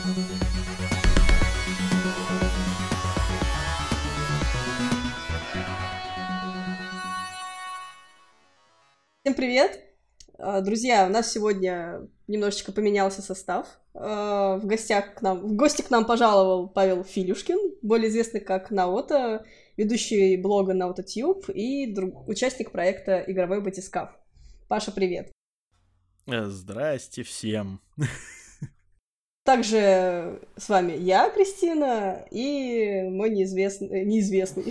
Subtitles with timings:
[0.00, 0.14] Всем
[9.36, 9.78] привет!
[10.38, 13.66] А, друзья, у нас сегодня немножечко поменялся состав.
[13.92, 18.70] А, в гостях к нам, в гости к нам пожаловал Павел Филюшкин, более известный как
[18.70, 19.44] Наота,
[19.76, 24.18] ведущий блога NaotaTube и друг, участник проекта «Игровой батискаф».
[24.66, 25.30] Паша, привет!
[26.26, 27.82] Э, здрасте всем!
[29.50, 34.62] Также с вами я, Кристина, и мой неизвестный, неизвестный,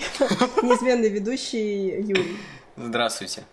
[0.63, 2.37] неизменный ведущий Юрий.
[2.77, 3.43] Здравствуйте.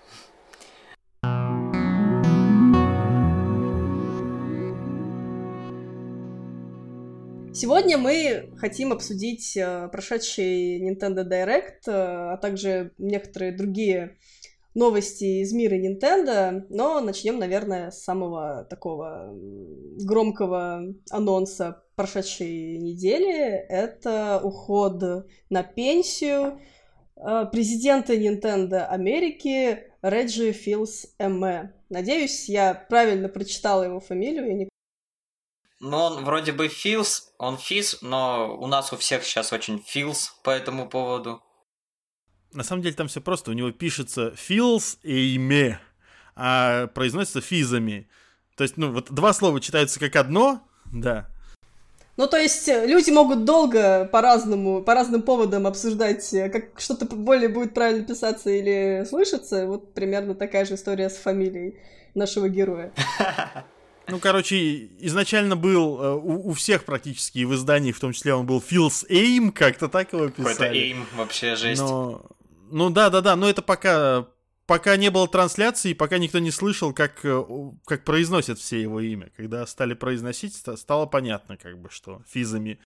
[7.52, 14.16] Сегодня мы хотим обсудить э, прошедший Nintendo Direct, э, а также некоторые другие
[14.76, 19.32] новости из мира Nintendo, но начнем, наверное, с самого такого
[20.04, 23.32] громкого анонса прошедшей недели.
[23.68, 25.02] Это уход
[25.48, 26.60] на пенсию
[27.16, 31.72] э, президента Nintendo Америки Реджи Филс Эмме.
[31.88, 34.68] Надеюсь, я правильно прочитала его фамилию, я не
[35.78, 40.34] ну, он вроде бы Филс, он Физ, но у нас у всех сейчас очень Филс
[40.42, 41.42] по этому поводу.
[42.56, 43.50] На самом деле там все просто.
[43.50, 44.34] У него пишется
[45.02, 45.80] и имя,
[46.34, 48.08] а произносится физами.
[48.56, 51.28] То есть, ну, вот два слова читаются как одно, да.
[52.16, 57.04] Ну, то есть, э, люди могут долго по-разному, по разным поводам обсуждать, э, как что-то
[57.04, 59.66] более будет правильно писаться или слышаться.
[59.66, 61.76] Вот примерно такая же история с фамилией
[62.14, 62.92] нашего героя.
[64.08, 68.46] Ну, короче, изначально был э, у, у всех практически в издании, в том числе он
[68.46, 70.54] был Филс Эйм, как-то так его писали.
[70.54, 71.82] Какой-то Эйм, вообще жесть.
[71.82, 72.24] Но,
[72.70, 74.26] ну да, да, да, но это пока,
[74.66, 77.44] пока не было трансляции, пока никто не слышал, как, э,
[77.84, 79.30] как произносят все его имя.
[79.36, 82.78] Когда стали произносить, стало понятно, как бы, что физами.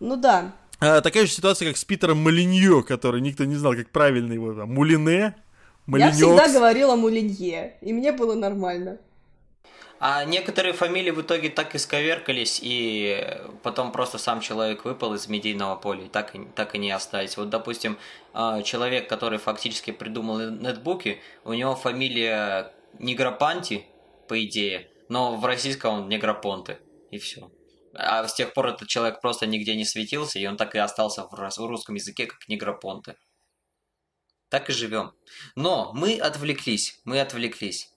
[0.00, 0.54] Ну да.
[0.80, 4.52] А, такая же ситуация, как с Питером Малиньо, который никто не знал, как правильно его,
[4.52, 5.36] там, Мулине,
[5.86, 6.18] Малинёкс.
[6.18, 8.98] Я всегда говорила Мулинье, и мне было нормально.
[10.04, 15.76] А некоторые фамилии в итоге так исковеркались, и потом просто сам человек выпал из медийного
[15.76, 17.36] поля, и так, и, так и не остались.
[17.36, 17.96] Вот, допустим,
[18.32, 23.86] а, человек, который фактически придумал нетбуки, у него фамилия Негропанти,
[24.26, 26.78] по идее, но в российском он Негропонты,
[27.12, 27.52] и все.
[27.94, 31.28] А с тех пор этот человек просто нигде не светился, и он так и остался
[31.30, 33.14] в русском языке как Негропонты.
[34.48, 35.12] Так и живем.
[35.54, 37.91] Но мы отвлеклись, мы отвлеклись.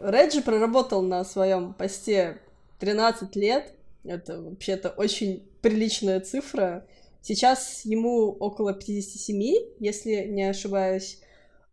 [0.00, 2.40] Реджи проработал на своем посте
[2.80, 3.72] 13 лет.
[4.04, 6.86] Это вообще-то очень приличная цифра.
[7.20, 11.20] Сейчас ему около 57, если не ошибаюсь.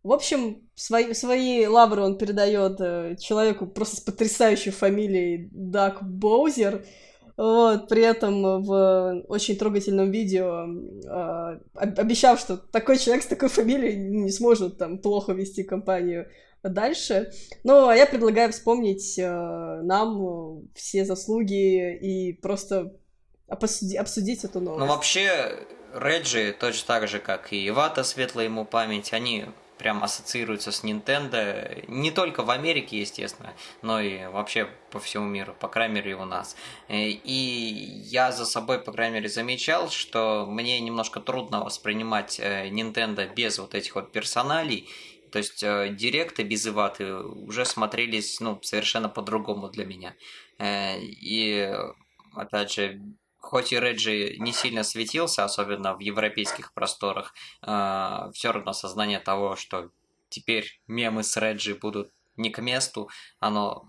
[0.02, 6.84] В общем, свои, свои лавры он передает э, человеку просто с потрясающей фамилией Дак Боузер.
[7.36, 10.66] Вот, при этом в очень трогательном видео
[11.04, 16.28] э, обещал, что такой человек с такой фамилией не сможет там плохо вести компанию
[16.68, 17.32] дальше.
[17.64, 22.92] Но я предлагаю вспомнить э, нам все заслуги и просто
[23.48, 24.80] обсуди- обсудить эту новость.
[24.80, 25.58] Ну, вообще,
[25.94, 29.46] Реджи, точно так же, как и Ивата, светлая ему память, они
[29.78, 33.52] прям ассоциируются с Nintendo не только в Америке, естественно,
[33.82, 36.56] но и вообще по всему миру, по крайней мере у нас.
[36.88, 42.68] Э, и я за собой, по крайней мере, замечал, что мне немножко трудно воспринимать э,
[42.68, 44.88] Nintendo без вот этих вот персоналей,
[45.30, 50.14] то есть э, директы без Иваты уже смотрелись ну, совершенно по-другому для меня.
[50.58, 51.72] Э, и
[52.34, 53.00] опять же,
[53.38, 59.56] хоть и Реджи не сильно светился, особенно в европейских просторах, э, все равно сознание того,
[59.56, 59.90] что
[60.28, 63.08] теперь мемы с Реджи будут не к месту,
[63.40, 63.88] оно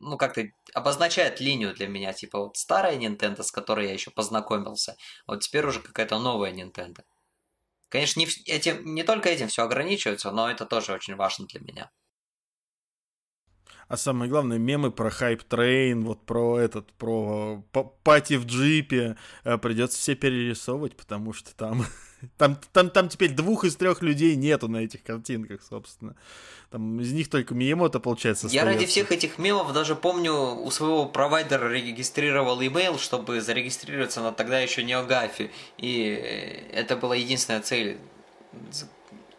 [0.00, 0.44] ну, как-то
[0.74, 5.66] обозначает линию для меня, типа вот старая Nintendo, с которой я еще познакомился, вот теперь
[5.66, 7.02] уже какая-то новая Nintendo.
[7.88, 11.90] Конечно, не, этим, не только этим все ограничивается, но это тоже очень важно для меня.
[13.88, 17.64] А самое главное, мемы про hype train, вот про этот, про
[18.02, 21.86] party в джипе, э, придется все перерисовывать, потому что там,
[22.36, 26.14] там, там, там теперь двух из трех людей нету на этих картинках, собственно.
[26.70, 31.06] Там из них только Миямото, получается, Я ради всех этих мемов даже помню, у своего
[31.06, 35.50] провайдера регистрировал имейл, чтобы зарегистрироваться на тогда еще NeoGAF е.
[35.78, 36.04] И
[36.72, 37.98] это была единственная цель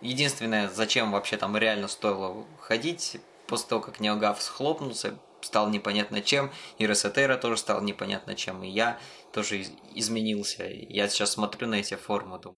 [0.02, 3.18] единственное, зачем вообще там реально стоило ходить,
[3.48, 8.70] после того, как Неогав схлопнулся, стал непонятно чем, и Ресетера тоже стал непонятно чем, и
[8.70, 9.00] я
[9.34, 10.66] тоже изменился.
[10.66, 12.58] Я сейчас смотрю на эти формы, думаю.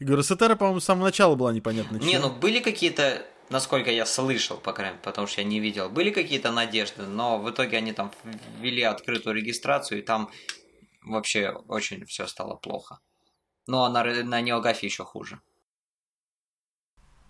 [0.00, 2.08] Говорю, Ресетера, по-моему, с самого начала была непонятна чем.
[2.08, 5.88] Не, ну были какие-то насколько я слышал, по крайней мере, потому что я не видел.
[5.88, 8.10] Были какие-то надежды, но в итоге они там
[8.58, 10.30] ввели открытую регистрацию, и там
[11.04, 12.98] вообще очень все стало плохо.
[13.66, 15.40] Ну, а на, на Неогафе еще хуже.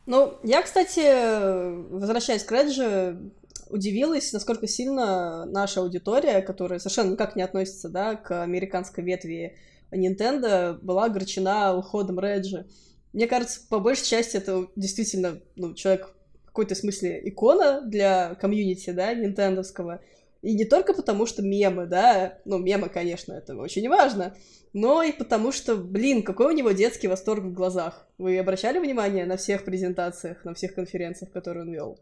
[0.07, 3.33] Ну, я, кстати, возвращаясь к Реджи,
[3.69, 9.59] удивилась, насколько сильно наша аудитория, которая совершенно никак не относится, да, к американской ветви
[9.93, 12.67] Nintendo, была огорчена уходом Реджи.
[13.13, 18.91] Мне кажется, по большей части это действительно, ну, человек в какой-то смысле икона для комьюнити,
[18.91, 20.01] да, нинтендовского.
[20.41, 24.35] И не только потому, что мемы, да, ну, мемы, конечно, это очень важно,
[24.73, 28.09] но и потому что, блин, какой у него детский восторг в глазах.
[28.19, 31.99] Вы обращали внимание на всех презентациях, на всех конференциях, которые он вел?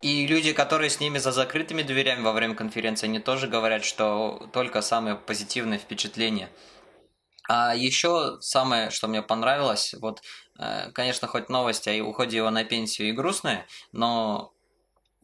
[0.00, 4.48] И люди, которые с ними за закрытыми дверями во время конференции, они тоже говорят, что
[4.52, 6.50] только самые позитивные впечатления.
[7.48, 10.22] А еще самое, что мне понравилось, вот,
[10.58, 14.54] э, конечно, хоть новости о уходе его на пенсию и грустные, но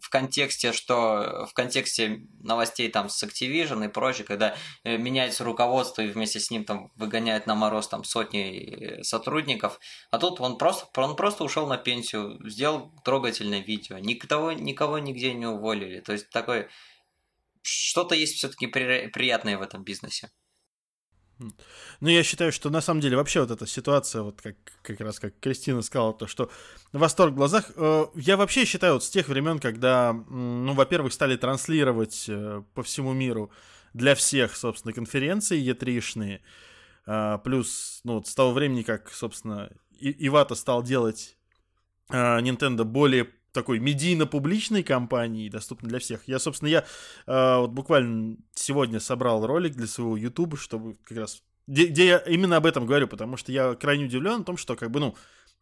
[0.00, 6.02] в контексте, что в контексте новостей там с Activision и прочее, когда э, меняется руководство
[6.02, 9.78] и вместе с ним там выгоняют на мороз там сотни э, сотрудников,
[10.10, 15.32] а тут он просто, он просто ушел на пенсию, сделал трогательное видео, никого, никого нигде
[15.34, 16.68] не уволили, то есть такое
[17.62, 20.30] что-то есть все-таки приятное в этом бизнесе.
[22.00, 25.18] Ну, я считаю, что на самом деле вообще вот эта ситуация, вот как, как раз
[25.18, 26.50] как Кристина сказала, то, что
[26.92, 31.36] восторг в глазах, э, я вообще считаю вот с тех времен, когда, ну, во-первых, стали
[31.36, 33.50] транслировать э, по всему миру
[33.94, 36.40] для всех, собственно, конференции E3-шные,
[37.06, 41.36] э, плюс, ну, вот с того времени, как, собственно, И- Ивата стал делать
[42.10, 46.22] э, Nintendo более такой медийно-публичной компании, доступной для всех.
[46.26, 46.84] Я, собственно, я
[47.26, 51.42] э, вот буквально сегодня собрал ролик для своего YouTube, чтобы как раз...
[51.66, 54.76] Где, где я именно об этом говорю, потому что я крайне удивлен о том, что,
[54.76, 55.14] как бы, ну,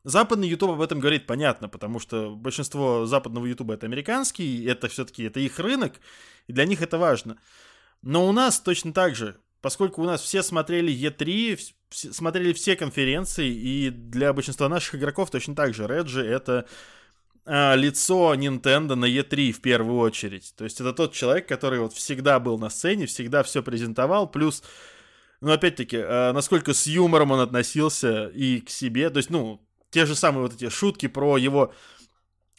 [0.04, 5.24] западный YouTube об этом говорит понятно, потому что большинство западного YouTube это американский, это все-таки
[5.24, 5.94] это их рынок,
[6.46, 7.36] и для них это важно.
[8.02, 11.58] Но у нас точно так же, поскольку у нас все смотрели E3,
[11.90, 16.66] смотрели все конференции, и для большинства наших игроков точно так же Реджи это
[17.48, 20.54] лицо Nintendo на E3 в первую очередь.
[20.56, 24.62] То есть это тот человек, который вот всегда был на сцене, всегда все презентовал, плюс,
[25.40, 30.04] ну, опять-таки, а, насколько с юмором он относился и к себе, то есть, ну, те
[30.04, 31.72] же самые вот эти шутки про его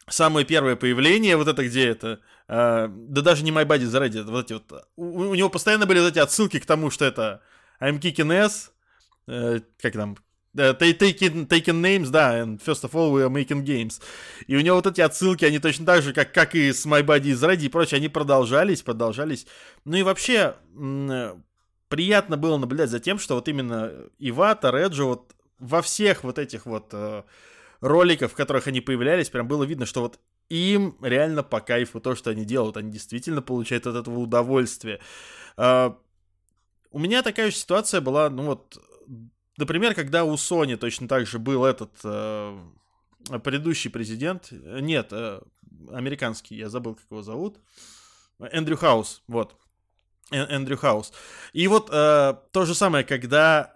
[0.08, 4.22] самое первое появление, вот это где это, э, да даже не My Body the Ready,
[4.24, 7.42] вот эти вот, у, у него постоянно были вот эти отсылки к тому, что это
[7.80, 8.70] I'm kicking ass,
[9.28, 10.16] э, как там,
[10.56, 14.00] Uh, taking, taking names, да, and first of all we are making games.
[14.48, 17.04] И у него вот эти отсылки, они точно так же, как, как и с My
[17.04, 19.46] Body is Ready и прочее, они продолжались, продолжались.
[19.84, 20.56] Ну и вообще,
[21.88, 26.66] приятно было наблюдать за тем, что вот именно Ивата, Реджи, вот во всех вот этих
[26.66, 27.22] вот э,
[27.80, 30.18] роликах, в которых они появлялись, прям было видно, что вот
[30.48, 32.76] им реально по кайфу то, что они делают.
[32.76, 35.00] Они действительно получают от этого удовольствие.
[35.56, 35.92] Э,
[36.90, 38.78] у меня такая же ситуация была, ну вот,
[39.60, 42.58] Например, когда у Sony точно так же был этот э,
[43.44, 45.40] предыдущий президент, нет, э,
[45.92, 47.58] американский, я забыл, как его зовут,
[48.38, 49.54] Эндрю Хаус, вот,
[50.30, 51.12] Эндрю Хаус.
[51.52, 53.74] И вот э, то же самое, когда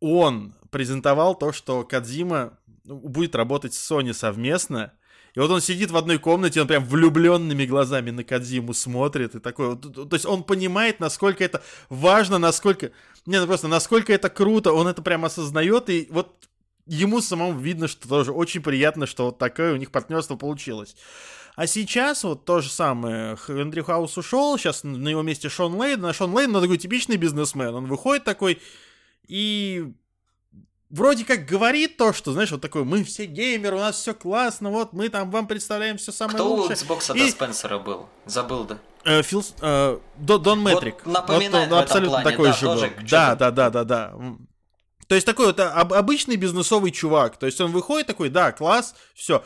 [0.00, 4.92] он презентовал то, что Кадзима будет работать с Sony совместно,
[5.34, 9.40] и вот он сидит в одной комнате, он прям влюбленными глазами на Кадзиму смотрит, и
[9.40, 12.90] такой, то есть он понимает, насколько это важно, насколько,
[13.26, 16.48] не, ну просто, насколько это круто, он это прям осознает, и вот
[16.86, 20.96] ему самому видно, что тоже очень приятно, что вот такое у них партнерство получилось.
[21.56, 23.36] А сейчас вот то же самое.
[23.48, 26.04] Эндрю Хаус ушел, сейчас на его месте Шон Лейн.
[26.06, 27.74] А Шон Лейн, ну, такой типичный бизнесмен.
[27.74, 28.60] Он выходит такой
[29.26, 29.92] и
[30.90, 34.70] вроде как говорит то, что, знаешь, вот такой, мы все геймеры, у нас все классно,
[34.70, 36.76] вот мы там вам представляем все самое Кто лучшее.
[36.76, 37.24] Кто у Xbox и...
[37.24, 38.08] до Спенсера был?
[38.26, 38.78] Забыл, да?
[39.04, 40.96] Э, Фил, э, Дон Метрик.
[41.04, 43.08] Вот напоминает вот, он абсолютно плане, такой да, же тоже, был.
[43.08, 44.14] Да, да, да, да, да.
[45.06, 47.36] То есть такой вот об, обычный бизнесовый чувак.
[47.36, 49.42] То есть он выходит такой, да, класс, все.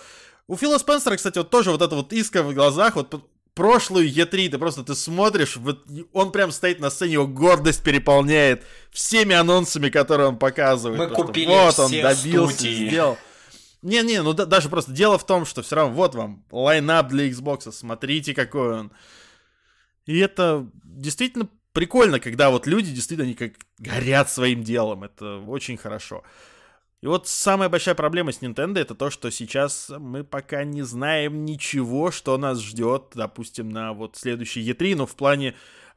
[0.46, 3.24] У Фила Спенсера, кстати, вот тоже вот это вот иска в глазах, вот
[3.54, 8.64] прошлую Е3, ты просто ты смотришь, вот он прям стоит на сцене, его гордость переполняет
[8.90, 10.98] всеми анонсами, которые он показывает.
[10.98, 12.88] Мы просто, купили Вот все он добился, студии.
[12.88, 13.18] сделал.
[13.82, 17.28] Не-не, ну да, даже просто дело в том, что все равно вот вам лайнап для
[17.28, 18.92] Xbox, смотрите какой он.
[20.06, 25.04] И это действительно прикольно, когда вот люди действительно они как горят своим делом.
[25.04, 26.22] Это очень хорошо.
[27.04, 31.44] И вот самая большая проблема с Nintendo это то, что сейчас мы пока не знаем
[31.44, 35.54] ничего, что нас ждет, допустим, на вот следующий E3, но в плане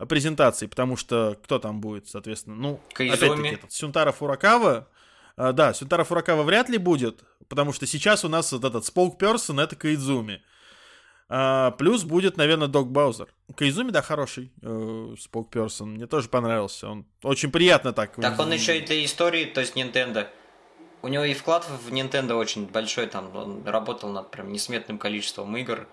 [0.10, 4.90] презентации, потому что кто там будет, соответственно, ну, опять-таки, этот Сюнтара Фуракава,
[5.38, 9.60] а, да, Сюнтара Фуракава вряд ли будет, Потому что сейчас у нас вот этот спокперсон—
[9.62, 10.42] это Каидзуми.
[11.30, 13.30] А, плюс будет, наверное, Док Баузер.
[13.56, 15.94] Каизуми, да, хороший э, спокперсон.
[15.94, 16.90] Мне тоже понравился.
[16.90, 18.14] Он очень приятно так.
[18.16, 20.28] Так он еще и для истории, то есть Nintendo.
[21.02, 25.56] У него и вклад в Nintendo очень большой, там он работал над прям несметным количеством
[25.56, 25.88] игр.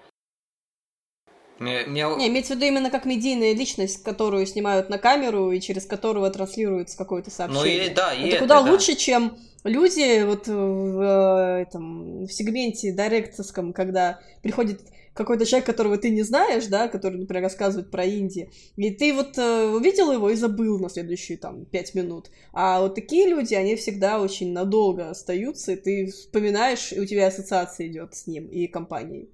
[1.59, 2.03] Мне, мне...
[2.17, 6.29] Не, имеется в виду именно как медийная личность, которую снимают на камеру и через которого
[6.31, 7.83] транслируется какое-то сообщение.
[7.83, 8.71] Ну и да, и это, это куда да.
[8.71, 14.81] лучше, чем люди вот в, в, этом, в сегменте директорском, когда приходит
[15.15, 19.39] какой-то человек, которого ты не знаешь, да, который, например, рассказывает про Индию, и ты вот
[19.39, 22.31] э, увидел его и забыл на следующие там пять минут.
[22.53, 27.29] А вот такие люди, они всегда очень надолго остаются, и ты вспоминаешь, и у тебя
[27.29, 29.31] ассоциация идет с ним и компанией.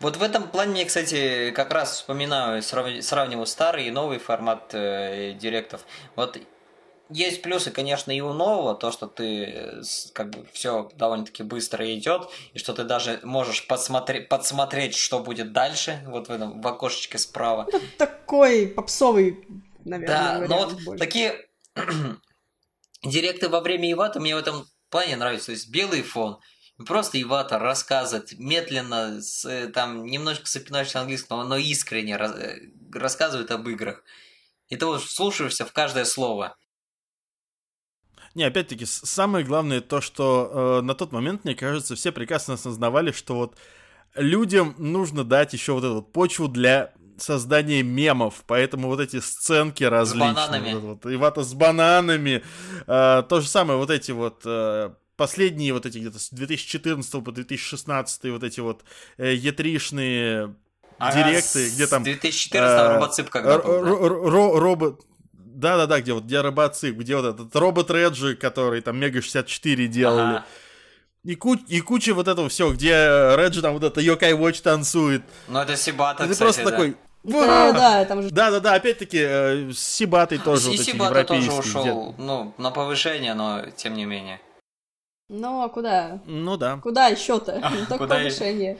[0.00, 5.34] Вот в этом плане мне, кстати, как раз вспоминаю, сравниваю старый и новый формат э,
[5.38, 5.84] директов.
[6.14, 6.38] Вот
[7.08, 9.82] есть плюсы, конечно, и у нового, то, что ты
[10.12, 15.52] как бы все довольно-таки быстро идет, и что ты даже можешь подсмотреть, подсмотреть, что будет
[15.52, 17.66] дальше, вот в этом в окошечке справа.
[17.68, 19.46] Это такой попсовый,
[19.84, 20.40] наверное.
[20.40, 20.98] Да, но вот больше.
[20.98, 21.48] такие
[23.04, 25.46] директы во время Ивата мне в этом плане нравятся.
[25.46, 26.38] То есть белый фон,
[26.86, 32.58] просто Ивата рассказывает медленно, с, там немножко запинаешься английского, но искренне э,
[32.92, 34.02] рассказывает об играх.
[34.68, 36.56] И ты вот слушаешься в каждое слово.
[38.36, 43.10] Не, опять-таки, самое главное то, что э, на тот момент, мне кажется, все прекрасно осознавали,
[43.10, 43.56] что вот
[44.14, 49.84] людям нужно дать еще вот эту вот почву для создания мемов, поэтому вот эти сценки
[49.84, 50.32] различные.
[50.32, 50.74] С бананами.
[50.74, 52.44] Вот, вот, Ивата с бананами.
[52.86, 54.42] Э, то же самое, вот эти вот...
[54.44, 58.84] Э, последние вот эти где-то с 2014 по 2016 вот эти вот
[59.16, 60.54] э, етришные
[60.98, 62.02] а директы, где там...
[62.02, 64.60] 2014 э, робоцип когда был, да?
[64.60, 65.06] Робот...
[65.56, 70.36] Да-да-да, где вот где робоцип, где вот этот робот Реджи, который там Мега 64 делали.
[70.36, 70.44] Ага.
[71.24, 72.90] И, ку- и куча вот этого всего, где
[73.36, 75.22] Реджи там вот это Йокай Watch танцует.
[75.48, 76.70] Ну это Сибата, Ты кстати, просто да.
[76.70, 76.96] такой...
[77.24, 78.30] Да, да, там же...
[78.30, 82.22] Да, да, да, опять-таки э, с Сибатой тоже вот эти Сибата тоже ушел, где...
[82.22, 84.40] ну, на повышение, но тем не менее.
[85.28, 86.20] Ну, а куда?
[86.26, 86.76] Ну да.
[86.82, 87.58] Куда еще-то?
[87.62, 88.78] А, ну, только повышение.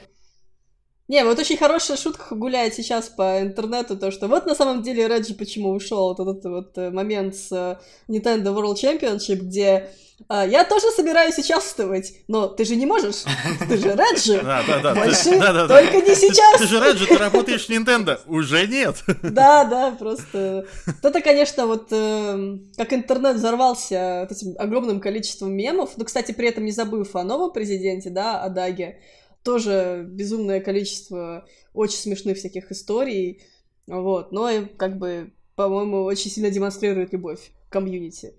[1.07, 5.07] Не, вот очень хорошая шутка гуляет сейчас по интернету, то, что вот на самом деле
[5.07, 7.77] Реджи почему ушел, вот этот вот э, момент с э,
[8.09, 9.89] Nintendo World Championship, где
[10.29, 13.23] а, я тоже собираюсь участвовать, но ты же не можешь,
[13.69, 16.59] ты же Реджи, да, да, да, больше ты, да, да, только не сейчас.
[16.59, 19.03] Ты, ты же Реджи, ты работаешь в Nintendo, уже нет.
[19.21, 20.65] Да, да, просто.
[21.03, 26.65] Это, конечно, вот э, как интернет взорвался этим огромным количеством мемов, но, кстати, при этом
[26.65, 28.99] не забыв о новом президенте, да, о Даге,
[29.47, 33.43] тоже безумное количество очень смешных всяких историй,
[33.87, 37.39] вот, но и как бы, по-моему, очень сильно демонстрирует любовь
[37.69, 38.33] к комьюнити.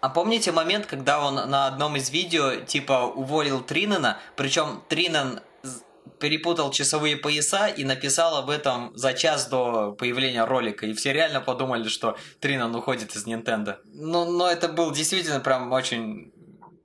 [0.00, 5.40] А помните момент, когда он на одном из видео типа уволил Тринена, причем Тринен
[6.18, 10.86] перепутал часовые пояса и написал об этом за час до появления ролика.
[10.86, 13.76] И все реально подумали, что Тринан уходит из Nintendo.
[13.84, 16.32] Ну, но это был действительно прям очень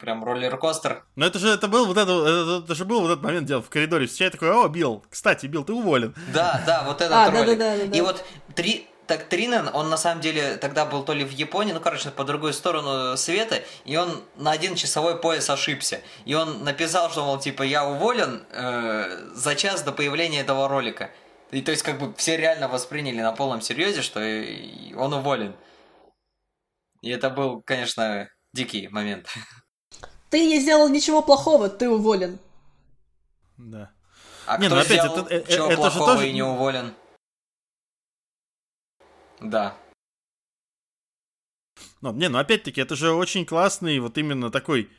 [0.05, 1.03] прям роллер-костер.
[1.15, 3.57] Но это же это был вот это, это, это же был вот этот момент, где
[3.57, 6.15] в коридоре встречает такой, о, Билл, кстати, Билл, ты уволен.
[6.33, 7.57] Да, да, вот этот а, ролик.
[7.57, 7.97] Да, да, да, да.
[7.97, 8.23] И вот
[8.55, 12.11] три, так Тринен, он на самом деле тогда был то ли в Японии, ну, короче,
[12.11, 16.01] по другую сторону света, и он на один часовой пояс ошибся.
[16.25, 21.09] И он написал, что, мол, типа, я уволен э, за час до появления этого ролика.
[21.51, 25.55] И то есть, как бы, все реально восприняли на полном серьезе, что он уволен.
[27.01, 29.27] И это был, конечно, дикий момент.
[30.35, 32.39] Ты не сделал ничего плохого, ты уволен.
[33.55, 33.93] Да.
[34.45, 36.29] А не, кто ну опять, сделал это, это, чего это плохого же тоже...
[36.29, 36.93] и не уволен?
[39.39, 39.77] Да.
[42.01, 44.89] Ну, не, ну опять-таки, это же очень классный вот именно такой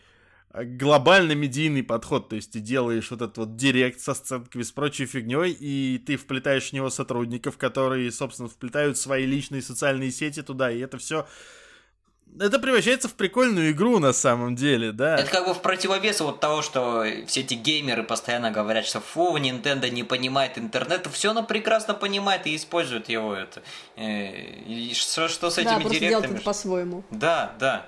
[0.54, 4.72] э, глобальный медийный подход, то есть ты делаешь вот этот вот директ со сценками, с
[4.72, 10.40] прочей фигней, и ты вплетаешь в него сотрудников, которые, собственно, вплетают свои личные социальные сети
[10.40, 11.26] туда, и это все
[12.38, 15.16] это превращается в прикольную игру на самом деле, да.
[15.16, 19.36] Это как бы в противовес вот того, что все эти геймеры постоянно говорят, что фу,
[19.38, 21.06] Nintendo не понимает интернет.
[21.12, 23.62] Все она прекрасно понимает и использует его это.
[23.96, 24.30] Э,
[24.66, 26.08] и что, что с этими да, директами?
[26.08, 27.04] делает это по-своему.
[27.10, 27.86] Да, да.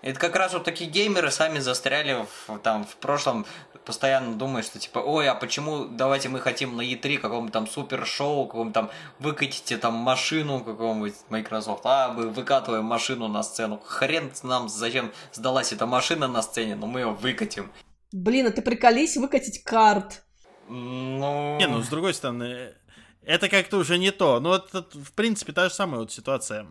[0.00, 3.46] Это как раз вот такие геймеры сами застряли в, там, в прошлом,
[3.88, 8.44] постоянно думают, что типа, ой, а почему давайте мы хотим на E3 каком-то там супер-шоу,
[8.46, 13.80] каком-то там выкатите там машину какого-нибудь Microsoft, а мы выкатываем машину на сцену.
[13.82, 17.72] Хрен нам зачем сдалась эта машина на сцене, но мы ее выкатим.
[18.12, 20.22] Блин, а ты приколись выкатить карт.
[20.68, 21.56] Ну...
[21.56, 22.74] Не, ну с другой стороны,
[23.22, 24.38] это как-то уже не то.
[24.38, 26.66] Ну, это, в принципе, та же самая вот ситуация,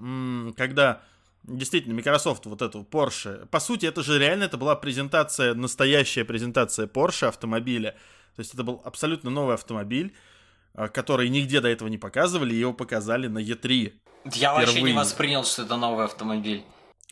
[0.56, 1.02] когда
[1.48, 6.88] действительно, Microsoft вот эту Porsche, по сути, это же реально, это была презентация, настоящая презентация
[6.88, 7.92] Porsche автомобиля.
[8.36, 10.14] То есть это был абсолютно новый автомобиль,
[10.74, 13.94] а, который нигде до этого не показывали, его показали на E3.
[14.26, 14.56] Я впервые.
[14.56, 16.64] вообще не воспринял, что это новый автомобиль.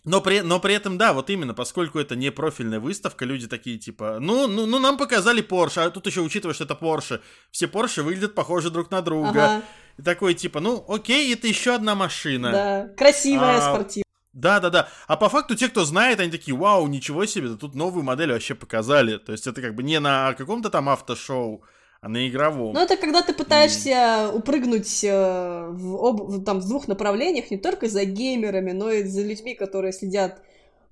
[0.04, 3.80] Но при, но при этом, да, вот именно, поскольку это не профильная выставка, люди такие
[3.80, 7.66] типа, ну, ну, ну нам показали Porsche, а тут еще учитывая, что это Porsche, все
[7.66, 9.30] Porsche выглядят похожи друг на друга.
[9.30, 9.62] Ага.
[9.98, 12.52] И такой типа, ну, окей, это еще одна машина.
[12.52, 14.05] Да, красивая, а, спортивная.
[14.36, 14.90] Да, да, да.
[15.08, 18.34] А по факту те, кто знает, они такие, вау, ничего себе, да тут новую модель
[18.34, 19.18] вообще показали.
[19.18, 21.64] То есть это как бы не на каком-то там автошоу,
[22.02, 22.74] а на игровом.
[22.74, 24.36] Ну, это когда ты пытаешься mm.
[24.36, 29.22] упрыгнуть э, в, об, там, в двух направлениях, не только за геймерами, но и за
[29.24, 30.42] людьми, которые следят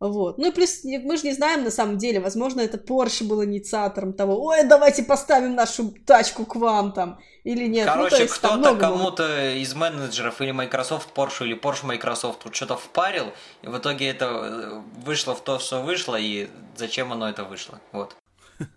[0.09, 0.37] вот.
[0.37, 4.11] Ну и плюс мы же не знаем на самом деле, возможно, это Porsche был инициатором
[4.11, 7.87] того, ой, давайте поставим нашу тачку к вам там, или нет.
[7.87, 12.75] Ну, Короче, ну, кто-то кому-то из менеджеров или Microsoft Porsche или Porsche Microsoft вот что-то
[12.75, 13.31] впарил,
[13.61, 17.79] и в итоге это э, вышло в то, что вышло, и зачем оно это вышло.
[17.93, 18.17] Вот.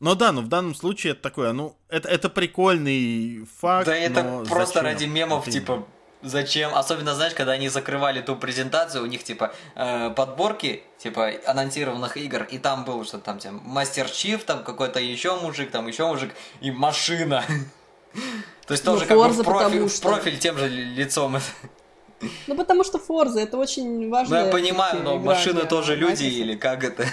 [0.00, 3.86] Ну да, но в данном случае это такое, ну, это, это прикольный факт.
[3.86, 4.84] Да это просто зачем?
[4.84, 5.52] ради мемов, это...
[5.52, 5.86] типа,
[6.22, 6.74] Зачем?
[6.74, 12.42] Особенно, знаешь, когда они закрывали ту презентацию, у них, типа, э, подборки, типа, анонсированных игр,
[12.42, 16.34] и там был что-то там, типа, Мастер Чиф, там какой-то еще мужик, там еще мужик,
[16.60, 17.44] и машина.
[18.66, 21.38] То есть тоже ну, как бы в профиль тем же лицом.
[22.48, 24.40] Ну, потому что Форза, это очень важно.
[24.40, 27.06] Ну, я понимаю, но машины тоже люди, или как это?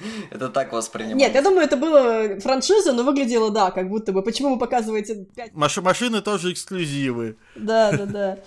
[0.30, 1.26] Это так воспринимается.
[1.26, 4.22] Нет, я думаю, это было франшиза, но выглядело, да, как будто бы.
[4.22, 5.54] Почему вы показываете 5...
[5.54, 7.36] Маш машины тоже эксклюзивы.
[7.54, 8.38] Да, да, да.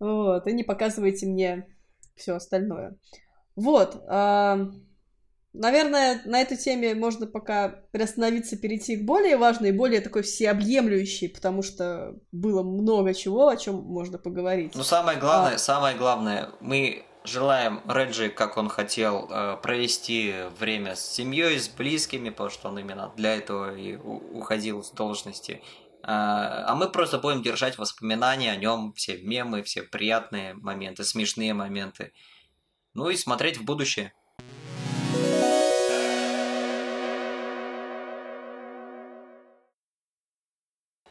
[0.00, 1.66] Вот, и не показывайте мне
[2.14, 2.96] все остальное.
[3.56, 4.00] Вот,
[5.52, 11.62] наверное, на этой теме можно пока приостановиться, перейти к более важной, более такой всеобъемлющей, потому
[11.62, 14.74] что было много чего, о чем можно поговорить.
[14.74, 15.58] Ну, самое главное, а...
[15.58, 22.30] самое главное, мы Желаем Реджи, как он хотел, э, провести время с семьей, с близкими,
[22.30, 25.62] потому что он именно для этого и уходил с должности.
[26.02, 31.52] А, а мы просто будем держать воспоминания о нем, все мемы, все приятные моменты, смешные
[31.52, 32.12] моменты.
[32.94, 34.14] Ну и смотреть в будущее.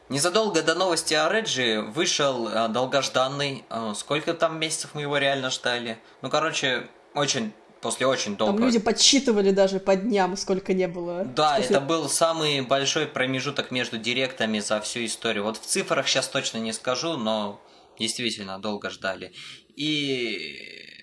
[0.08, 5.50] Незадолго до новости о Реджи вышел э, долгожданный, э, сколько там месяцев мы его реально
[5.50, 5.98] ждали?
[6.22, 8.54] Ну, короче, очень после очень долго.
[8.54, 11.24] Там люди подсчитывали даже по дням, сколько не было.
[11.24, 11.76] Да, после...
[11.76, 15.44] это был самый большой промежуток между директами за всю историю.
[15.44, 17.60] Вот в цифрах сейчас точно не скажу, но
[17.98, 19.32] действительно долго ждали.
[19.76, 20.97] И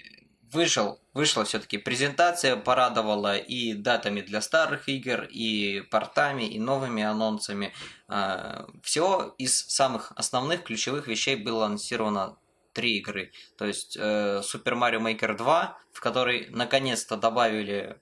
[0.56, 7.74] вышел, вышла все-таки презентация, порадовала и датами для старых игр, и портами, и новыми анонсами.
[8.08, 12.38] А, Всего из самых основных ключевых вещей было анонсировано
[12.74, 13.32] три игры.
[13.58, 17.98] То есть э, Super Mario Maker 2, в который наконец-то добавили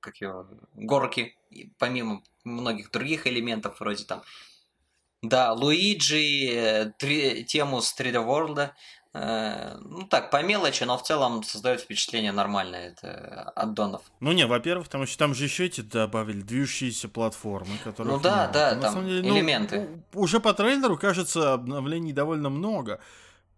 [0.00, 1.36] как его, горки,
[1.78, 4.22] помимо многих других элементов, вроде там
[5.22, 8.70] да, Луиджи, э, три, тему с 3D World,
[9.18, 14.02] ну так, по мелочи, но в целом создает впечатление нормальное это аддонов.
[14.20, 18.14] Ну не, во-первых, потому что там же еще эти добавили движущиеся платформы, которые.
[18.14, 19.88] Ну да, да, там самом деле, ну, элементы.
[20.12, 23.00] Уже по трейлеру кажется обновлений довольно много.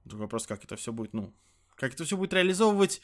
[0.05, 1.33] Другой вопрос, как это все будет, ну,
[1.75, 3.01] как это все будет реализовывать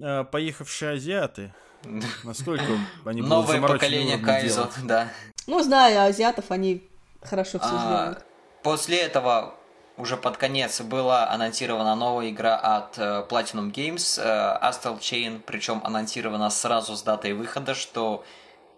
[0.00, 1.54] э, поехавшие азиаты.
[2.24, 5.10] Насколько они будут Новое поколение Кайзо, да.
[5.46, 6.88] Ну, знаю, азиатов, они
[7.22, 8.26] хорошо все а, сделают.
[8.62, 9.57] После этого
[9.98, 15.80] уже под конец была анонсирована новая игра от э, Platinum Games, э, Astral Chain, причем
[15.84, 18.24] анонсирована сразу с датой выхода, что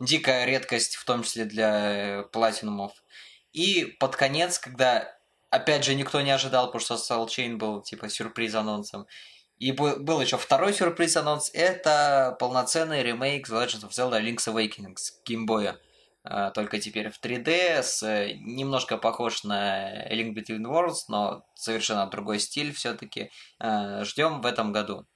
[0.01, 2.93] дикая редкость, в том числе для Platinumов.
[3.53, 5.09] И под конец, когда,
[5.51, 9.07] опять же, никто не ожидал, потому что Astral Chain был типа сюрприз-анонсом,
[9.59, 15.21] и был еще второй сюрприз-анонс, это полноценный ремейк The Legend of Zelda Link's Awakening с
[15.27, 15.77] геймбоя.
[16.23, 22.07] А, только теперь в 3D, с, э, немножко похож на Link Between Worlds, но совершенно
[22.07, 23.31] другой стиль все-таки.
[23.59, 25.07] А, ждем в этом году.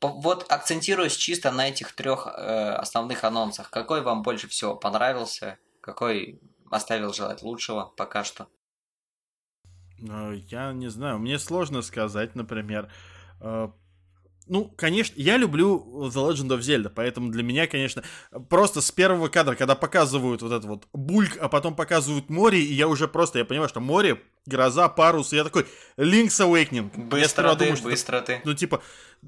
[0.00, 3.70] Вот акцентируюсь чисто на этих трех э, основных анонсах.
[3.70, 5.58] Какой вам больше всего понравился?
[5.80, 8.46] Какой оставил желать лучшего пока что?
[10.08, 12.92] Э, я не знаю, мне сложно сказать, например,
[14.48, 18.02] ну, конечно, я люблю The Legend of Zelda, поэтому для меня, конечно,
[18.48, 22.72] просто с первого кадра, когда показывают вот этот вот бульк, а потом показывают море, и
[22.72, 27.08] я уже просто, я понимаю, что море, гроза, парус, и я такой, Link's Awakening.
[27.08, 28.40] Быстро ты, думаю, что быстро ты.
[28.44, 28.82] Ну, типа,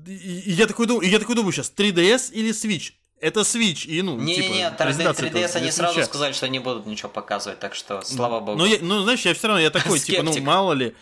[0.06, 2.92] и, и, я такой думаю, и я такой думаю сейчас, 3DS или Switch?
[3.20, 6.60] Это Switch, и ну, не, типа, не, не, 3D, 3DS они сразу сказали, что не
[6.60, 8.58] будут ничего показывать, так что, слава богу.
[8.58, 10.94] Ну, я, ну знаешь, я все равно, я такой, типа, ну, мало ли,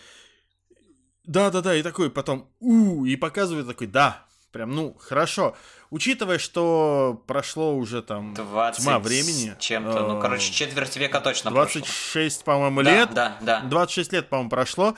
[1.27, 5.55] Да-да-да, и такой потом, у и показывает такой, да, прям, ну, хорошо.
[5.89, 9.55] Учитывая, что прошло уже там 20 тьма времени.
[9.59, 13.13] чем-то, ну, э, короче, четверть века точно 26, по-моему, Да, лет.
[13.13, 13.61] да, да.
[13.61, 14.95] 26 лет, по-моему, прошло.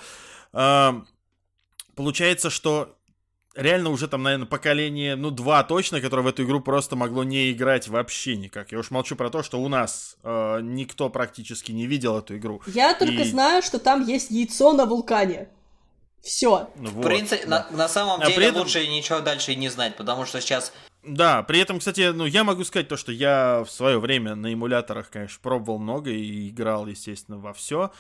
[0.54, 1.02] А,
[1.96, 2.96] Получается, что
[3.56, 7.52] реально уже там, наверное, поколение, ну, два точно, которое в эту игру просто могло не
[7.52, 8.72] играть вообще никак.
[8.72, 12.62] Я уж молчу про то, что у нас э, никто практически не видел эту игру.
[12.68, 15.50] Я только И- знаю, что там есть яйцо на вулкане.
[16.22, 16.70] Все.
[16.76, 17.68] Ну, В вот, принципе, да.
[17.72, 20.74] на, на самом А деле этом- лучше ничего дальше и не знать, потому что сейчас
[21.04, 24.54] Да, при этом, кстати, ну, я могу сказать то, что я в свое время на
[24.54, 27.92] эмуляторах, конечно, пробовал много и играл, естественно, во все.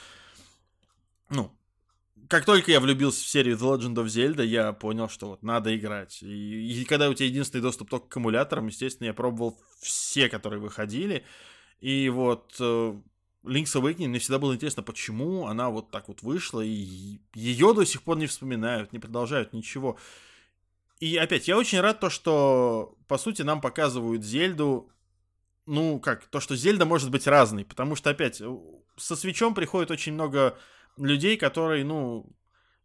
[1.29, 1.51] Ну,
[2.27, 5.75] как только я влюбился в серию The Legend of Zelda, я понял, что вот надо
[5.75, 6.21] играть.
[6.21, 10.59] И, и когда у тебя единственный доступ только к эмуляторам, естественно, я пробовал все, которые
[10.59, 11.23] выходили.
[11.79, 12.93] И вот э,
[13.49, 17.83] Link's Awakening, мне всегда было интересно, почему она вот так вот вышла, и ее до
[17.85, 19.97] сих пор не вспоминают, не продолжают ничего.
[20.99, 24.91] И опять, я очень рад то, что, по сути, нам показывают Зельду,
[25.65, 28.41] ну, как, то, что Зельда может быть разной, потому что, опять,
[28.97, 30.57] со свечом приходит очень много
[30.97, 32.29] людей, которые, ну,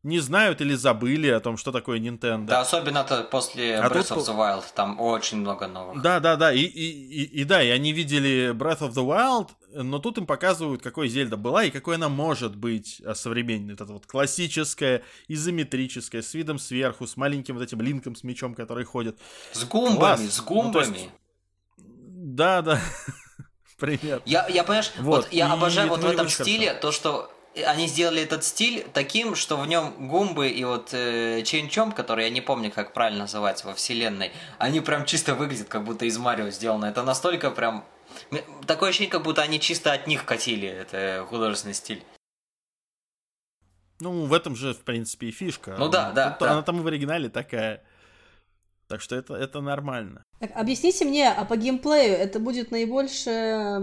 [0.04, 2.44] не знают или забыли о том, что такое Nintendo.
[2.44, 6.00] Да, особенно-то после А Breath тут of the Wild, там очень много новых.
[6.02, 9.48] Да, да, да, и, и, и, и да, и они видели Breath of the Wild,
[9.72, 13.72] но тут им показывают, какой Зельда была и какой она может быть а, современной.
[13.72, 18.54] Вот это вот классическая, изометрическая, с видом сверху, с маленьким вот этим линком с мечом,
[18.54, 19.18] который ходит.
[19.52, 20.20] С гумбами, Класс.
[20.20, 20.92] с Ну, гумбами.
[20.98, 21.08] есть-
[21.78, 22.78] Да, да,
[23.78, 24.22] пример.
[24.26, 27.30] Я, я понимаешь, вот, Вот, я обожаю это вот в этом стиле то, что
[27.62, 32.30] они сделали этот стиль таким, что в нем гумбы и вот э, Чейнчом, который я
[32.30, 36.50] не помню, как правильно называется во вселенной, они прям чисто выглядят, как будто из Марио
[36.50, 36.86] сделано.
[36.86, 37.84] Это настолько прям...
[38.66, 42.02] Такое ощущение, как будто они чисто от них катили, это художественный стиль.
[44.00, 45.76] Ну, в этом же, в принципе, и фишка.
[45.78, 46.52] Ну да, да, Тут да.
[46.52, 47.82] Она там и в оригинале такая.
[48.88, 50.22] Так что это, это нормально.
[50.40, 53.80] Так, объясните мне, а по геймплею это будет наибольше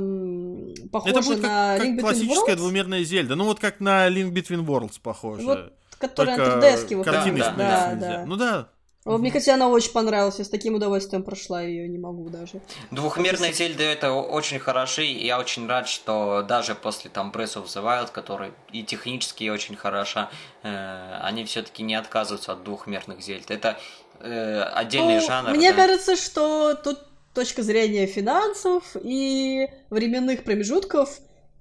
[0.91, 3.35] похоже это будет на как, как Link Between классическая Worlds, двумерная Зельда.
[3.35, 5.43] Ну, вот как на Link Between Worlds похоже.
[5.43, 7.03] Вот, которая на Только 3DS выходила.
[7.03, 8.07] картины Да, да, нельзя.
[8.09, 8.25] да.
[8.25, 8.69] Ну да.
[9.03, 12.61] Вот мне, кстати, она очень понравилась, я с таким удовольствием прошла ее, не могу даже.
[12.91, 17.65] Двухмерные Зельды это очень хороши, и я очень рад, что даже после там Breath of
[17.65, 20.29] the Wild, который и технически очень хороша,
[20.61, 23.49] э, они все-таки не отказываются от двухмерных Зельд.
[23.49, 23.79] Это
[24.23, 25.51] э, отдельный Ну, жанр.
[25.51, 25.77] Мне да.
[25.77, 26.99] кажется, что тут
[27.33, 31.19] точка зрения финансов и временных промежутков,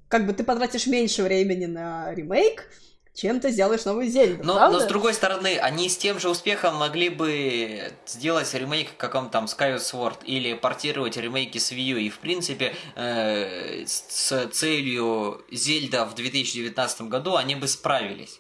[0.09, 2.67] как бы ты потратишь меньше времени на ремейк,
[3.15, 4.79] чем ты сделаешь новую Зельду, Но, правда?
[4.79, 9.45] но с другой стороны, они с тем же успехом могли бы сделать ремейк каком там
[9.47, 11.97] Skyward Sword или портировать ремейки с Wii U.
[11.99, 18.39] И в принципе э, с с целью Зельда в 2019 году они бы справились.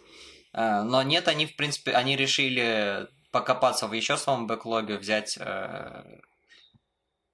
[0.52, 6.20] Э, но нет, они в принципе они решили покопаться в еще своем бэклоге, взять э,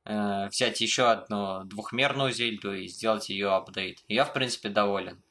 [0.04, 4.04] э, взять еще одну двухмерную Зельду и сделать ее апдейт.
[4.08, 5.22] Я в принципе доволен.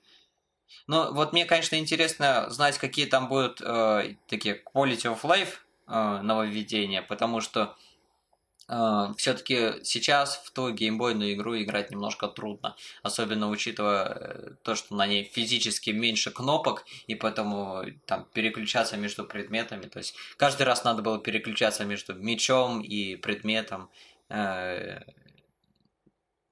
[0.88, 6.22] Ну, вот мне, конечно, интересно знать, какие там будут э, такие quality of life э,
[6.22, 7.76] нововведения, потому что
[8.68, 15.06] все-таки сейчас в ту геймбойную игру играть немножко трудно, особенно учитывая э, то, что на
[15.06, 21.04] ней физически меньше кнопок, и поэтому там переключаться между предметами, то есть каждый раз надо
[21.04, 23.92] было переключаться между мечом и предметом.
[24.30, 25.02] э,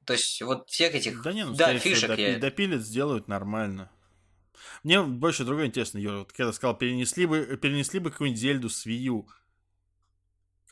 [0.05, 2.37] то есть вот всех этих Да не, ну, да, фишек допи- я...
[2.37, 3.89] допилят, сделают нормально.
[4.83, 8.85] Мне больше другое интересно, Юра, вот когда сказал, перенесли бы, перенесли бы какую-нибудь Зельду с
[8.85, 9.27] Wii U.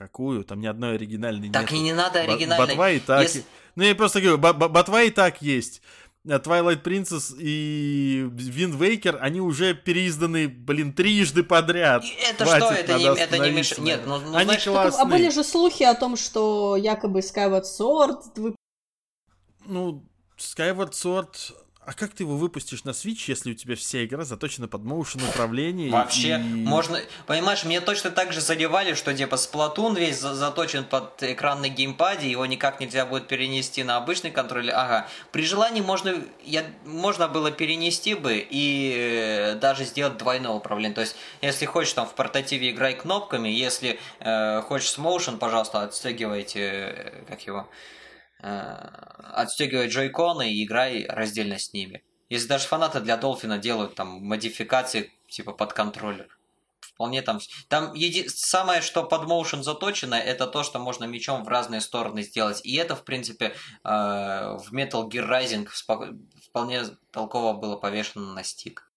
[0.02, 0.44] Какую?
[0.44, 1.80] Там ни одной оригинальной Так нет.
[1.80, 2.68] и не надо оригинальной.
[2.70, 3.22] Ботва и так...
[3.22, 5.84] Если- Ну, я просто говорю, ботва и так есть.
[6.26, 12.04] А Twilight Princess и Wind Waker, они уже переизданы, блин, трижды подряд.
[12.04, 14.74] И Это Хватит, что, это не, это не остановиться, Нет, ну, ну, Они знаешь, Так,
[14.74, 15.02] классные.
[15.02, 18.56] а были же слухи о том, что якобы Skyward Sword вы-
[19.68, 20.04] Ну,
[20.40, 21.36] Skyward Sword...
[21.84, 25.20] А как ты его выпустишь на Switch, если у тебя вся игра заточена под моушен
[25.24, 25.90] управление?
[25.92, 27.00] Вообще, и- можно...
[27.26, 32.30] Понимаешь, мне точно так же задевали, что типа Splatoon весь за- заточен под экранный геймпаде,
[32.30, 34.76] его никак нельзя будет перенести на обычный контроллер.
[34.76, 40.94] Ага, при желании можно, я, можно было перенести бы и э, даже сделать двойное управление.
[40.94, 45.82] То есть, если хочешь там в портативе играй кнопками, если э, хочешь с motion, пожалуйста,
[45.82, 47.68] отстегивайте, э, как его,
[48.42, 52.04] отстегивай джойконы и играй раздельно с ними.
[52.30, 56.38] Если даже фанаты для Долфина делают там модификации типа под контроллер.
[56.80, 57.40] Вполне там...
[57.68, 58.28] Там еди...
[58.28, 62.62] самое, что под motion заточено, это то, что можно мечом в разные стороны сделать.
[62.64, 68.44] И это, в принципе, э, в Metal Gear Rising спо- вполне толково было повешено на
[68.44, 68.92] стик.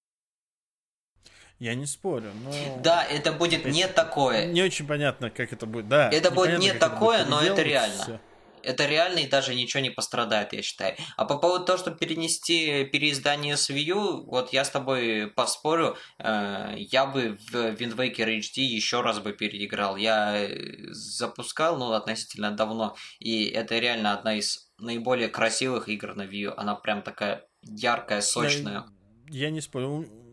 [1.59, 2.79] Я не спорю, но...
[2.83, 4.47] Да, это будет не такое.
[4.47, 6.11] Не очень понятно, как это будет, да.
[6.11, 8.03] Это будет не такое, это будет но это реально.
[8.03, 8.21] Все
[8.65, 10.97] это реально и даже ничего не пострадает, я считаю.
[11.17, 15.97] А по поводу того, чтобы перенести переиздание с Wii U, вот я с тобой поспорю,
[16.19, 19.97] э, я бы в Wind Waker HD еще раз бы переиграл.
[19.97, 26.23] Я э, запускал, ну, относительно давно, и это реально одна из наиболее красивых игр на
[26.23, 26.55] Wii U.
[26.57, 28.85] Она прям такая яркая, сочная.
[29.29, 30.24] Я, я не спорю.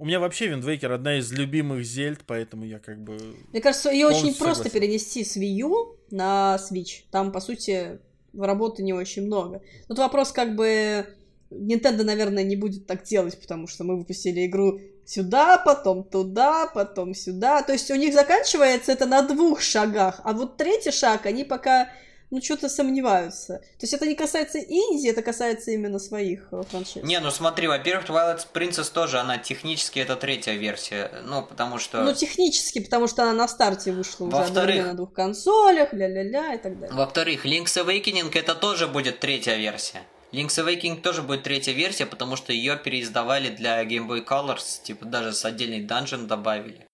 [0.00, 3.18] У меня вообще Waker одна из любимых зельд, поэтому я как бы...
[3.50, 4.80] Мне кажется, ее очень просто согласен.
[4.80, 7.02] перенести с Wii U на Switch.
[7.10, 7.98] Там, по сути,
[8.32, 9.60] работы не очень много.
[9.88, 11.06] Тут вопрос как бы...
[11.50, 17.14] Nintendo, наверное, не будет так делать, потому что мы выпустили игру сюда, потом туда, потом
[17.14, 17.62] сюда.
[17.62, 21.88] То есть у них заканчивается это на двух шагах, а вот третий шаг они пока
[22.30, 23.58] ну, что-то сомневаются.
[23.58, 27.02] То есть это не касается инди, это касается именно своих э, франшиз.
[27.02, 32.02] Не, ну смотри, во-первых, Twilight Princess тоже, она технически это третья версия, ну, потому что...
[32.02, 34.84] Ну, технически, потому что она на старте вышла уже во-вторых...
[34.84, 36.96] на двух консолях, ля-ля-ля и так далее.
[36.96, 40.02] Во-вторых, Link's Awakening это тоже будет третья версия.
[40.32, 45.06] Link's Awakening тоже будет третья версия, потому что ее переиздавали для Game Boy Colors, типа
[45.06, 46.87] даже с отдельной данжен добавили.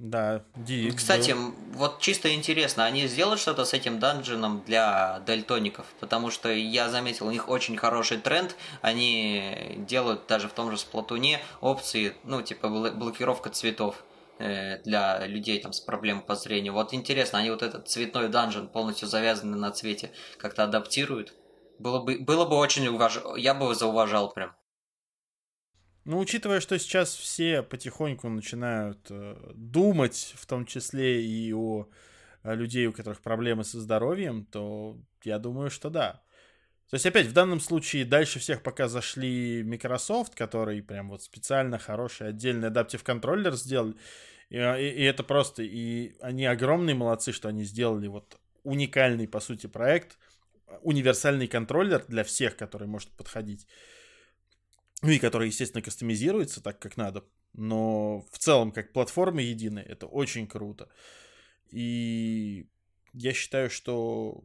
[0.00, 0.92] Да, DX.
[0.96, 1.52] Кстати, был.
[1.74, 5.84] вот чисто интересно, они сделают что-то с этим данженом для дальтоников?
[6.00, 8.56] Потому что я заметил, у них очень хороший тренд.
[8.80, 14.02] Они делают даже в том же сплатуне опции, ну, типа блокировка цветов
[14.38, 16.72] э, для людей там с проблемой по зрению.
[16.72, 21.34] Вот интересно, они вот этот цветной данжен полностью завязанный на цвете как-то адаптируют?
[21.78, 23.20] Было бы, было бы очень уваж...
[23.36, 24.54] я бы зауважал прям.
[26.04, 31.88] Ну, учитывая, что сейчас все потихоньку начинают э, думать, в том числе и о,
[32.42, 36.22] о людей, у которых проблемы со здоровьем, то я думаю, что да.
[36.88, 41.78] То есть, опять, в данном случае дальше всех пока зашли Microsoft, который прям вот специально
[41.78, 43.94] хороший отдельный адаптив контроллер сделали.
[44.48, 49.38] И, и, и это просто, и они огромные молодцы, что они сделали вот уникальный, по
[49.38, 50.18] сути, проект,
[50.82, 53.66] универсальный контроллер для всех, который может подходить
[55.02, 60.06] ну и который, естественно, кастомизируется так, как надо, но в целом, как платформа единая, это
[60.06, 60.88] очень круто.
[61.70, 62.66] И
[63.12, 64.44] я считаю, что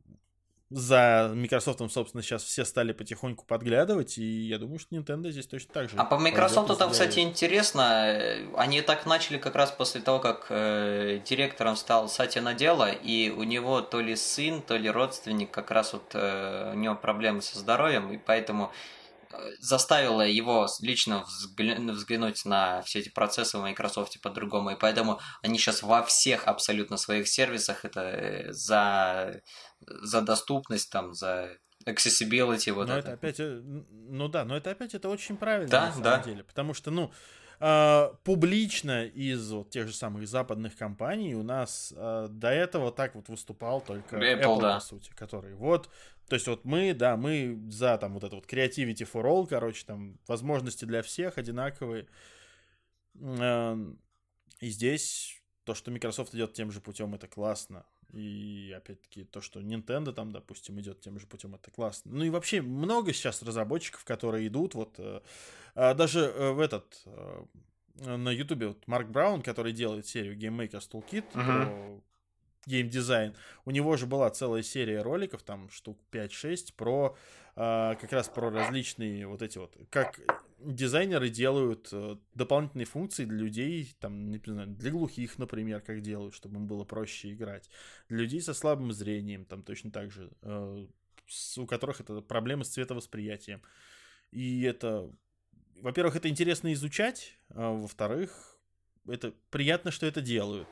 [0.72, 5.74] за Microsoft, собственно, сейчас все стали потихоньку подглядывать, и я думаю, что Nintendo здесь точно
[5.74, 5.96] так же.
[5.98, 8.12] А по Microsoft там, кстати, интересно,
[8.58, 13.44] они так начали как раз после того, как э, директором стал Сатя Надела, и у
[13.44, 17.60] него то ли сын, то ли родственник, как раз вот э, у него проблемы со
[17.60, 18.72] здоровьем, и поэтому
[19.60, 25.84] заставило его лично взглянуть на все эти процессы в Microsoft по-другому, и поэтому они сейчас
[25.84, 29.42] во всех абсолютно своих сервисах это э, за,
[29.82, 33.10] за доступность, там, за accessibility, вот но это.
[33.10, 36.20] это опять, э, ну да, но это опять это очень правильно да, на самом да.
[36.20, 37.12] деле, потому что, ну,
[37.60, 43.16] Uh, публично из вот тех же самых западных компаний у нас uh, до этого так
[43.16, 44.74] вот выступал только Apple, Apple да.
[44.76, 45.90] по сути, который вот
[46.28, 49.86] то есть вот мы, да, мы за там вот это вот creativity for all, короче,
[49.86, 52.08] там возможности для всех одинаковые.
[53.20, 54.00] Эм,
[54.60, 57.86] и здесь то, что Microsoft идет тем же путем, это классно.
[58.16, 62.12] И опять-таки то, что Nintendo там, допустим, идет тем же путем, это классно.
[62.14, 65.22] Ну и вообще много сейчас разработчиков, которые идут вот э,
[65.76, 67.06] э, даже э, в этот
[67.98, 71.32] на Ютубе вот Марк Браун, который делает серию Game Maker's Toolkit uh-huh.
[71.32, 72.02] про
[72.66, 73.36] геймдизайн.
[73.66, 77.16] У него же была целая серия роликов, там штук 5-6, про
[77.56, 80.20] э, как раз про различные вот эти вот, как
[80.74, 86.34] дизайнеры делают э, дополнительные функции для людей, там, не знаю, для глухих, например, как делают,
[86.34, 87.70] чтобы им было проще играть.
[88.10, 90.86] Для людей со слабым зрением, там точно так же, э,
[91.58, 93.62] у которых это проблемы с цветовосприятием.
[94.32, 95.10] И это,
[95.82, 98.58] во-первых, это интересно изучать, а во-вторых,
[99.08, 100.68] это приятно, что это делают.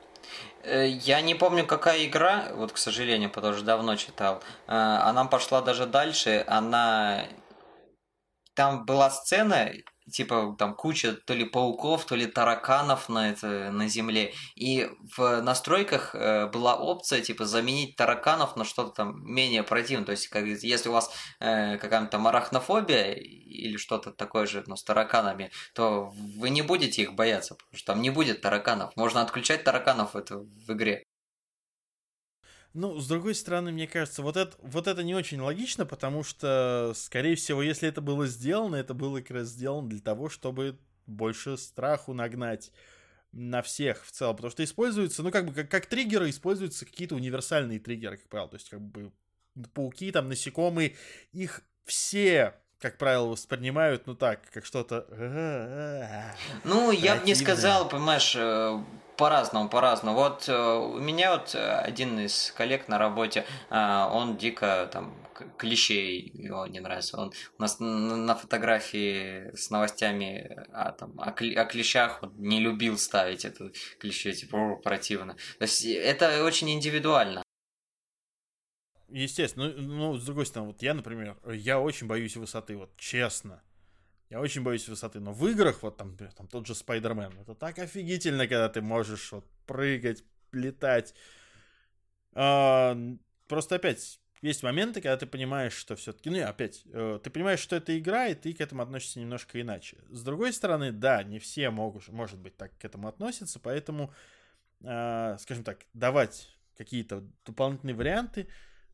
[0.62, 4.42] Э, я не помню, какая игра, вот, к сожалению, потому что давно читал.
[4.66, 6.44] Она пошла даже дальше.
[6.46, 7.26] Она...
[8.54, 9.72] Там была сцена,
[10.10, 14.32] типа там куча то ли пауков, то ли тараканов на, это, на земле.
[14.54, 20.06] И в настройках э, была опция типа заменить тараканов на что-то там менее противное.
[20.06, 24.76] То есть, как, если у вас э, какая-то там арахнофобия или что-то такое же, но
[24.76, 28.94] с тараканами, то вы не будете их бояться, потому что там не будет тараканов.
[28.96, 31.04] Можно отключать тараканов это в игре.
[32.74, 36.92] Ну, с другой стороны, мне кажется, вот это, вот это не очень логично, потому что,
[36.96, 41.56] скорее всего, если это было сделано, это было как раз сделано для того, чтобы больше
[41.56, 42.72] страху нагнать
[43.30, 47.14] на всех в целом, потому что используются, ну, как бы, как, как триггеры используются какие-то
[47.14, 49.12] универсальные триггеры, как правило, то есть, как бы,
[49.72, 50.96] пауки, там, насекомые,
[51.32, 55.06] их все как правило, воспринимают, ну так, как что-то...
[56.64, 58.78] Ну, я бы не сказал, понимаешь, э,
[59.16, 60.16] по-разному, по-разному.
[60.16, 65.14] Вот э, у меня вот один из коллег на работе, он дико там
[65.58, 67.18] клещей его не нравится.
[67.18, 72.98] Он у нас на фотографии с новостями о, там, о, о клещах он не любил
[72.98, 75.34] ставить это клещи, типа, противно.
[75.58, 77.42] То есть это очень индивидуально.
[79.08, 83.62] Естественно, ну, ну, с другой стороны, вот я, например, я очень боюсь высоты, вот честно.
[84.30, 87.78] Я очень боюсь высоты, но в играх, вот там, там тот же Спайдермен, это так
[87.78, 91.14] офигительно, когда ты можешь вот прыгать, летать.
[92.32, 92.96] А,
[93.46, 97.60] просто опять, есть моменты, когда ты понимаешь, что все-таки, ну и опять, э, ты понимаешь,
[97.60, 99.96] что это игра, и ты к этому относишься немножко иначе.
[100.10, 104.12] С другой стороны, да, не все могут, может быть, так к этому относятся, поэтому,
[104.82, 108.48] э, скажем так, давать какие-то дополнительные варианты,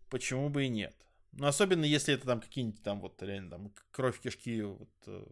[0.08, 0.94] почему бы и нет.
[1.32, 5.24] Ну, особенно если это там какие-нибудь там вот реально там кровь кишки вот, э,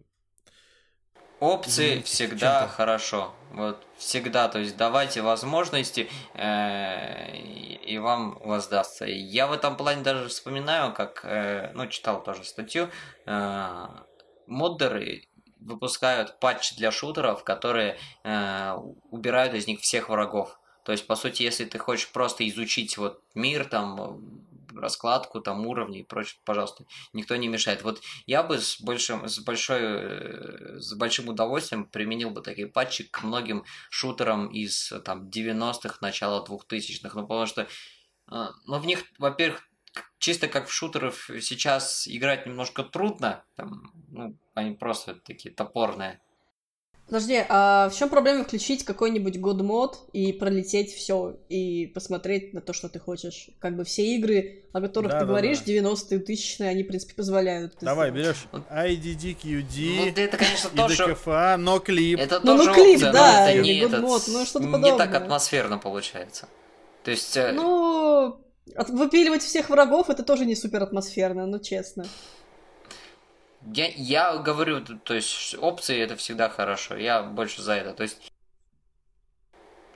[1.40, 3.32] Опции всегда хорошо.
[3.52, 9.04] Вот всегда, то есть давайте возможности, э, и вам воздастся.
[9.04, 12.90] Я в этом плане даже вспоминаю, как, э, ну, читал тоже статью,
[13.26, 13.86] э,
[14.48, 15.28] моддеры
[15.60, 18.74] выпускают патчи для шутеров, которые э,
[19.10, 20.58] убирают из них всех врагов.
[20.84, 24.44] То есть, по сути, если ты хочешь просто изучить вот мир, там,
[24.78, 27.82] раскладку там уровней и прочее, пожалуйста, никто не мешает.
[27.82, 33.04] Вот я бы с большим, с большой, э, с большим удовольствием применил бы такие патчи
[33.04, 39.04] к многим шутерам из там 90-х, начала 2000-х, ну потому что, э, ну в них,
[39.18, 39.68] во-первых,
[40.18, 46.20] чисто как в шутеров сейчас играть немножко трудно, там, ну, они просто такие топорные.
[47.08, 52.60] Подожди, а в чем проблема включить какой-нибудь год мод и пролететь все и посмотреть на
[52.60, 53.48] то, что ты хочешь?
[53.60, 55.72] Как бы все игры, о которых да, ты да, говоришь, да.
[55.72, 57.76] 90-е, тысячные, они, в принципе, позволяют.
[57.80, 61.06] Давай, берешь IDDQD, ну, это, конечно, тоже...
[61.06, 62.20] ДКФА, но клип.
[62.20, 64.72] Это ну, тоже ну, клип, опция, да, но это не этот, мод, ну, что-то не
[64.72, 64.98] подобное.
[64.98, 66.46] так атмосферно получается.
[67.04, 67.34] То есть...
[67.38, 68.38] Э, ну,
[68.88, 72.04] выпиливать всех врагов, это тоже не супер атмосферно, ну, честно.
[73.74, 76.96] Я, я говорю, то есть опции это всегда хорошо.
[76.96, 77.92] Я больше за это.
[77.92, 78.32] То есть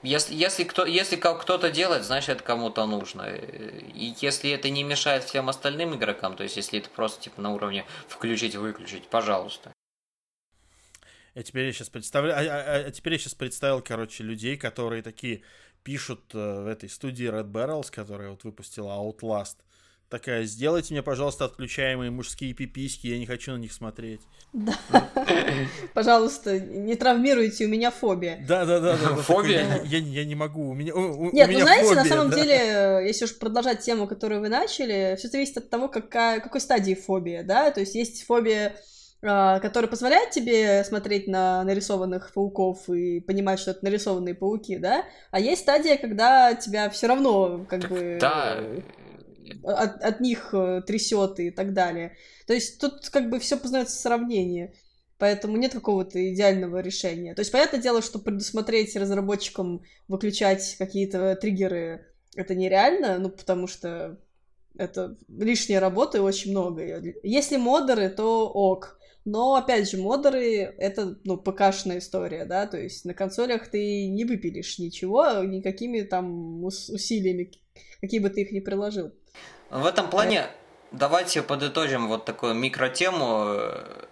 [0.03, 3.33] если, если, кто, если кто-то делает, значит это кому-то нужно.
[3.33, 7.51] И если это не мешает всем остальным игрокам, то есть если это просто типа на
[7.53, 9.71] уровне включить-выключить, пожалуйста.
[11.35, 15.01] Я теперь я сейчас представляю, а, а, а теперь я сейчас представил, короче, людей, которые
[15.01, 15.41] такие
[15.83, 19.55] пишут э, в этой студии Red Barrels, которая вот выпустила Outlast
[20.13, 24.21] такая, сделайте мне, пожалуйста, отключаемые мужские пиписьки, я не хочу на них смотреть.
[24.53, 24.75] Да.
[25.95, 28.37] Пожалуйста, не травмируйте, у меня фобия.
[28.47, 28.95] Да, да, да.
[28.95, 29.81] Фобия?
[29.83, 30.93] Я не могу, у меня
[31.33, 35.57] Нет, ну знаете, на самом деле, если уж продолжать тему, которую вы начали, все зависит
[35.57, 38.75] от того, какая, какой стадии фобия, да, то есть есть фобия
[39.25, 45.05] а, которая позволяет тебе смотреть на нарисованных пауков и понимать, что это нарисованные пауки, да?
[45.31, 48.59] А есть стадия, когда тебя все равно как бы да
[49.63, 52.15] от, от них э, трясет и так далее.
[52.47, 54.73] То есть тут как бы все познается в сравнении.
[55.17, 57.33] Поэтому нет какого-то идеального решения.
[57.33, 64.19] То есть, понятное дело, что предусмотреть разработчикам выключать какие-то триггеры это нереально, ну, потому что
[64.77, 66.83] это лишняя работа и очень много.
[67.23, 68.99] Если модеры, то ок.
[69.25, 74.25] Но, опять же, модеры— это, ну, ПК-шная история, да, то есть на консолях ты не
[74.25, 77.51] выпилишь ничего никакими там усилиями,
[78.01, 79.13] какие бы ты их ни приложил.
[79.73, 80.51] В этом плане
[80.91, 84.05] давайте подытожим вот такую микротему э,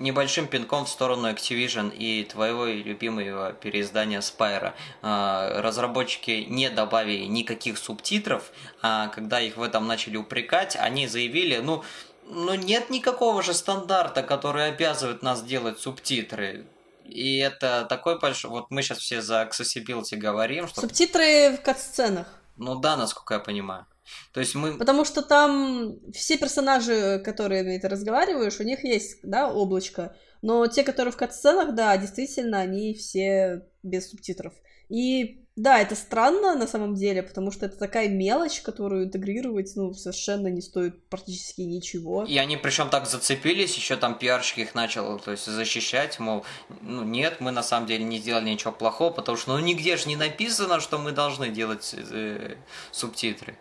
[0.00, 4.72] небольшим пинком в сторону Activision и твоего любимого переиздания Spyro.
[5.00, 8.50] А, разработчики не добавили никаких субтитров,
[8.82, 11.84] а когда их в этом начали упрекать, они заявили, ну,
[12.24, 16.66] ну нет никакого же стандарта, который обязывает нас делать субтитры.
[17.04, 18.50] И это такой большой...
[18.50, 20.80] Вот мы сейчас все за accessibility говорим, что...
[20.80, 22.26] Субтитры в кат-сценах.
[22.56, 23.86] Ну да, насколько я понимаю.
[24.32, 24.78] То есть мы...
[24.78, 30.16] Потому что там все персонажи, которые ты разговариваешь, у них есть, да, облачко.
[30.42, 34.52] Но те, которые в катсценах, да, действительно, они все без субтитров.
[34.88, 39.92] И да, это странно на самом деле, потому что это такая мелочь, которую интегрировать, ну,
[39.92, 42.24] совершенно не стоит практически ничего.
[42.24, 46.44] И они причем так зацепились, еще там пиарщик их начал, то есть, защищать, мол,
[46.80, 50.08] ну, нет, мы на самом деле не сделали ничего плохого, потому что, ну, нигде же
[50.08, 52.54] не написано, что мы должны делать э,
[52.92, 53.58] субтитры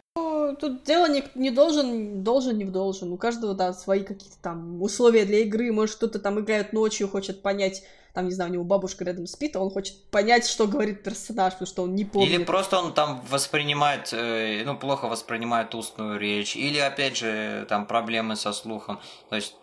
[0.55, 3.11] тут дело не, не должен, должен, не должен.
[3.11, 5.71] У каждого, да, свои какие-то там условия для игры.
[5.71, 7.83] Может, кто-то там играет ночью, хочет понять,
[8.13, 11.53] там, не знаю, у него бабушка рядом спит, а он хочет понять, что говорит персонаж,
[11.53, 12.29] потому что он не помнит.
[12.29, 16.55] Или просто он там воспринимает, э, ну, плохо воспринимает устную речь.
[16.55, 18.99] Или, опять же, там проблемы со слухом.
[19.29, 19.55] То есть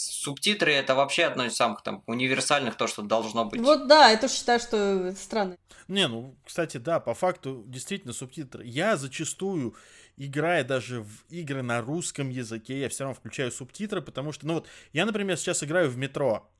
[0.00, 3.60] субтитры это вообще одно из самых там универсальных, то, что должно быть.
[3.60, 5.56] Вот да, я тоже считаю, что это странно.
[5.88, 8.64] Не, ну, кстати, да, по факту действительно субтитры.
[8.64, 9.74] Я зачастую,
[10.16, 14.54] играя даже в игры на русском языке, я все равно включаю субтитры, потому что, ну
[14.54, 16.50] вот, я, например, сейчас играю в метро.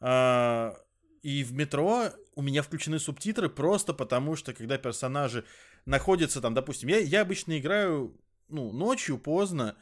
[0.00, 0.76] А,
[1.22, 5.44] и в метро у меня включены субтитры просто потому, что когда персонажи
[5.84, 8.16] находятся там, допустим, я, я обычно играю
[8.48, 9.76] ну, ночью поздно,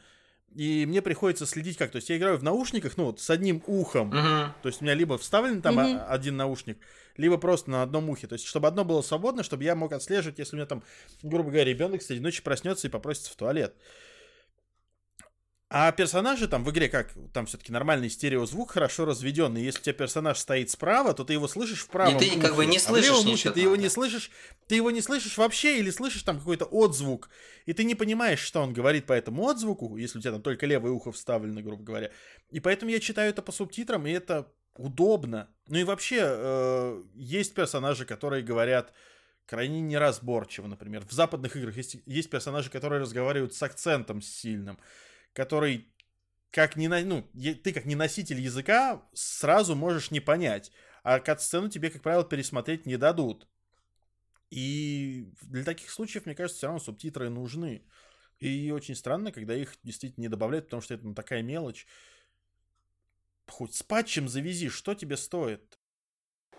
[0.55, 1.91] и мне приходится следить как.
[1.91, 4.11] То есть я играю в наушниках, ну вот с одним ухом.
[4.11, 4.49] Uh-huh.
[4.61, 6.05] То есть у меня либо вставлен там uh-huh.
[6.07, 6.77] один наушник,
[7.17, 8.27] либо просто на одном ухе.
[8.27, 10.83] То есть чтобы одно было свободно, чтобы я мог отслеживать, если у меня там,
[11.21, 13.75] грубо говоря, ребенок среди ночи проснется и попросится в туалет.
[15.71, 17.13] А персонажи там в игре как?
[17.31, 19.61] Там все-таки нормальный стереозвук, хорошо разведенный.
[19.61, 22.15] Если у тебя персонаж стоит справа, то ты его слышишь вправо.
[22.15, 23.53] И ты ухе, как бы не слышишь а в ничего.
[23.53, 24.31] Ты его не слышишь,
[24.67, 27.29] ты его не слышишь вообще или слышишь там какой-то отзвук.
[27.67, 30.65] И ты не понимаешь, что он говорит по этому отзвуку, если у тебя там только
[30.65, 32.09] левое ухо вставлено, грубо говоря.
[32.49, 35.49] И поэтому я читаю это по субтитрам, и это удобно.
[35.67, 38.91] Ну и вообще, э, есть персонажи, которые говорят
[39.45, 41.05] крайне неразборчиво, например.
[41.05, 44.79] В западных играх есть, есть персонажи, которые разговаривают с акцентом сильным
[45.39, 45.87] который
[46.51, 47.23] как не ну,
[47.63, 50.69] ты как не носитель языка сразу можешь не понять,
[51.01, 53.47] а кат-сцену тебе, как правило, пересмотреть не дадут.
[54.49, 57.85] И для таких случаев, мне кажется, все равно субтитры нужны.
[58.39, 61.87] И очень странно, когда их действительно не добавляют, потому что это ну, такая мелочь.
[63.47, 65.79] Хоть с патчем завези, что тебе стоит?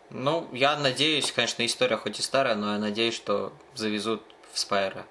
[0.08, 4.22] Ну, я надеюсь, конечно, история хоть и старая, но я надеюсь, что завезут
[4.54, 5.06] в Спайра.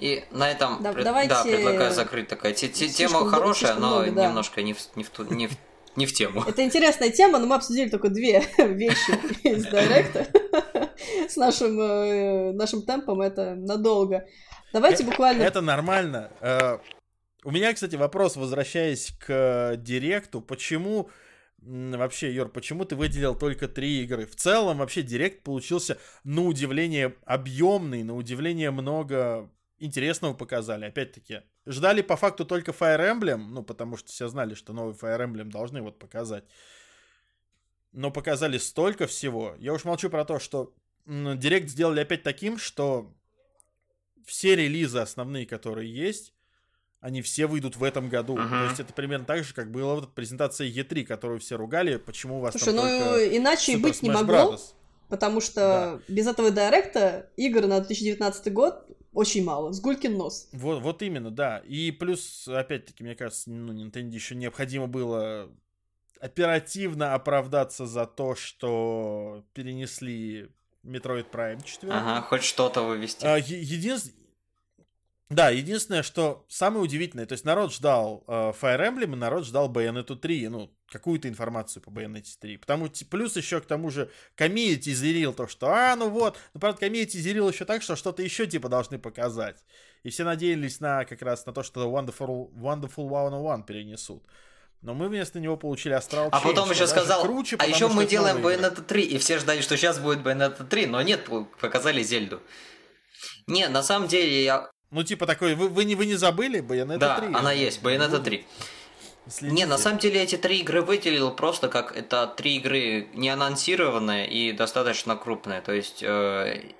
[0.00, 1.04] И на этом да, пред...
[1.04, 1.28] давайте...
[1.28, 4.28] да, предлагаю закрыть такая тема хорошая, но много, да.
[4.28, 5.52] немножко не в, не, в ту, не, в,
[5.94, 6.42] не в тему.
[6.42, 9.10] Это интересная тема, но мы обсудили только две вещи
[9.46, 10.26] из директа.
[11.28, 14.26] С нашим, э, нашим темпом это надолго.
[14.72, 15.42] Давайте буквально...
[15.42, 16.30] Это нормально.
[16.40, 16.78] Э,
[17.44, 20.40] у меня, кстати, вопрос, возвращаясь к директу.
[20.40, 21.10] Почему
[21.58, 24.24] вообще, Йор, почему ты выделил только три игры?
[24.24, 30.84] В целом, вообще, директ получился, на удивление, объемный, на удивление много интересного показали.
[30.84, 35.26] Опять-таки, ждали по факту только Fire Emblem, ну, потому что все знали, что новый Fire
[35.26, 36.44] Emblem должны вот показать.
[37.92, 39.56] Но показали столько всего.
[39.58, 40.72] Я уж молчу про то, что
[41.06, 43.12] Директ сделали опять таким, что
[44.24, 46.34] все релизы основные, которые есть,
[47.00, 48.36] они все выйдут в этом году.
[48.36, 48.48] Uh-huh.
[48.48, 52.38] То есть это примерно так же, как была вот презентация E3, которую все ругали, почему
[52.38, 54.74] у вас Слушай, там ну только иначе и быть не могло, Brothers.
[55.08, 56.14] потому что да.
[56.14, 59.72] без этого директа игр на 2019 год очень мало.
[59.72, 60.48] С гулькин нос.
[60.52, 61.58] Вот, вот именно, да.
[61.58, 65.50] И плюс, опять-таки, мне кажется, ну, Nintendo еще необходимо было
[66.20, 70.50] оперативно оправдаться за то, что перенесли
[70.84, 71.92] Metroid Prime 4.
[71.92, 73.24] Ага, хоть что-то вывести.
[73.24, 74.20] А, единственное,
[75.30, 79.70] да, единственное, что самое удивительное, то есть народ ждал э, Fire Emblem, и народ ждал
[79.72, 82.56] Bayonetta 3, ну, какую-то информацию по Bayonetta 3.
[82.58, 86.80] Потому плюс еще к тому же комьюнити зерил то, что, а, ну вот, ну, правда,
[86.80, 89.56] комьюнити зерил еще так, что что-то еще, типа, должны показать.
[90.02, 94.24] И все надеялись на, как раз, на то, что Wonderful, Wonderful 101 перенесут.
[94.82, 98.38] Но мы вместо него получили Astral А потом еще сказал, круче, а еще мы делаем
[98.38, 101.28] Bayonetta 3, и все ждали, что сейчас будет Bayonetta 3, но нет,
[101.60, 102.40] показали Зельду.
[103.46, 106.98] Не, на самом деле я ну, типа такой, вы, вы, не, вы не забыли Bayonetta
[106.98, 107.28] да, 3?
[107.28, 108.44] Да, она есть, Bayonetta 3.
[109.30, 109.56] Следите.
[109.56, 114.28] Не, на самом деле эти три игры выделил просто как это три игры не анонсированные
[114.28, 115.60] и достаточно крупные.
[115.60, 116.72] То есть э,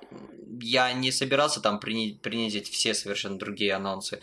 [0.61, 4.19] я не собирался там принизить все совершенно другие анонсы.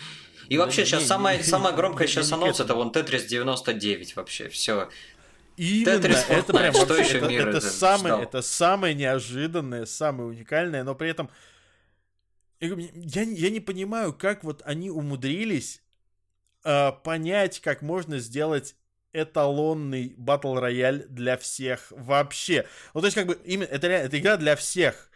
[0.49, 2.75] И да вообще не, сейчас не, самая, не, самая громкая не, сейчас не, анонс это
[2.75, 4.89] вон Tetris 99 вообще, все.
[5.57, 9.85] Именно, Tetris, это прям что вообще, еще это, мир это, это, самое, это самое неожиданное,
[9.87, 11.29] самое уникальное, но при этом
[12.61, 15.83] я, я не понимаю, как вот они умудрились
[16.69, 18.75] э, понять, как можно сделать
[19.15, 22.67] эталонный батл рояль для всех вообще.
[22.93, 25.09] Ну, то есть, как бы, именно, это, это игра для всех.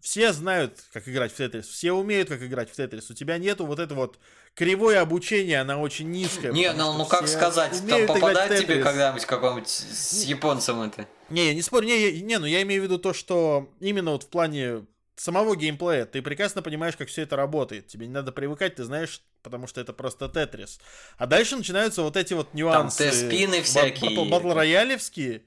[0.00, 3.10] Все знают, как играть в Тетрис, все умеют, как играть в Тетрис.
[3.10, 4.18] У тебя нету вот это вот
[4.54, 6.52] кривое обучение, она очень низкая.
[6.52, 11.06] Не, ну, ну как сказать, там попадать тебе когда-нибудь какому-нибудь с японцем это?
[11.30, 14.24] Не, я не спорю, не, не, ну я имею в виду то, что именно вот
[14.24, 14.84] в плане
[15.16, 16.06] самого геймплея.
[16.06, 17.86] Ты прекрасно понимаешь, как все это работает.
[17.86, 20.80] Тебе не надо привыкать, ты знаешь, потому что это просто Тетрис.
[21.16, 23.10] А дальше начинаются вот эти вот нюансы.
[23.10, 24.28] Там спины всякие.
[24.28, 25.42] Батл роялевские.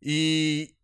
[0.00, 0.76] И,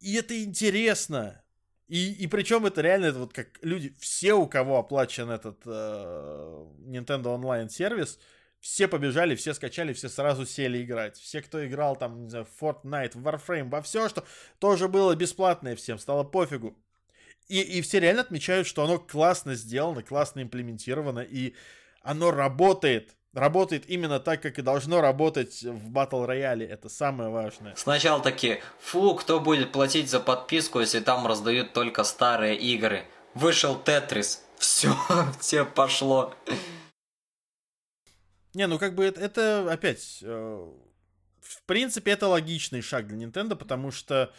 [0.00, 1.42] и это интересно.
[1.88, 6.66] И, и причем это реально это вот как люди, все, у кого оплачен этот э,
[6.80, 8.18] Nintendo Online сервис,
[8.58, 11.16] все побежали, все скачали, все сразу сели играть.
[11.16, 14.24] Все, кто играл там, не знаю, Fortnite, Warframe, во все, что
[14.58, 16.76] тоже было бесплатное всем, стало пофигу.
[17.48, 21.54] И, и все реально отмечают, что оно классно сделано, классно имплементировано, и
[22.02, 23.14] оно работает.
[23.32, 26.66] работает именно так, как и должно работать в батл рояле.
[26.66, 27.74] Это самое важное.
[27.76, 33.04] Сначала такие, фу, кто будет платить за подписку, если там раздают только старые игры.
[33.34, 34.96] Вышел Тетрис, все,
[35.40, 36.34] все пошло.
[38.54, 40.72] Не, ну как бы это, это опять, э,
[41.42, 44.32] в принципе, это логичный шаг для Nintendo, потому что,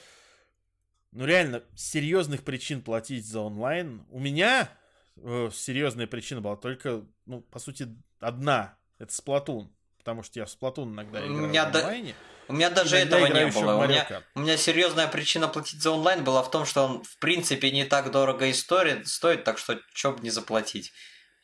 [1.18, 4.70] ну реально, серьезных причин платить за онлайн у меня
[5.15, 7.88] э, серьезная причина была только, ну, по сути,
[8.20, 8.78] одна.
[8.99, 9.68] Это Splatoon.
[9.97, 12.15] Потому что я в Splatoon иногда играю у меня в онлайне.
[12.47, 13.84] У меня даже этого не было.
[13.84, 17.18] У меня, у меня серьезная причина платить за онлайн была в том, что он, в
[17.18, 20.93] принципе, не так дорого и стоит, стоит так что чё бы не заплатить.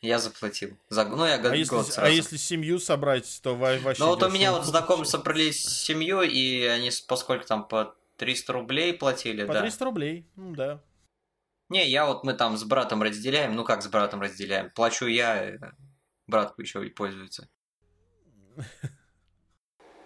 [0.00, 0.78] Я заплатил.
[0.88, 2.00] За, ну, я год, а если, сразу.
[2.00, 4.00] А если семью собрать, то вообще...
[4.02, 8.94] Ну, вот у меня вот знакомые собрались семью, и они поскольку там по 300 рублей
[8.94, 9.60] платили, по да.
[9.60, 10.82] По 300 рублей, ну да.
[11.68, 15.44] Не, я вот мы там с братом разделяем, ну как с братом разделяем, плачу я,
[15.44, 15.58] э,
[16.26, 17.48] братку еще и пользуется.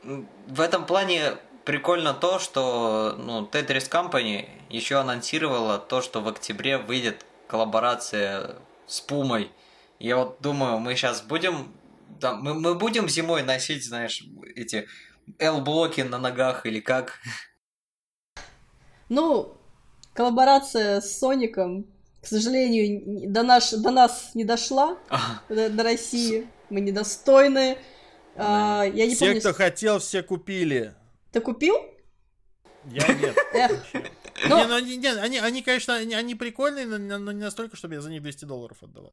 [0.02, 6.78] В этом плане прикольно то, что ну, Tetris Company еще анонсировала то, что в октябре
[6.78, 8.56] выйдет коллаборация
[8.86, 9.50] с Пумой.
[9.98, 11.74] Я вот думаю, мы сейчас будем...
[12.20, 14.88] Да, мы, мы будем зимой носить, знаешь, эти
[15.38, 17.18] L-блоки на ногах или как?
[19.08, 19.56] Ну,
[20.12, 21.86] коллаборация с Соником,
[22.20, 24.98] к сожалению, до, наш, до нас не дошла,
[25.48, 26.48] до, до России.
[26.70, 27.78] Мы недостойны.
[28.36, 29.40] А, я не все, помню...
[29.40, 30.94] кто хотел, все купили.
[31.32, 31.74] Ты купил?
[32.84, 33.36] Я нет.
[34.44, 37.94] Не, ну они, не, они, они, конечно, они, они прикольные, но, но не настолько, чтобы
[37.94, 39.12] я за них 200 долларов отдавал.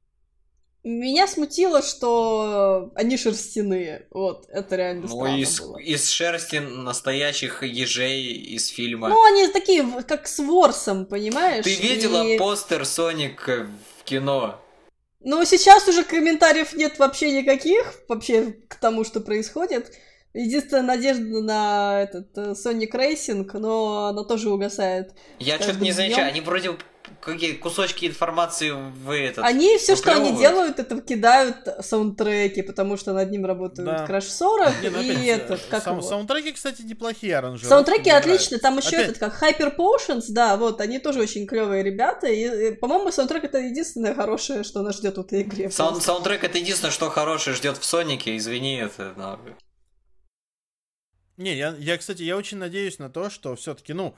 [0.86, 4.06] Меня смутило, что они шерстяные.
[4.12, 5.78] Вот, это реально Ну, из, было.
[5.80, 9.10] из шерсти настоящих ежей из фильма.
[9.10, 11.64] Ну, они такие, как с Ворсом, понимаешь?
[11.64, 12.38] Ты видела И...
[12.38, 14.62] постер Соник в кино?
[15.22, 19.92] Ну, сейчас уже комментариев нет вообще никаких, вообще к тому, что происходит.
[20.36, 25.14] Единственная надежда на этот э, Sonic Racing, но она тоже угасает.
[25.40, 26.78] Я что-то не замечаю, они вроде
[27.22, 29.44] какие кусочки информации в этот.
[29.44, 34.06] Они все, что они делают, это кидают саундтреки, потому что над ним работают да.
[34.06, 36.08] Crash 40 не, ну, и опять, этот, как сам, его?
[36.08, 37.70] Саундтреки, кстати, неплохие аранжировки.
[37.70, 39.10] Саундтреки отличные, там еще опять...
[39.10, 43.44] этот, как Hyper Potions, да, вот, они тоже очень клевые ребята, и, и по-моему, саундтрек
[43.44, 45.70] это единственное хорошее, что нас ждет в этой игре.
[45.72, 49.40] Саунд, саундтрек это единственное, что хорошее ждет в Сонике, извини, это, но...
[51.38, 54.16] Не, я, я, кстати, я очень надеюсь на то, что все-таки, ну,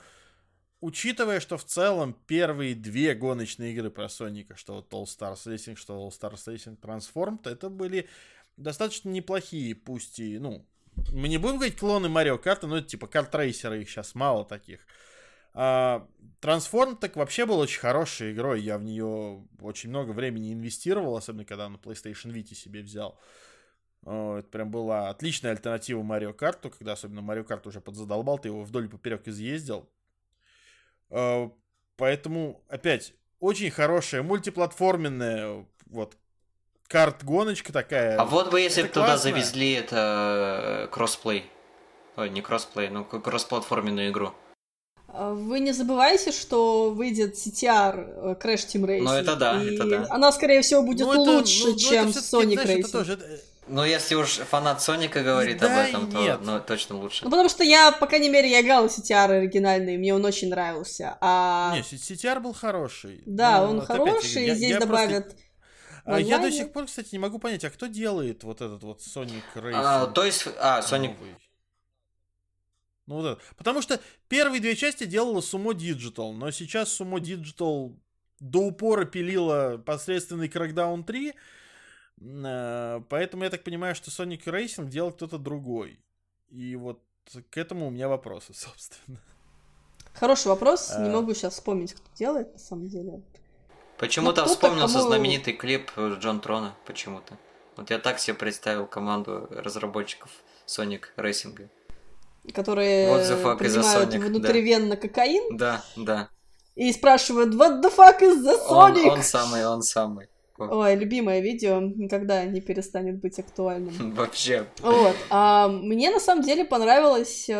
[0.80, 5.76] учитывая, что в целом первые две гоночные игры про Соника, что вот All Stars Racing,
[5.76, 8.08] что All Stars Racing Transformed, это были
[8.56, 10.66] достаточно неплохие, пусть и, ну,
[11.12, 14.80] мы не будем говорить клоны Марио Карта, но это типа картрейсеры, их сейчас мало таких.
[15.54, 21.44] Transform так вообще был очень хорошей игрой, я в нее очень много времени инвестировал, особенно
[21.44, 23.18] когда на PlayStation Vita себе взял.
[24.02, 28.48] Это прям была отличная альтернатива Mario Kart у, когда особенно Mario Kart уже подзадолбал, ты
[28.48, 29.88] его вдоль и поперек изъездил.
[31.10, 31.50] А,
[31.96, 36.16] поэтому, опять, очень хорошая мультиплатформенная вот
[36.88, 38.18] карт-гоночка такая.
[38.18, 41.44] А вот бы если бы туда завезли это э, кроссплей.
[42.16, 44.32] Ой, не кроссплей, но кроссплатформенную игру.
[45.08, 49.02] А вы не забывайте, что выйдет CTR э, Crash Team Racing.
[49.02, 50.06] Ну это да, это да.
[50.10, 52.80] Она, скорее всего, будет ну, это, лучше, ну, чем ну, Sonic знаешь, Racing.
[52.80, 56.40] Это тоже, это, ну, если уж фанат Соника говорит да об этом, то нет.
[56.42, 57.24] ну, точно лучше.
[57.24, 60.48] Ну, потому что я, по крайней мере, я играл в CTR оригинальный, мне он очень
[60.48, 61.18] нравился.
[61.20, 61.72] А...
[61.74, 63.22] Не, CTR был хороший.
[63.26, 65.24] Да, ну, он вот хороший, опять, здесь я добавят...
[65.24, 65.42] Просто...
[66.04, 69.00] А я до сих пор, кстати, не могу понять, а кто делает вот этот вот
[69.00, 69.72] Sonic Racing?
[69.74, 71.14] А, то есть, а, Sonic...
[71.18, 71.36] Новый?
[73.06, 73.42] Ну вот это.
[73.56, 77.94] Потому что первые две части делала Sumo Digital, но сейчас Sumo Digital
[78.40, 81.32] до упора пилила посредственный Crackdown 3, Э,
[82.20, 86.00] поэтому я так понимаю, что Sonic Racing делал кто-то другой.
[86.48, 87.00] И вот
[87.50, 89.20] к этому у меня вопросы, собственно.
[90.14, 90.90] Хороший вопрос.
[90.92, 91.00] А...
[91.00, 93.22] Не могу сейчас вспомнить, кто делает, на самом деле.
[93.98, 95.08] Почему-то ну, вспомнился кому...
[95.08, 96.74] знаменитый клип Джон Трона.
[96.86, 97.36] Почему-то.
[97.76, 100.30] Вот я так себе представил команду разработчиков
[100.66, 101.68] Sonic Racing.
[102.54, 104.20] Которые What the fuck принимают Sonic?
[104.20, 104.96] внутривенно да.
[104.96, 105.56] кокаин.
[105.56, 106.30] Да, да.
[106.74, 109.04] И спрашивают, what the fuck is the Sonic?
[109.04, 110.28] Он, он самый, он самый.
[110.58, 114.12] Ой, любимое видео никогда не перестанет быть актуальным.
[114.14, 114.66] Вообще.
[114.80, 115.14] Вот.
[115.30, 117.54] А, мне на самом деле понравилось э,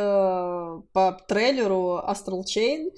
[0.92, 2.90] по трейлеру Astral Chain.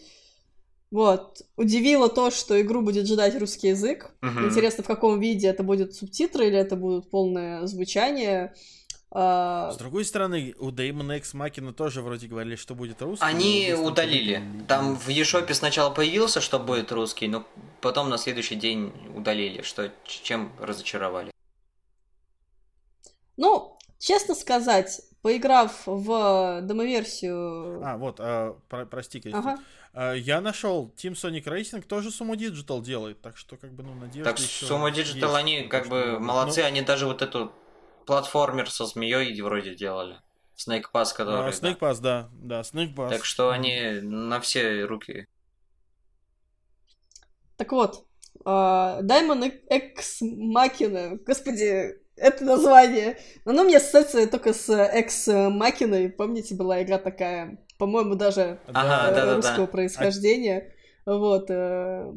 [0.91, 1.43] Вот.
[1.57, 4.11] Удивило то, что игру будет ждать русский язык.
[4.23, 4.47] Угу.
[4.47, 8.55] Интересно, в каком виде это будет субтитры или это будут полное звучание.
[9.13, 13.25] А, С другой стороны, у Daemon X Machina тоже вроде говорили, что будет русский.
[13.27, 14.43] Они удалили.
[14.69, 17.45] Там в eShop сначала появился, что будет русский, но
[17.81, 21.33] потом на следующий день удалили, что чем разочаровали.
[23.37, 27.83] Ну, честно сказать, поиграв в демоверсию...
[27.85, 29.39] А, вот, а, про, прости, Кристи.
[29.39, 29.59] Ага.
[29.93, 33.95] А, я нашел Team Sonic Racing тоже Sumo Digital делает, так что как бы, ну,
[33.95, 35.35] надежда Так еще Sumo Digital, есть.
[35.35, 37.53] они как бы молодцы, ну, они даже вот эту
[38.07, 40.19] платформер со змеей вроде делали.
[40.57, 41.51] Snake Pass, а, который...
[41.53, 41.89] Snake да.
[41.89, 43.11] Pass, да, да, Snake Pass.
[43.11, 45.27] Так что они на все руки.
[47.57, 48.05] Так вот,
[48.45, 56.55] а, Diamond X Machina, господи, это название, оно мне ассоциируется только с X Machina, помните,
[56.55, 59.37] была игра такая, по-моему, даже Ага, э, да-да-да.
[59.37, 60.75] русского происхождения.
[61.07, 61.47] Вот.
[61.49, 62.13] э,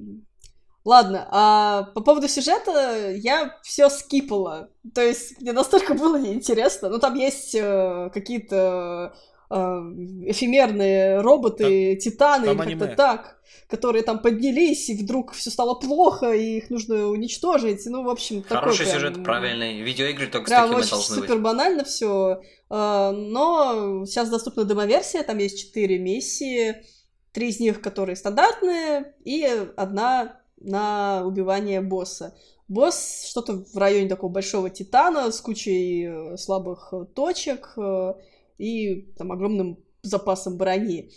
[0.85, 4.69] Ладно, а по поводу сюжета я все скипала.
[4.93, 6.89] То есть мне настолько было неинтересно.
[6.89, 9.13] Ну, там есть э, какие-то
[9.49, 12.95] э, эфемерные роботы, титаны, там или как-то аниме.
[12.97, 17.85] так, которые там поднялись, и вдруг все стало плохо, и их нужно уничтожить.
[17.85, 19.81] Ну, в общем, такой Хороший прям, сюжет, правильный.
[19.81, 21.43] Видеоигры только с Прям такими очень должны супер быть.
[21.43, 22.41] банально все.
[22.69, 26.83] Но сейчас доступна демоверсия, там есть четыре миссии,
[27.31, 32.35] три из них, которые стандартные, и одна на убивание босса.
[32.67, 38.13] Босс что-то в районе такого большого титана с кучей э, слабых э, точек э,
[38.57, 41.11] и там огромным запасом брони.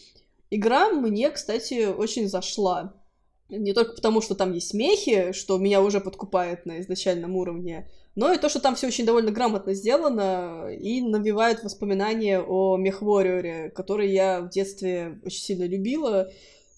[0.50, 2.94] Игра мне, кстати, очень зашла.
[3.48, 8.32] Не только потому, что там есть мехи, что меня уже подкупает на изначальном уровне, но
[8.32, 14.10] и то, что там все очень довольно грамотно сделано и навевает воспоминания о Мехвориоре, который
[14.10, 16.30] я в детстве очень сильно любила.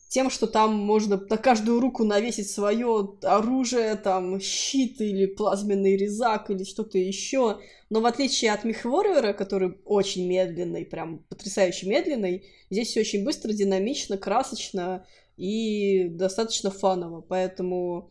[0.09, 6.51] Тем, что там можно на каждую руку навесить свое оружие, там щит или плазменный резак
[6.51, 7.61] или что-то еще.
[7.91, 13.53] Но в отличие от Мехвориора, который очень медленный, прям потрясающе медленный, здесь все очень быстро,
[13.53, 15.07] динамично, красочно
[15.37, 17.21] и достаточно фаново.
[17.21, 18.11] Поэтому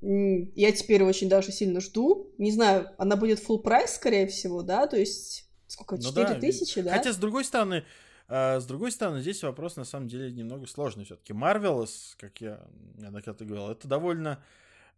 [0.00, 2.32] я теперь очень даже сильно жду.
[2.38, 4.88] Не знаю, она будет full прайс, скорее всего, да?
[4.88, 6.90] То есть, сколько, Ну 4 да, тысячи, да?
[6.90, 7.84] Хотя, с другой стороны,
[8.28, 11.32] э, с другой стороны, здесь вопрос на самом деле немного сложный все-таки.
[11.32, 12.60] Marvelous, как я
[12.96, 14.42] неоднократно говорил, это довольно,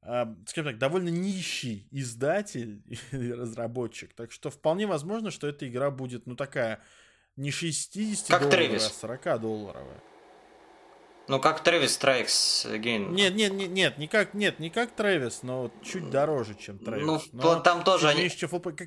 [0.02, 4.12] э, скажем так, довольно нищий издатель и разработчик.
[4.14, 6.80] Так что вполне возможно, что эта игра будет, ну, такая
[7.36, 10.02] не 60 Как долларов, а 40 долларовая.
[11.28, 13.10] Ну, как Travis Strikes Again.
[13.10, 16.78] Нет, нет, нет, нет, не как, нет, не как Трэвис, но вот чуть дороже, чем
[16.78, 17.06] Трэвис.
[17.06, 18.30] Ну, Но там тоже они-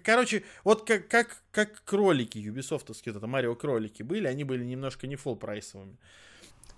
[0.04, 5.16] Короче, вот как, как, как кролики юбисофтовские, это Марио кролики были, они были немножко не
[5.16, 5.98] full прайсовыми.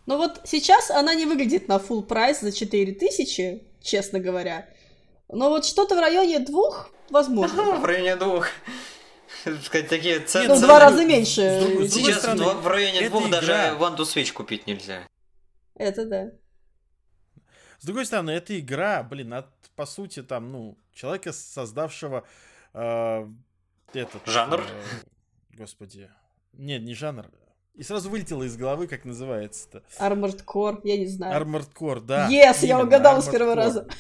[0.06, 4.68] Ну вот сейчас она не выглядит на full прайс за 4000, честно говоря.
[5.30, 7.64] Но вот что-то в районе двух, возможно.
[7.80, 8.48] В районе двух.
[9.64, 10.50] Сказать, Такие цены.
[10.50, 11.42] Ну, в два раза меньше.
[11.42, 15.08] с другой- с другой Сейчас стороны, в районе двух даже One to Switch купить нельзя.
[15.76, 16.32] Это да.
[17.80, 22.24] С другой стороны, эта игра, блин, от, по сути, там, ну, человека, создавшего
[22.74, 23.28] э,
[23.94, 24.26] этот...
[24.26, 24.62] Жанр?
[24.62, 26.10] э, господи.
[26.54, 27.30] Нет, не жанр.
[27.74, 29.84] И сразу вылетело из головы, как называется-то.
[30.00, 31.42] Armored Core, я не знаю.
[31.42, 32.30] Armored Core, да.
[32.30, 33.56] Yes, я именно, угадала с Armored первого Core.
[33.56, 33.88] раза.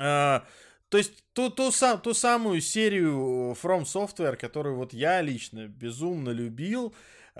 [0.00, 0.44] А,
[0.90, 6.28] то есть ту, ту, сам- ту самую серию From Software, которую вот я лично безумно
[6.28, 6.94] любил,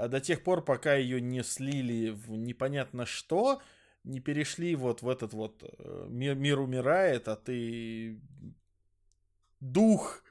[0.06, 3.60] до тех пор, пока ее не слили в непонятно что,
[4.04, 8.20] не перешли вот в этот вот э, мир, мир умирает, а ты
[9.60, 10.22] дух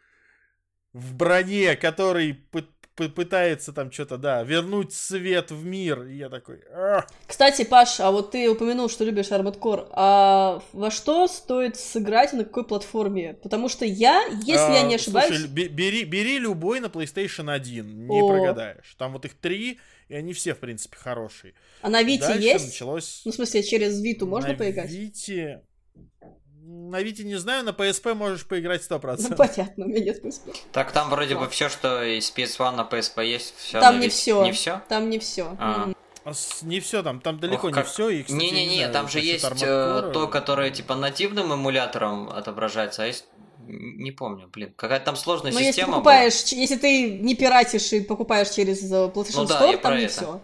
[0.98, 6.04] в броне, который пы- пы- пытается там что-то, да, вернуть свет в мир.
[6.04, 6.62] И я такой...
[6.74, 9.88] «Ах!» Кстати, Паш, а вот ты упомянул, что любишь Core.
[9.92, 13.36] А во что стоит сыграть на какой платформе?
[13.36, 15.28] Потому что я, если я А, не ошибаюсь...
[15.28, 18.28] Слушай, бе- бери, бери любой на PlayStation 1, не О.
[18.28, 18.96] прогадаешь.
[18.98, 19.80] Там вот их три,
[20.10, 21.54] и они все, в принципе, хорошие.
[21.82, 22.66] А на Вите Дальше есть?
[22.66, 23.22] началось...
[23.26, 24.90] Ну, в смысле, через Виту можно на поиграть?
[24.90, 25.62] Вите...
[26.70, 29.18] На Вите не знаю, на PSP можешь поиграть 100%.
[29.30, 30.54] Ну, понятно, у меня нет смысла.
[30.74, 34.44] Так там вроде бы все, что из PS1 на PSP есть, все Там не все.
[34.44, 34.82] Не все?
[34.90, 35.56] Там не все.
[35.60, 35.92] А.
[36.26, 38.10] А с- Не все там, там далеко Ох, не как- все.
[38.10, 43.06] И, кстати, Не-не-не, знаю, там же есть э, то, которое типа нативным эмулятором отображается, а
[43.06, 43.26] есть
[43.66, 46.04] не помню, блин, какая-то там сложная Но Ну, если ты система была.
[46.04, 49.98] покупаешь, ч- если ты не пиратишь и покупаешь через э, PlayStation Ну да, Store, там
[49.98, 50.14] не это.
[50.14, 50.42] все.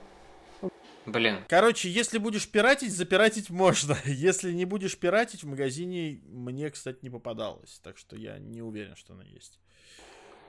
[1.06, 3.98] Блин, Короче, если будешь пиратить, запиратить можно.
[4.06, 7.80] Если не будешь пиратить, в магазине мне, кстати, не попадалось.
[7.84, 9.60] Так что я не уверен, что она есть.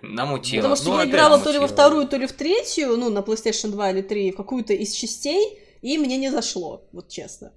[0.00, 0.60] намутило.
[0.62, 3.18] Потому что Ну, я играла то ли во вторую, то ли в третью, ну, на
[3.18, 7.52] PlayStation 2 или 3, в какую-то из частей, и мне не зашло, вот честно.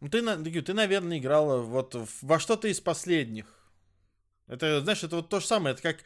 [0.00, 3.46] Ну, ты, ты, наверное, играла вот в- во что-то из последних.
[4.46, 5.98] Это, знаешь, это вот то же самое, это как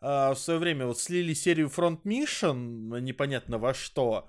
[0.00, 4.28] а, в свое время вот слили серию Front Mission, непонятно во что.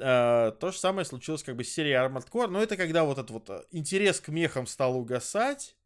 [0.00, 3.18] А, то же самое случилось как бы с серией Armored Core, но это когда вот
[3.18, 5.76] этот вот а, интерес к мехам стал угасать,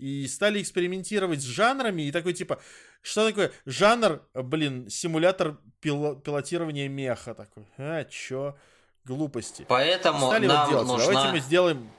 [0.00, 2.60] и стали экспериментировать с жанрами, и такой типа,
[3.02, 8.56] что такое жанр, блин, симулятор пил пилотирования меха такой, а, чё,
[9.04, 9.66] глупости.
[9.68, 10.88] Поэтому стали нам вот делать.
[10.88, 11.12] нужна...
[11.12, 11.90] Давайте мы сделаем...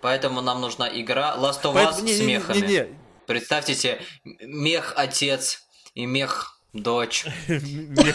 [0.00, 2.08] Поэтому нам нужна игра Last of Us Поэтому...
[2.08, 2.56] с мехами.
[2.56, 3.03] Не, не, не.
[3.26, 5.62] Представьте себе, мех-отец
[5.94, 7.24] и мех-дочь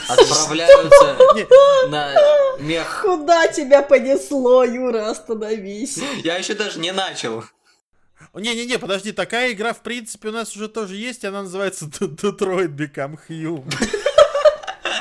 [0.07, 1.17] отправляются
[1.89, 2.13] на
[2.59, 3.01] мех...
[3.03, 5.09] Куда тебя понесло, Юра?
[5.09, 5.99] Остановись.
[6.23, 7.43] Я еще даже не начал.
[8.33, 13.17] Не-не-не, подожди, такая игра, в принципе, у нас уже тоже есть, она называется Detroit Become
[13.27, 13.73] Human.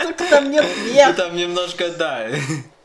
[0.03, 1.17] Только там нет мех.
[1.17, 2.31] Там немножко, да.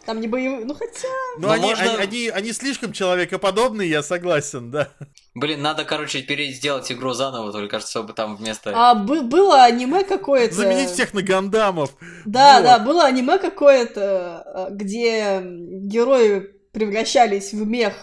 [0.06, 1.08] Там не боевые, ну хотя...
[1.38, 1.94] Ну они, можно...
[1.94, 4.90] они, они, они слишком человекоподобные, я согласен, да.
[5.34, 6.20] Блин, надо, короче,
[6.52, 8.74] сделать игру заново, только чтобы там вместо...
[8.76, 10.56] А бы, было аниме какое-то...
[10.56, 11.92] Заменить всех на гандамов.
[12.26, 12.64] Да, вот.
[12.64, 17.94] да, было аниме какое-то, э, где герои превращались в мех,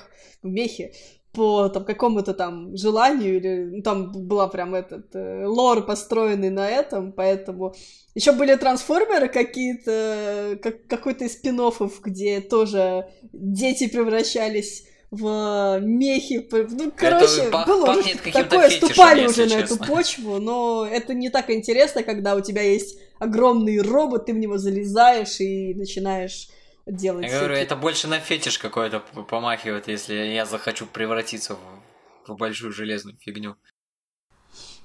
[0.42, 0.94] в мехи,
[1.32, 6.68] по там, какому-то там желанию, или ну, там была прям этот э, лор построенный на
[6.68, 7.74] этом, поэтому
[8.14, 11.60] еще были трансформеры какие-то, как, какой-то из спин
[12.04, 16.48] где тоже дети превращались в мехи.
[16.50, 19.58] Ну, короче, это было уже такое, фетишем, ступали уже честно.
[19.58, 24.32] на эту почву, но это не так интересно, когда у тебя есть огромный робот, ты
[24.32, 26.48] в него залезаешь и начинаешь
[26.90, 27.26] делать.
[27.26, 32.72] Я говорю, это больше на фетиш какой-то помахивает, если я захочу превратиться в, в большую
[32.72, 33.56] железную фигню.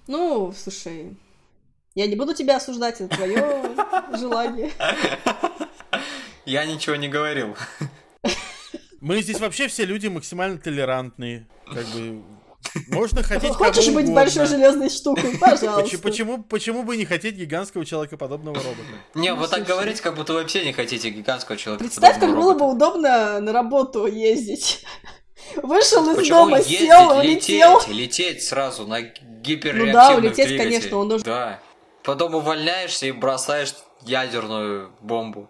[0.08, 1.18] Ну, слушай,
[1.95, 3.64] я не буду тебя осуждать, это твое
[4.18, 4.72] желание.
[6.45, 7.56] Я ничего не говорил.
[9.01, 11.47] Мы здесь вообще все люди максимально толерантные.
[11.66, 12.24] Как бы
[12.88, 15.97] можно хотеть Хочешь быть большой железной штукой, пожалуйста.
[15.99, 18.84] Почему, почему бы не хотеть гигантского человекоподобного робота?
[19.13, 22.53] Не, вы так говорите, как будто вы вообще не хотите гигантского человекоподобного Представь, как было
[22.53, 24.86] бы удобно на работу ездить.
[25.55, 27.82] Вышел из дома, сел, улетел.
[27.88, 31.26] Лететь сразу на гиперреактивном Ну да, улететь, конечно, он должен...
[31.26, 31.59] Да.
[32.03, 35.49] Потом увольняешься и бросаешь ядерную бомбу.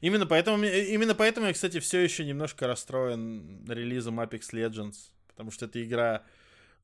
[0.00, 5.11] Именно поэтому, именно поэтому я, кстати, все еще немножко расстроен релизом Apex Legends.
[5.32, 6.22] Потому что это игра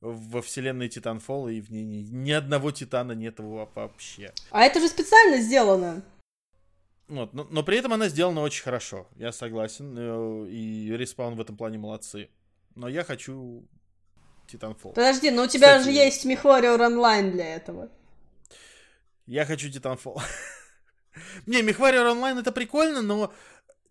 [0.01, 4.33] во вселенной Titanfall, и в ней ни, ни одного Титана нет вообще.
[4.51, 6.03] А это же специально сделано.
[7.07, 11.41] Вот, но, но при этом она сделана очень хорошо, я согласен, э, и Респаун в
[11.41, 12.29] этом плане молодцы.
[12.75, 13.67] Но я хочу
[14.47, 14.93] Titanfall.
[14.93, 17.89] Подожди, но у тебя Кстати, же есть MechWarrior Online для этого.
[19.25, 20.21] Я хочу Titanfall.
[21.47, 23.33] Не, MechWarrior Online это прикольно, но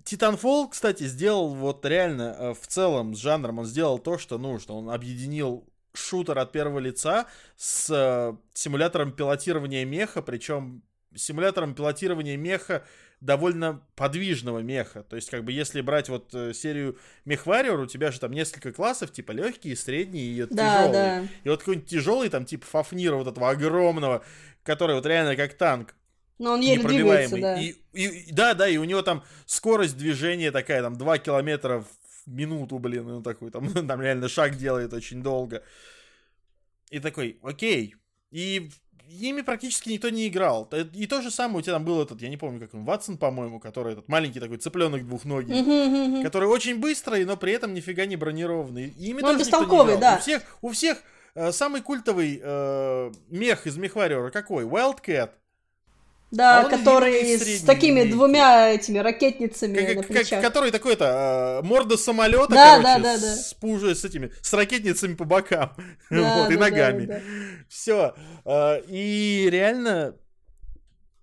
[0.09, 4.75] Titanfall, кстати, сделал вот реально э, в целом с жанром, он сделал то, что нужно.
[4.75, 10.83] Он объединил шутер от первого лица с э, симулятором пилотирования меха, причем
[11.15, 12.85] симулятором пилотирования меха
[13.21, 15.03] довольно подвижного меха.
[15.03, 18.73] То есть, как бы, если брать вот э, серию Мехвариор, у тебя же там несколько
[18.73, 20.93] классов, типа легкие, средние и да, тяжелые.
[20.93, 21.29] Да.
[21.45, 24.25] И вот какой-нибудь тяжелый, там, типа Фафнира, вот этого огромного,
[24.63, 25.95] который вот реально как танк.
[26.39, 27.61] Но он еле двигается, да.
[27.61, 32.31] И, и, да, да, и у него там скорость движения такая, там, 2 километра в
[32.31, 35.63] минуту, блин, ну такой, там, там реально шаг делает очень долго.
[36.91, 37.97] И такой, окей.
[38.31, 38.71] И
[39.09, 40.71] ими практически никто не играл.
[40.95, 43.19] И то же самое у тебя там был этот, я не помню, как он, Ватсон,
[43.19, 48.17] по-моему, который этот маленький такой цыпленок двухногий, который очень быстрый, но при этом нифига не
[48.17, 48.89] бронированный.
[48.89, 49.99] И ими ну, тоже никто не играл.
[49.99, 50.17] да.
[50.17, 51.03] У всех, у всех
[51.35, 54.65] э, самый культовый э, мех из Мехвариора какой?
[54.65, 55.31] Wildcat.
[56.31, 58.11] Да, а который с такими имеет.
[58.11, 60.29] двумя этими ракетницами как, на плечах.
[60.29, 63.37] Как, который такой-то, э, морда самолета, да, короче, да, да, да.
[63.37, 65.75] С, с, с этими, с ракетницами по бокам,
[66.11, 67.07] да, вот, да, и ногами.
[67.07, 67.23] Да, да.
[67.69, 68.15] Все.
[68.45, 70.17] Э, и реально,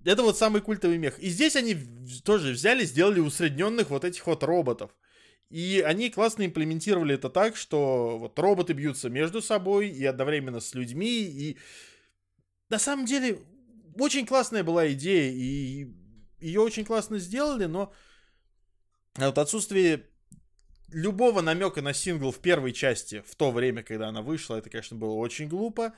[0.04, 1.20] это вот самый культовый мех.
[1.20, 1.78] И здесь они
[2.24, 4.90] тоже взяли, сделали усредненных вот этих вот роботов.
[5.52, 10.74] И они классно имплементировали это так, что вот роботы бьются между собой и одновременно с
[10.74, 11.58] людьми, и
[12.70, 13.40] на самом деле
[13.98, 15.88] очень классная была идея, и
[16.40, 17.94] ее очень классно сделали, но
[19.18, 20.08] вот отсутствие
[20.90, 24.98] любого намека на сингл в первой части в то время, когда она вышла, это, конечно,
[24.98, 25.94] было очень глупо.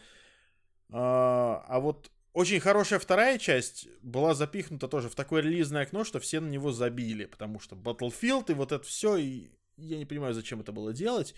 [0.89, 6.19] А, а вот очень хорошая вторая часть была запихнута тоже в такое релизное окно, что
[6.19, 10.33] все на него забили, потому что Battlefield и вот это все, и я не понимаю,
[10.33, 11.33] зачем это было делать.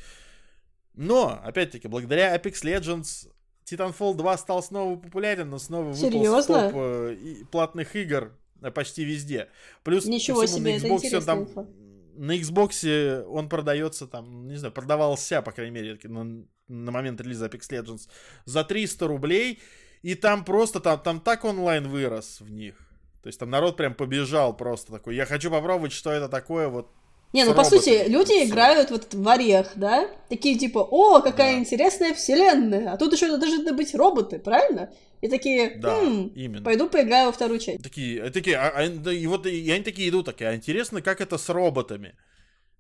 [0.94, 3.32] Но, опять-таки, благодаря Apex Legends
[3.72, 7.18] Titanfall 2 стал снова популярен, но снова выпал в топ э,
[7.52, 9.50] платных игр э, почти везде.
[9.84, 11.68] Плюс Ничего всему, себе, на Xbox он там,
[12.16, 17.48] на Xbox он продается там, не знаю, продавался, по крайней мере, на, на момент релиза
[17.48, 18.10] Apex Legends
[18.46, 19.60] за 300 рублей,
[20.02, 22.76] и там просто, там, там так онлайн вырос в них.
[23.22, 26.92] То есть там народ прям побежал просто такой, я хочу попробовать, что это такое, вот
[27.32, 30.10] Не, ну по сути, люди играют вот в орех, да?
[30.30, 31.60] Такие типа, о, какая да.
[31.60, 34.92] интересная вселенная, а тут еще должны быть роботы, правильно?
[35.22, 36.64] И такие, да, хм, именно.
[36.64, 37.84] пойду поиграю во вторую часть.
[37.84, 41.38] Такие, такие, а, а, и вот и они такие идут, такие, а интересно, как это
[41.38, 42.16] с роботами?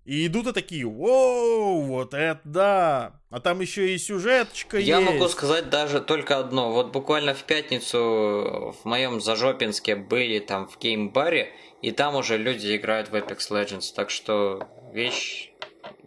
[0.05, 3.21] И идут и такие, воу, вот это да.
[3.29, 5.11] А там еще и сюжеточка Я есть.
[5.11, 6.71] могу сказать даже только одно.
[6.71, 12.75] Вот буквально в пятницу в моем Зажопинске были там в геймбаре, и там уже люди
[12.75, 13.93] играют в Apex Legends.
[13.93, 15.51] Так что вещь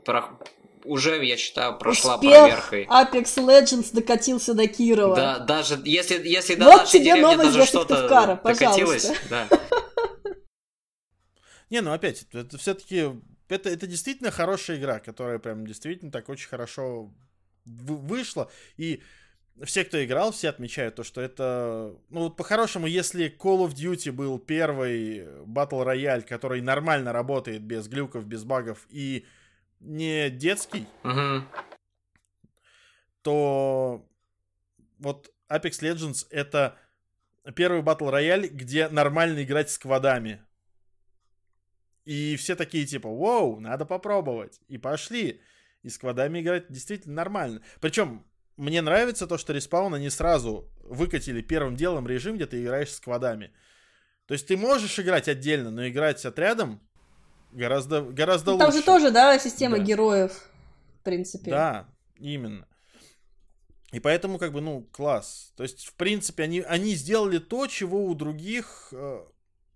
[0.04, 0.38] про...
[0.84, 2.84] уже, я считаю, прошла Успех проверкой.
[2.86, 5.16] Apex Legends докатился до Кирова.
[5.16, 9.10] Да, даже если, если до вот нашей тебе деревни даже что-то докатилось.
[9.30, 9.48] Да.
[11.70, 13.08] Не, ну опять, это все-таки
[13.48, 17.12] это, это действительно хорошая игра, которая прям действительно так очень хорошо
[17.64, 18.50] вышла.
[18.76, 19.02] И
[19.64, 21.94] все, кто играл, все отмечают то, что это...
[22.10, 27.86] Ну, вот по-хорошему, если Call of Duty был первый Battle Royale, который нормально работает, без
[27.88, 29.26] глюков, без багов, и
[29.80, 31.42] не детский, uh-huh.
[33.22, 34.08] то
[34.98, 36.76] вот Apex Legends это
[37.54, 40.40] первый Battle Royale, где нормально играть с квадами.
[42.04, 44.60] И все такие типа, вау, надо попробовать.
[44.68, 45.40] И пошли.
[45.82, 47.62] И с квадами играть действительно нормально.
[47.80, 48.24] Причем
[48.62, 53.00] мне нравится то, что респаун они сразу выкатили первым делом режим, где ты играешь с
[53.00, 53.52] квадами.
[54.26, 56.80] То есть ты можешь играть отдельно, но играть отрядом
[57.50, 58.66] гораздо, гораздо ну, лучше.
[58.66, 59.82] Там же тоже, да, система да.
[59.82, 60.48] героев,
[61.00, 61.50] в принципе.
[61.50, 62.68] Да, именно.
[63.90, 65.52] И поэтому, как бы, ну, класс.
[65.56, 69.24] То есть, в принципе, они, они сделали то, чего у других э,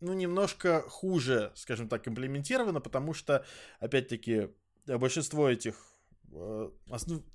[0.00, 3.44] ну, немножко хуже, скажем так, имплементировано, потому что,
[3.80, 4.50] опять-таки,
[4.86, 5.95] большинство этих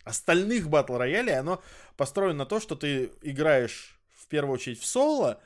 [0.04, 1.62] остальных батл роялей, оно
[1.98, 5.42] построено на то, что ты играешь в первую очередь в соло,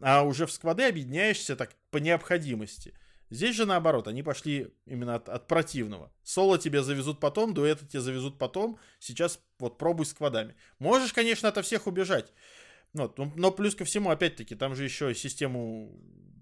[0.00, 2.94] а уже в сквады объединяешься так по необходимости.
[3.30, 6.10] Здесь же наоборот, они пошли именно от, от противного.
[6.22, 8.78] Соло тебе завезут потом, дуэты тебе завезут потом.
[8.98, 10.54] Сейчас вот пробуй с квадами.
[10.78, 12.32] Можешь, конечно, ото всех убежать.
[12.94, 15.92] Вот, но плюс ко всему, опять-таки, там же еще систему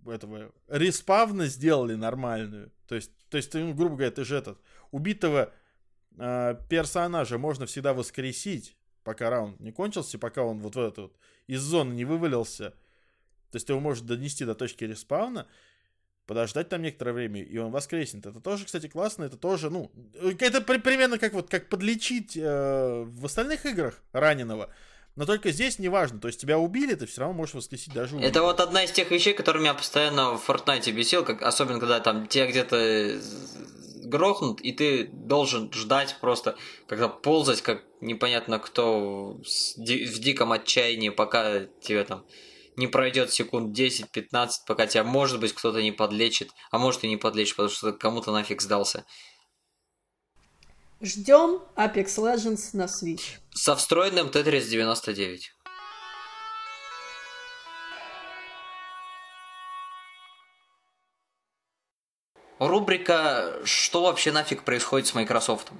[0.07, 2.71] этого респавна сделали нормальную.
[2.87, 4.61] То есть, то есть, ну, грубо говоря, ты же этот
[4.93, 5.53] убитого
[6.17, 11.61] персонажа можно всегда воскресить, пока раунд не кончился, пока он вот в этот вот из
[11.61, 12.71] зоны не вывалился.
[13.51, 15.47] То есть его может донести до точки респавна,
[16.27, 18.27] подождать там некоторое время, и он воскреснет.
[18.27, 19.93] Это тоже, кстати, классно, это тоже, ну,
[20.41, 24.71] это примерно как вот, как подлечить э, в остальных играх раненого.
[25.17, 28.17] Но только здесь не важно, то есть тебя убили, ты все равно можешь воскресить даже
[28.17, 28.31] убитого.
[28.31, 32.01] Это вот одна из тех вещей, которые меня постоянно в Fortnite бесил, как, особенно когда
[32.01, 33.19] там тебя где-то
[34.05, 36.57] грохнут, и ты должен ждать просто,
[36.87, 42.25] когда ползать, как непонятно кто в диком отчаянии, пока тебе там
[42.77, 47.17] не пройдет секунд 10-15, пока тебя, может быть, кто-то не подлечит, а может и не
[47.17, 49.07] подлечит, потому что кому-то нафиг сдался.
[51.03, 53.39] Ждем Apex Legends на Switch.
[53.55, 55.53] Со встроенным Tetris 99.
[62.59, 65.71] Рубрика «Что вообще нафиг происходит с Microsoft?»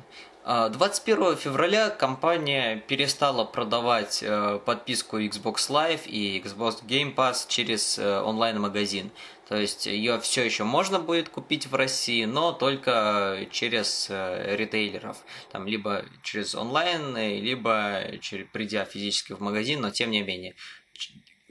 [0.45, 7.99] 21 а, февраля компания перестала продавать э, подписку Xbox Live и Xbox Game Pass через
[7.99, 9.11] э, онлайн-магазин.
[9.49, 15.19] То есть ее все еще можно будет купить в России, но только через э, ритейлеров.
[15.53, 20.57] Там либо через онлайн, либо через, придя физически в магазин, но тем не менее.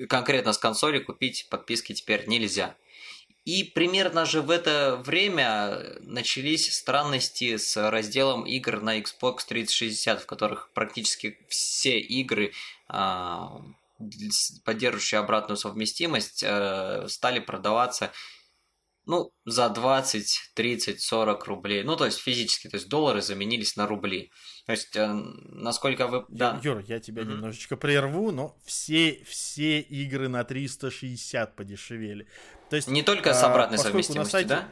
[0.09, 2.75] Конкретно с консоли купить подписки теперь нельзя.
[3.45, 10.25] И примерно же в это время начались странности с разделом игр на Xbox 360, в
[10.25, 12.51] которых практически все игры
[12.87, 13.61] а,
[14.63, 18.11] поддерживающие обратную совместимость, э, стали продаваться
[19.05, 21.83] ну, за 20, 30, 40 рублей.
[21.83, 24.31] Ну, то есть физически, то есть доллары заменились на рубли.
[24.65, 26.25] То есть, э, насколько вы...
[26.29, 26.59] Да.
[26.63, 27.27] Юр, я тебя mm-hmm.
[27.27, 32.27] немножечко прерву, но все, все игры на 360 подешевели.
[32.69, 34.49] То есть, Не только с а, обратной совместимостью, сайте...
[34.49, 34.67] да?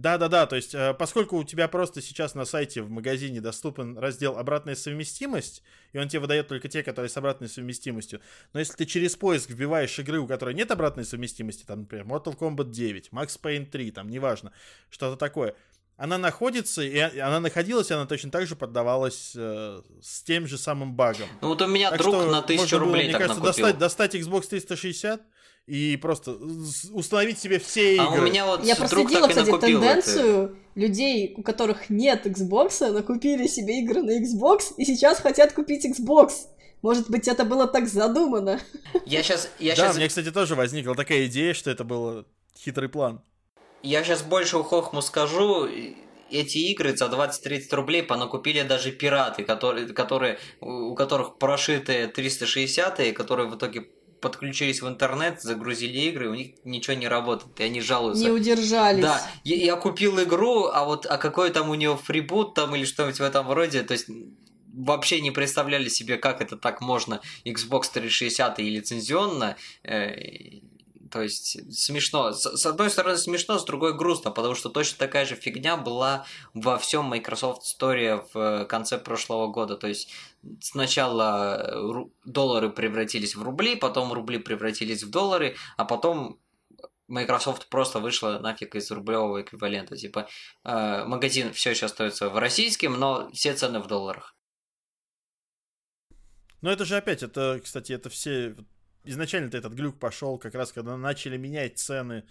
[0.00, 4.38] Да-да-да, то есть, э, поскольку у тебя просто сейчас на сайте в магазине доступен раздел
[4.38, 8.20] «Обратная совместимость», и он тебе выдает только те, которые с обратной совместимостью,
[8.52, 12.38] но если ты через поиск вбиваешь игры, у которой нет обратной совместимости, там, например, Mortal
[12.38, 14.52] Kombat 9, Max Payne 3, там, неважно,
[14.88, 15.56] что-то такое,
[15.96, 20.56] она находится, и она находилась, и она точно так же поддавалась э, с тем же
[20.56, 21.28] самым багом.
[21.40, 24.14] Ну вот у меня так друг на тысячу рублей было, так мне кажется, достать, достать
[24.14, 25.20] Xbox 360
[25.68, 26.38] и просто
[26.92, 28.06] установить себе все игры.
[28.06, 30.56] А у меня вот Я проследила, кстати, тенденцию это.
[30.74, 35.84] людей, у которых нет Xbox, но купили себе игры на Xbox и сейчас хотят купить
[35.84, 36.30] Xbox.
[36.80, 38.60] Может быть, это было так задумано.
[39.04, 39.50] Я сейчас...
[39.58, 39.96] Я да, сейчас...
[39.96, 42.24] мне, кстати, тоже возникла такая идея, что это был
[42.56, 43.20] хитрый план.
[43.82, 45.68] Я сейчас больше хохму скажу.
[46.30, 53.48] эти игры за 20-30 рублей понакупили даже пираты, которые, которые, у которых прошитые 360 которые
[53.48, 53.88] в итоге
[54.20, 58.24] подключились в интернет, загрузили игры, у них ничего не работает, и они жалуются.
[58.24, 59.02] Не удержались.
[59.02, 62.84] Да, я, я купил игру, а вот а какой там у него фрибут там или
[62.84, 64.06] что-нибудь в этом роде, то есть
[64.72, 69.56] вообще не представляли себе, как это так можно Xbox 360 и лицензионно.
[69.82, 70.14] Э,
[71.10, 72.32] то есть смешно.
[72.32, 76.26] С, с одной стороны смешно, с другой грустно, потому что точно такая же фигня была
[76.54, 79.76] во всем Microsoft Story в конце прошлого года.
[79.76, 80.12] То есть
[80.60, 86.38] сначала доллары превратились в рубли, потом рубли превратились в доллары, а потом
[87.08, 89.96] Microsoft просто вышла нафиг из рублевого эквивалента.
[89.96, 90.28] Типа
[90.64, 94.36] э, магазин все еще остается в российском, но все цены в долларах.
[96.60, 98.56] Но это же опять, это, кстати, это все
[99.08, 102.24] изначально-то этот глюк пошел как раз, когда начали менять цены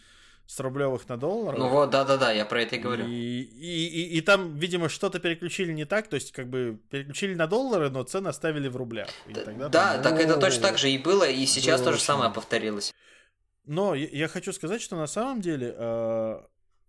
[0.48, 1.58] с рублевых на доллары.
[1.58, 3.06] Ну вот, да-да-да, я про это и говорю.
[3.06, 7.36] И, и, и, и там, видимо, что-то переключили не так, то есть как бы переключили
[7.36, 9.10] на доллары, но цены оставили в рублях.
[9.28, 12.00] И тогда да, там, так это точно так же и было, и сейчас то же
[12.00, 12.94] самое повторилось.
[13.66, 16.42] Но я, я хочу сказать, что на самом деле э,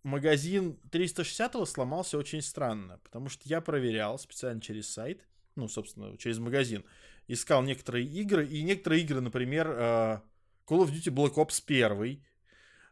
[0.04, 5.26] магазин 360 сломался очень странно, потому что я проверял специально через сайт,
[5.56, 6.84] ну, собственно, через магазин,
[7.28, 10.20] искал некоторые игры, и некоторые игры, например, uh,
[10.66, 12.18] Call of Duty Black Ops 1, uh,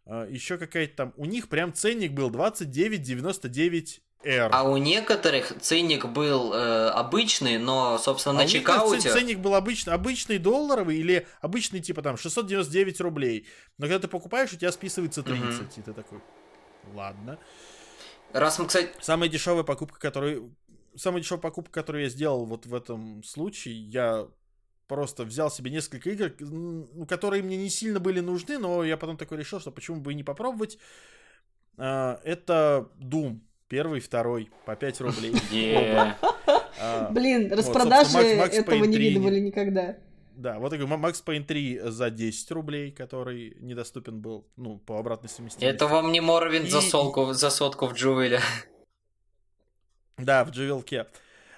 [0.06, 4.50] э, еще какая-то там, у них прям ценник был 29,99 R.
[4.52, 9.10] А у некоторых ценник был э, обычный, но, собственно, а на чекауте...
[9.10, 13.46] Ценник был обычный, обычный долларовый или обычный, типа, там, 699 рублей.
[13.78, 15.44] Но когда ты покупаешь, у тебя списывается 30.
[15.44, 15.68] Угу.
[15.76, 16.20] И ты такой,
[16.92, 17.38] ладно.
[18.32, 18.90] Раз мы, кстати...
[19.00, 20.56] Самая дешевая покупка, которую
[20.96, 24.26] самая дешевая покупка, которую я сделал вот в этом случае, я
[24.88, 29.16] просто взял себе несколько игр, ну, которые мне не сильно были нужны, но я потом
[29.16, 30.78] такой решил, что почему бы и не попробовать.
[31.76, 33.40] А, это Doom.
[33.68, 35.34] Первый, второй, по 5 рублей.
[36.78, 39.96] А, Блин, распродажи этого не видывали никогда.
[40.36, 44.98] Да, вот я говорю, Max Payne 3 за 10 рублей, который недоступен был, ну, по
[44.98, 45.74] обратной совместимости.
[45.74, 48.40] Это вам не Моровин за, солку, за сотку в Джуэле.
[50.18, 51.06] Да, в джевелке.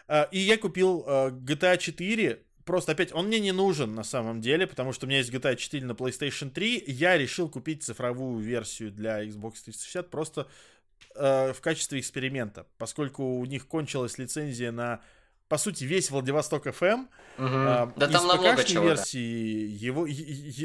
[0.09, 2.43] А, и я купил а, GTA 4.
[2.65, 5.57] Просто опять, он мне не нужен на самом деле, потому что у меня есть GTA
[5.57, 6.85] 4 на PlayStation 3.
[6.87, 10.49] Я решил купить цифровую версию для Xbox 360 просто
[11.15, 15.01] э, в качестве эксперимента, поскольку у них кончилась лицензия на
[15.49, 17.07] по сути, весь Владивосток FM.
[17.39, 17.47] Угу.
[17.47, 20.07] А, да там намного чего версии его,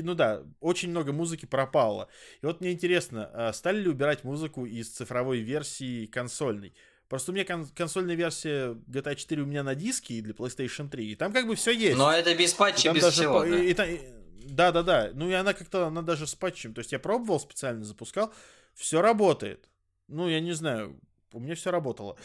[0.04, 2.10] ну да, очень много музыки пропало.
[2.42, 6.74] И вот мне интересно, стали ли убирать музыку из цифровой версии консольной?
[7.10, 10.90] Просто у меня кон- консольная версия GTA 4 у меня на диске и для PlayStation
[10.90, 11.12] 3.
[11.12, 11.98] И там как бы все есть.
[11.98, 13.42] Но это без патча, без даже всего.
[13.42, 13.58] По- да.
[13.58, 14.00] И, и,
[14.46, 15.12] да, да, да.
[15.14, 16.74] Ну и она как-то, она даже с патчем.
[16.74, 18.34] То есть я пробовал специально, запускал.
[18.74, 19.70] Все работает.
[20.08, 21.00] Ну, я не знаю.
[21.32, 22.18] У меня все работало.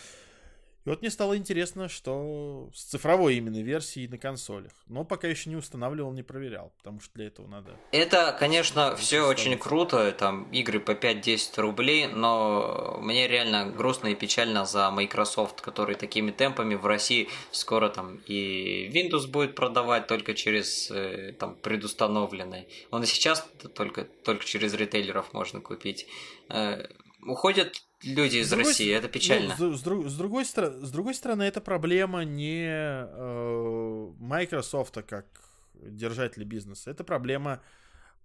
[0.84, 4.72] И вот мне стало интересно, что с цифровой именно версией на консолях.
[4.86, 7.76] Но пока еще не устанавливал, не проверял, потому что для этого надо...
[7.92, 14.14] Это, конечно, все очень круто, там игры по 5-10 рублей, но мне реально грустно и
[14.14, 20.34] печально за Microsoft, который такими темпами в России скоро там и Windows будет продавать только
[20.34, 22.68] через э, там предустановленный.
[22.90, 26.06] Он и сейчас только, только через ритейлеров можно купить.
[26.48, 26.86] Э,
[27.26, 29.54] уходят люди из другой, России, это печально.
[29.58, 29.82] Ну, с, с, с,
[30.16, 35.26] другой, с другой стороны, это проблема не э, Microsoft как
[35.74, 37.62] держателя бизнеса, это проблема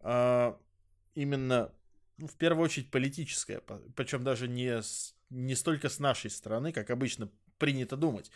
[0.01, 0.53] э,
[1.15, 1.71] именно
[2.17, 3.61] ну, в первую очередь политическая,
[3.95, 8.32] причем даже не, с, не столько с нашей стороны, как обычно принято думать.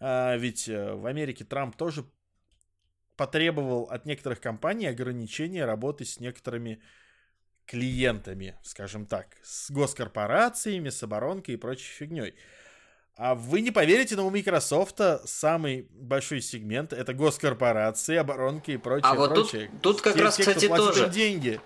[0.00, 2.04] А, ведь э, в Америке Трамп тоже
[3.16, 6.82] потребовал от некоторых компаний ограничения работы с некоторыми
[7.66, 12.34] клиентами, скажем так, с госкорпорациями, с оборонкой и прочей фигней.
[13.16, 19.10] А вы не поверите, но у Microsoft самый большой сегмент это госкорпорации, оборонки и прочее.
[19.10, 19.68] А вот прочее.
[19.68, 21.10] тут, тут как те, раз, те, кстати, тоже.
[21.10, 21.60] деньги.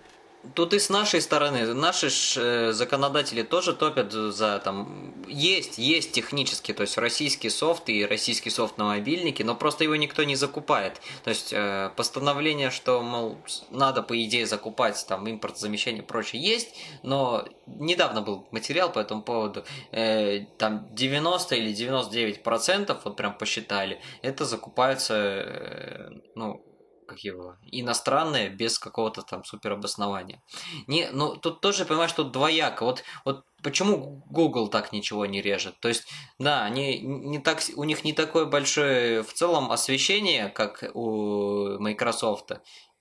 [0.55, 6.13] Тут и с нашей стороны, наши ж, э, законодатели тоже топят за там есть, есть
[6.13, 10.37] технически, то есть российский софт и российский софт на мобильнике, но просто его никто не
[10.37, 11.01] закупает.
[11.25, 13.39] То есть э, постановление, что мол
[13.71, 18.99] надо по идее закупать там импорт, замещение и прочее есть, но недавно был материал по
[18.99, 26.63] этому поводу, э, там 90 или 99 процентов, вот прям посчитали, это закупаются, э, ну
[27.07, 30.43] как его, иностранные без какого-то там супер обоснования.
[30.87, 32.85] Не, ну тут тоже понимаешь, что двояко.
[32.85, 35.79] Вот, вот почему Google так ничего не режет?
[35.81, 36.07] То есть,
[36.39, 42.53] да, они не так, у них не такое большое в целом освещение, как у Microsoft,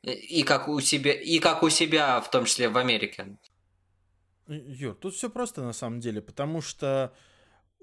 [0.04, 3.38] и как у себя, и как у себя, в том числе в Америке.
[4.48, 7.14] Юр, тут все просто на самом деле, потому что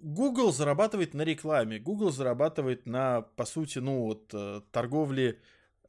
[0.03, 5.41] Google зарабатывает на рекламе, Google зарабатывает на, по сути, ну вот, э, торговле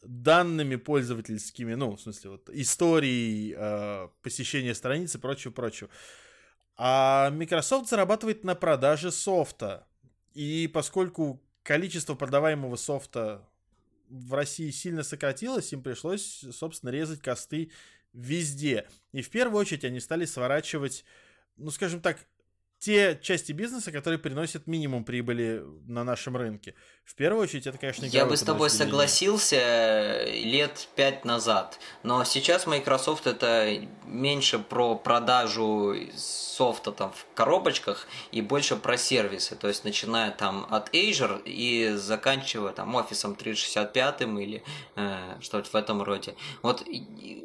[0.04, 5.90] данными пользовательскими, ну, в смысле, вот, историей э, посещения страницы и прочего, прочего.
[6.76, 9.88] А Microsoft зарабатывает на продаже софта.
[10.34, 13.48] И поскольку количество продаваемого софта
[14.10, 17.72] в России сильно сократилось, им пришлось, собственно, резать косты
[18.14, 18.88] везде.
[19.12, 21.06] И в первую очередь они стали сворачивать,
[21.58, 22.18] ну, скажем так,
[22.84, 26.76] те части бизнеса, которые приносят минимум прибыли на нашем рынке.
[27.06, 32.26] В первую очередь, это, конечно, Я бы с тобой согласился э, лет пять назад, но
[32.26, 39.70] сейчас Microsoft это меньше про продажу софта там в коробочках и больше про сервисы, то
[39.70, 44.62] есть начиная там от Azure и заканчивая там офисом 365 или
[44.96, 46.36] э, что-то в этом роде.
[46.62, 46.86] Вот,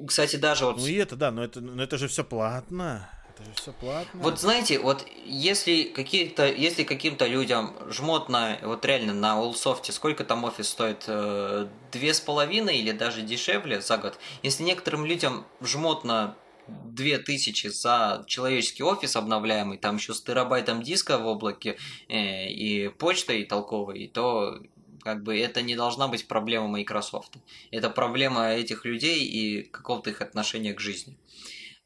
[0.06, 0.78] кстати, даже вот...
[0.78, 3.08] Ну и это, да, но это, но это же все платно
[3.38, 4.20] это же все платно.
[4.20, 10.24] Вот знаете, вот если какие-то, если каким-то людям жмот на, вот реально на Allsoft, сколько
[10.24, 11.04] там офис стоит?
[11.06, 14.18] Э, две с половиной или даже дешевле за год?
[14.42, 16.36] Если некоторым людям жмот на
[16.66, 21.78] две тысячи за человеческий офис обновляемый, там еще с терабайтом диска в облаке
[22.08, 24.60] э, и почтой толковой, то
[25.02, 27.34] как бы это не должна быть проблема Microsoft.
[27.70, 31.16] Это проблема этих людей и какого-то их отношения к жизни.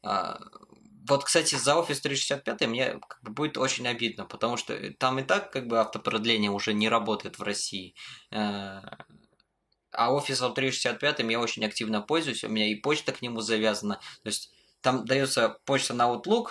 [0.01, 0.41] А,
[1.07, 5.23] вот, кстати, за Office 365 мне как бы будет очень обидно, потому что там и
[5.23, 7.95] так как бы автопродление уже не работает в России.
[8.31, 8.79] Э,
[9.91, 13.95] а Office 365 я очень активно пользуюсь, у меня и почта к нему завязана.
[14.23, 14.51] То есть
[14.81, 16.47] там дается почта на Outlook,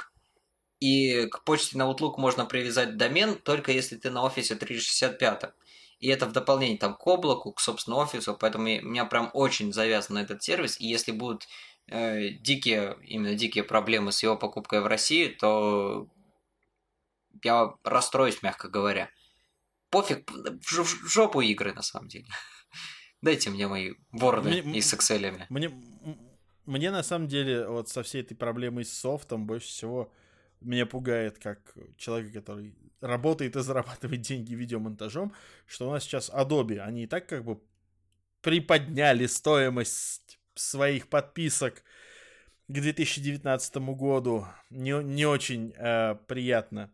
[0.80, 5.54] и к почте на Outlook можно привязать домен, только если ты на Office 365.
[6.00, 9.72] И это в дополнение там, к облаку, к собственно офису, поэтому у меня прям очень
[9.72, 10.80] завязан этот сервис.
[10.80, 11.46] И если будут
[11.88, 16.08] э, дикие, именно дикие проблемы с его покупкой в России, то
[17.42, 19.10] я расстроюсь, мягко говоря.
[19.90, 22.26] Пофиг, в жопу игры, на самом деле.
[23.22, 25.44] Дайте мне мои ворды и с Excel.
[25.48, 25.70] Мне,
[26.66, 30.12] мне, на самом деле, вот со всей этой проблемой с софтом больше всего
[30.60, 35.34] меня пугает, как человек, который работает и зарабатывает деньги видеомонтажом,
[35.66, 37.60] что у нас сейчас Adobe, они и так как бы
[38.40, 41.82] приподняли стоимость своих подписок
[42.68, 44.46] к 2019 году.
[44.70, 46.90] Не, не очень э, приятно.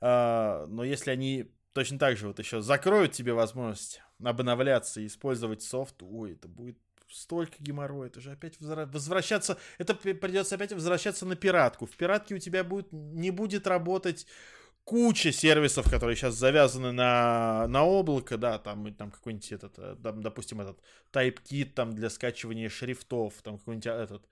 [0.00, 5.62] Э, но если они точно так же вот еще закроют тебе возможность обновляться и использовать
[5.62, 6.78] софт, ой, это будет
[7.10, 11.86] столько геморроя, это же опять возвращаться, это придется опять возвращаться на пиратку.
[11.86, 14.26] В пиратке у тебя будет, не будет работать
[14.88, 20.22] куча сервисов, которые сейчас завязаны на, на облако, да, там, там какой-нибудь этот, э, там,
[20.22, 20.78] допустим, этот
[21.12, 24.22] TypeKit там для скачивания шрифтов, там какой-нибудь а, этот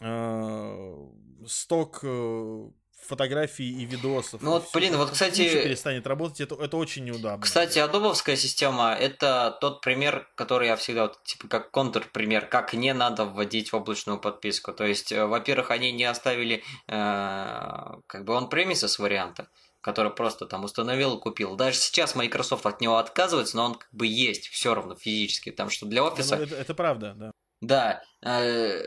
[0.00, 1.06] э,
[1.46, 2.70] сток э,
[3.02, 4.42] фотографий и видосов.
[4.42, 5.62] Ну вот, блин, вот, кстати...
[5.62, 7.42] перестанет работать, это, это очень неудобно.
[7.42, 12.92] Кстати, адобовская система– это тот пример, который я всегда, вот, типа, как контрпример, как не
[12.94, 14.72] надо вводить в облачную подписку.
[14.72, 16.92] То есть, э, во-первых, они не оставили, э,
[18.06, 19.48] как бы, он премисес варианта
[19.82, 21.56] который просто там установил и купил.
[21.56, 25.70] Даже сейчас Microsoft от него отказывается, но он как бы есть все равно физически, потому
[25.70, 26.36] что для офиса...
[26.36, 27.32] Это, это правда, да.
[27.62, 28.02] Да.
[28.22, 28.82] Э,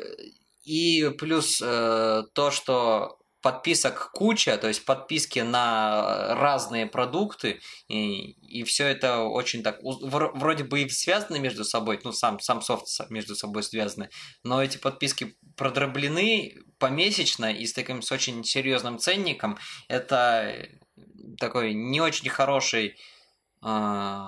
[0.64, 8.64] и плюс э, то, что подписок куча, то есть подписки на разные продукты, и, и
[8.64, 13.36] все это очень так, вроде бы и связаны между собой, ну, сам, сам софт между
[13.36, 14.10] собой связаны,
[14.44, 19.58] но эти подписки продроблены помесячно и с таким, с очень серьезным ценником,
[19.90, 20.66] это
[21.38, 22.96] такой не очень хороший
[23.62, 24.20] э,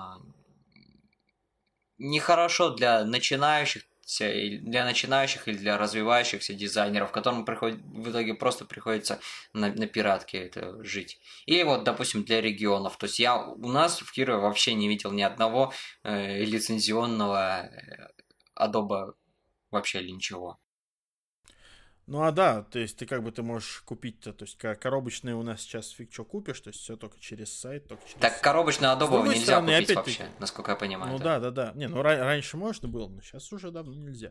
[1.96, 9.20] нехорошо для начинающих для начинающих или для развивающихся дизайнеров, которым приходит, в итоге просто приходится
[9.52, 11.20] на, на пиратке это жить.
[11.46, 12.96] Или вот, допустим, для регионов.
[12.96, 15.72] То есть я у нас в Кирове вообще не видел ни одного
[16.04, 18.08] э, лицензионного э,
[18.58, 19.14] Adobe
[19.70, 20.58] вообще или ничего.
[22.06, 25.42] Ну а да, то есть ты как бы ты можешь купить-то, то есть коробочные у
[25.42, 28.92] нас сейчас фиг что купишь, то есть все только через сайт, только через Так коробочные
[28.92, 31.12] Adobe нельзя стороны, купить вообще, насколько я понимаю.
[31.12, 31.72] Ну да, да, да.
[31.74, 34.30] Не, ну раньше можно было, но сейчас уже давно нельзя.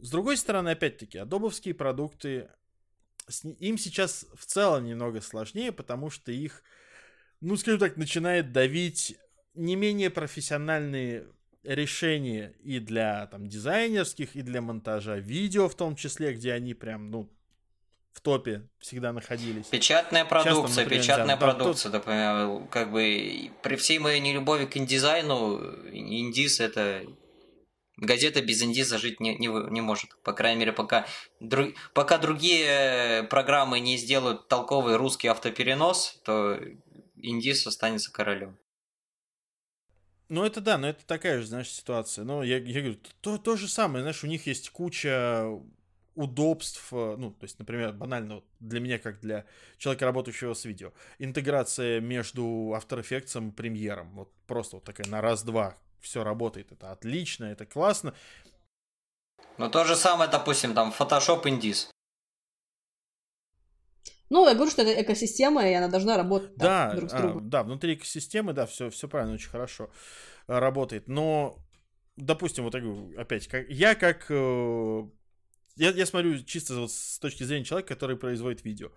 [0.00, 2.50] С другой стороны, опять-таки, адобовские продукты,
[3.60, 6.64] им сейчас в целом немного сложнее, потому что их,
[7.40, 9.16] ну скажем так, начинает давить
[9.54, 11.28] не менее профессиональные
[11.64, 17.10] решения и для там дизайнерских, и для монтажа видео в том числе, где они прям,
[17.10, 17.28] ну,
[18.12, 19.66] в топе всегда находились.
[19.66, 24.66] Печатная продукция, Сейчас, например, печатная да, продукция, да, например, как бы при всей моей нелюбови
[24.66, 25.58] к индизайну,
[25.90, 27.02] индис это
[27.96, 30.16] газета без индиза жить не, не, не может.
[30.22, 31.06] По крайней мере, пока,
[31.40, 36.58] друг, пока другие программы не сделают толковый русский автоперенос, то
[37.24, 38.58] Индис останется королем.
[40.28, 42.24] Ну, это да, но это такая же, знаешь, ситуация.
[42.24, 45.46] Но я, я говорю, то, то же самое, знаешь, у них есть куча
[46.14, 49.44] удобств, э, ну, то есть, например, банально для меня, как для
[49.78, 55.20] человека, работающего с видео, интеграция между After Effects и премьером, вот просто вот такая на
[55.20, 58.14] раз-два все работает, это отлично, это классно.
[59.58, 61.88] Ну, то же самое, допустим, там, Photoshop Indies.
[64.30, 67.18] Ну, я говорю, что это экосистема, и она должна работать да, так, друг с а,
[67.18, 67.50] другом.
[67.50, 69.90] да, внутри экосистемы, да, все, все правильно, очень хорошо
[70.48, 71.08] э, работает.
[71.08, 71.58] Но,
[72.16, 75.02] допустим, вот я говорю, опять, как, я как э,
[75.76, 78.90] я, я смотрю чисто вот с точки зрения человека, который производит видео.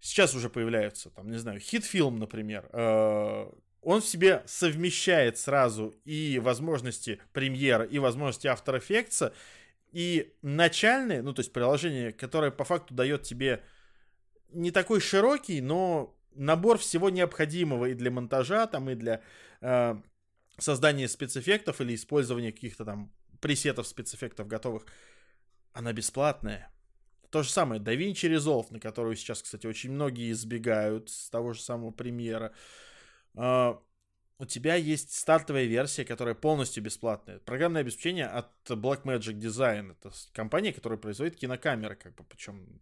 [0.00, 2.68] Сейчас уже появляются, там, не знаю, хит-фильм, например.
[2.72, 3.46] Э,
[3.82, 9.32] он в себе совмещает сразу и возможности премьера, и возможности After Effects,
[9.92, 13.62] и начальное, ну, то есть приложение, которое по факту дает тебе
[14.50, 19.22] не такой широкий, но набор всего необходимого и для монтажа, там, и для
[19.60, 19.96] э,
[20.58, 24.86] создания спецэффектов или использования каких-то там пресетов спецэффектов готовых
[25.72, 26.72] она бесплатная.
[27.30, 31.60] То же самое, DaVinci Resolve, на которую сейчас, кстати, очень многие избегают с того же
[31.60, 32.54] самого премьера.
[33.34, 33.78] Uh,
[34.38, 37.38] у тебя есть стартовая версия, которая полностью бесплатная.
[37.40, 39.92] Программное обеспечение от Blackmagic Design.
[39.92, 42.80] Это компания, которая производит кинокамеры, как бы, причем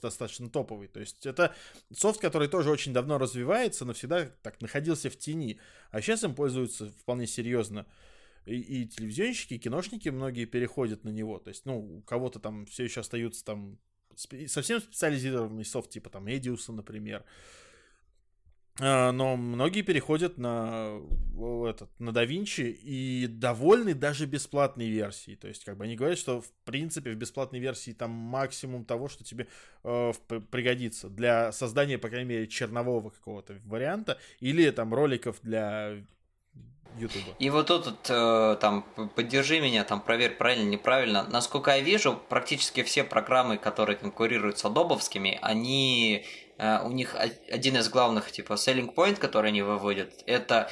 [0.00, 0.88] достаточно топовый.
[0.88, 1.54] То есть это
[1.92, 5.58] софт, который тоже очень давно развивается, но всегда так находился в тени.
[5.90, 7.86] А сейчас им пользуются вполне серьезно
[8.46, 11.38] и, и телевизионщики, и киношники многие переходят на него.
[11.38, 13.78] То есть, ну, у кого-то там все еще остаются там
[14.16, 17.20] совсем специализированный софт, типа там Эдиуса, например.
[17.20, 17.24] А,
[18.80, 21.00] но многие переходят на
[21.68, 25.36] этот, на DaVinci и довольны даже бесплатной версией.
[25.36, 29.08] То есть, как бы они говорят, что в принципе в бесплатной версии там максимум того,
[29.08, 29.46] что тебе
[29.84, 30.12] э,
[30.50, 36.02] пригодится для создания, по крайней мере, чернового какого-то варианта или там роликов для
[36.98, 37.34] Ютуба.
[37.38, 38.84] И вот тут э, там
[39.14, 41.24] поддержи меня, там проверь правильно, неправильно.
[41.28, 46.24] Насколько я вижу, практически все программы, которые конкурируют с адобовскими, они
[46.60, 47.16] э, у них
[47.50, 50.70] один из главных типа selling point, который они выводят, это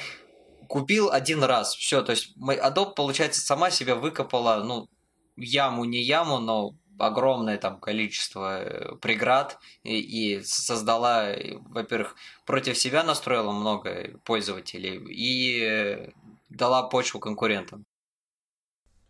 [0.67, 4.87] купил один раз, все, то есть Adobe, получается, сама себя выкопала, ну,
[5.35, 11.33] яму не яму, но огромное там количество э, преград и, и создала,
[11.69, 16.11] во-первых, против себя настроила много пользователей и э,
[16.49, 17.85] дала почву конкурентам.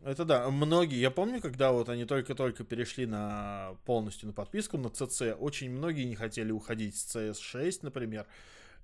[0.02, 4.88] Это да, многие, я помню, когда вот они только-только перешли на полностью на подписку на
[4.88, 8.26] CC, очень многие не хотели уходить с CS6, например,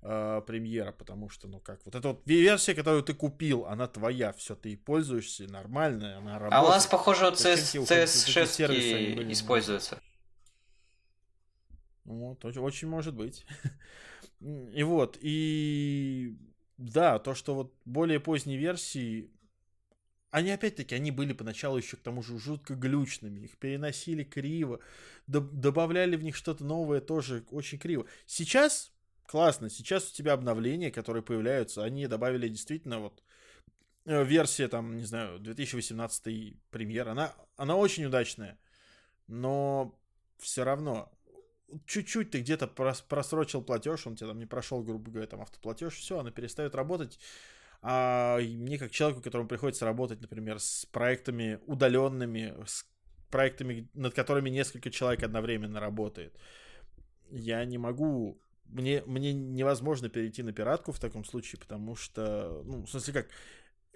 [0.01, 4.33] э, премьера, потому что, ну как, вот эта вот версия, которую ты купил, она твоя,
[4.33, 6.53] все, ты и пользуешься, нормальная, она работает.
[6.53, 9.99] А у нас, похоже, вот CS, CS6 используется.
[12.03, 13.45] Вот, очень, очень может быть.
[14.41, 16.35] И вот, и
[16.77, 19.31] да, то, что вот более поздние версии,
[20.35, 24.81] они опять-таки, они были поначалу еще к тому же жутко глючными, их переносили криво,
[25.27, 28.05] добавляли в них что-то новое тоже очень криво.
[28.25, 28.91] Сейчас
[29.27, 29.69] классно.
[29.69, 33.23] Сейчас у тебя обновления, которые появляются, они добавили действительно вот
[34.03, 38.59] э, версия там, не знаю, 2018 премьер, она, она очень удачная,
[39.27, 39.97] но
[40.37, 41.09] все равно
[41.85, 46.19] чуть-чуть ты где-то просрочил платеж, он тебе там не прошел, грубо говоря, там автоплатеж, все,
[46.19, 47.19] она перестает работать.
[47.87, 52.83] А мне как человеку, которому приходится работать, например, с проектами удаленными, с
[53.29, 56.35] проектами, над которыми несколько человек одновременно работает,
[57.29, 62.87] я не могу мне, мне невозможно перейти на пиратку в таком случае, потому что, ну,
[62.87, 63.27] в смысле как,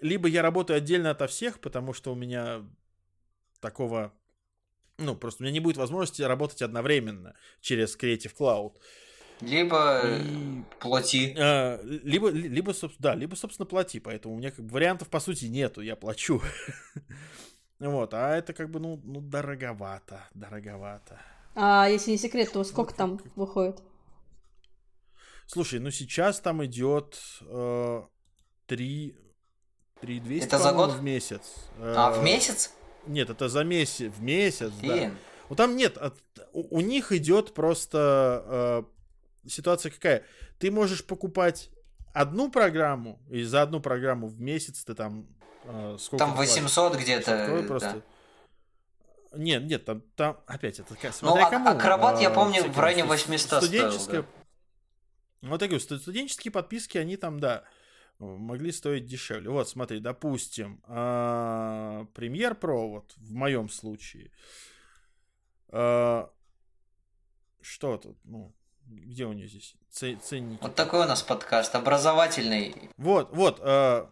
[0.00, 2.64] либо я работаю отдельно ото всех, потому что у меня
[3.58, 4.12] такого,
[4.98, 8.76] ну, просто у меня не будет возможности работать одновременно через Creative Cloud.
[9.40, 11.34] Либо и, плати.
[11.38, 14.00] А, либо, либо, да, либо, собственно, плати.
[14.00, 16.42] Поэтому у меня как бы вариантов, по сути, нету, я плачу.
[17.78, 21.20] вот, а это как бы, ну, ну, дороговато, дороговато.
[21.54, 23.82] А если не секрет, то сколько там выходит?
[25.46, 28.02] Слушай, ну сейчас там идет э,
[28.66, 29.16] 3,
[30.00, 30.92] 3 200 это за год?
[30.92, 31.42] в месяц.
[31.80, 32.72] А, в месяц?
[33.06, 35.10] Нет, это за месяц, в месяц, Блин.
[35.10, 35.16] да.
[35.48, 36.16] Ну там нет, от,
[36.52, 38.99] у, у них идет просто э,
[39.46, 40.24] ситуация какая.
[40.58, 41.70] Ты можешь покупать
[42.12, 45.26] одну программу, и за одну программу в месяц ты там
[45.64, 47.94] э, сколько Там 800 где-то, просто...
[47.94, 49.38] Да.
[49.38, 51.68] Нет, нет, там, там опять это ну, смотря ну, кому.
[51.70, 54.24] Акробат, я помню, в районе 800 стоил, да.
[55.42, 57.64] Вот я говорю, студенческие подписки, они там, да,
[58.18, 59.50] могли стоить дешевле.
[59.50, 64.32] Вот, смотри, допустим, Premiere Pro, вот в моем случае,
[65.68, 66.30] а,
[67.62, 68.54] что тут, ну,
[68.90, 70.58] Где у нее здесь ценники?
[70.60, 72.74] Вот такой у нас подкаст, образовательный.
[72.96, 74.06] Вот, вот, э,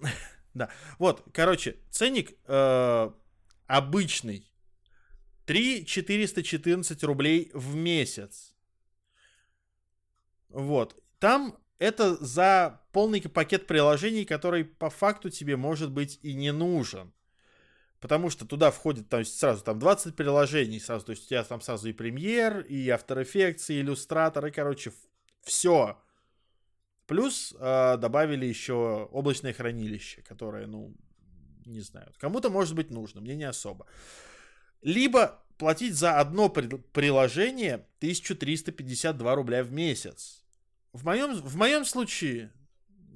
[0.54, 3.10] да, вот, короче, ценник э,
[3.66, 4.50] обычный
[5.44, 8.54] 3 414 рублей в месяц.
[10.48, 16.52] Вот, там это за полный пакет приложений, который по факту тебе может быть и не
[16.52, 17.12] нужен.
[18.00, 21.06] Потому что туда входит там, сразу там 20 приложений сразу.
[21.06, 24.92] То есть у тебя там сразу и премьер, и After Effects, и иллюстратор, и, короче,
[25.42, 26.02] все.
[27.06, 30.94] Плюс э, добавили еще облачное хранилище, которое, ну,
[31.66, 33.86] не знаю, кому-то может быть нужно, мне не особо.
[34.80, 40.42] Либо платить за одно при- приложение 1352 рубля в месяц.
[40.92, 42.50] В моем, в моем случае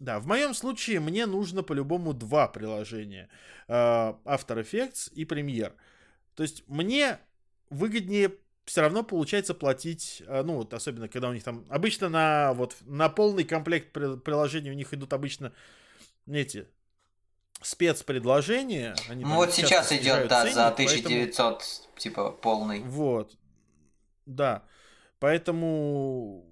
[0.01, 3.29] да, в моем случае мне нужно по-любому два приложения.
[3.69, 5.73] Uh, After Effects и Premiere.
[6.35, 7.19] То есть мне
[7.71, 8.33] выгоднее
[8.65, 12.77] все равно получается платить, uh, ну вот особенно когда у них там, обычно на вот
[12.83, 15.53] на полный комплект приложений у них идут обычно
[16.27, 16.67] эти
[17.63, 18.97] спецпредложения.
[19.09, 21.99] Они ну вот сейчас идет, да, ценник, за 1900, поэтому...
[21.99, 22.81] типа полный.
[22.81, 23.37] Вот,
[24.27, 24.65] да,
[25.19, 26.45] поэтому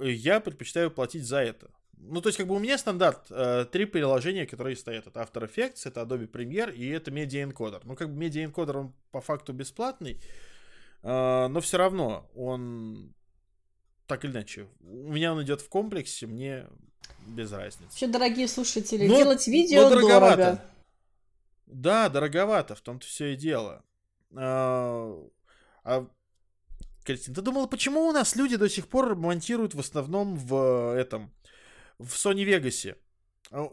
[0.00, 1.70] я предпочитаю платить за это.
[2.02, 5.06] Ну, то есть, как бы у меня стандарт э, три приложения, которые стоят.
[5.06, 7.80] Это After Effects, это Adobe Premiere и это Media Encoder.
[7.84, 10.20] Ну, как бы Media Encoder, он по факту бесплатный,
[11.02, 13.14] э, но все равно он
[14.06, 14.66] так или иначе.
[14.80, 16.66] У меня он идет в комплексе, мне
[17.26, 17.84] без разницы.
[17.90, 20.36] Вообще, дорогие слушатели, но, делать видео но дороговато.
[20.36, 20.64] дорого.
[21.66, 23.84] Да, дороговато, в том-то все и дело.
[24.34, 25.16] А,
[25.84, 26.08] а
[27.04, 31.32] Кристина, ты думала, почему у нас люди до сих пор монтируют в основном в этом
[32.00, 32.96] в Sony Vegas.
[33.50, 33.70] А,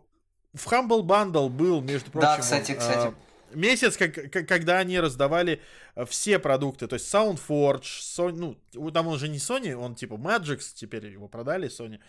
[0.54, 3.14] в Humble Bundle был, между прочим, да, кстати, кстати.
[3.54, 5.62] месяц, как, когда они раздавали
[5.96, 10.16] а, все продукты, то есть SoundForge, Sony, ну, там он же не Sony, он типа
[10.16, 12.00] Magix, теперь его продали Sony.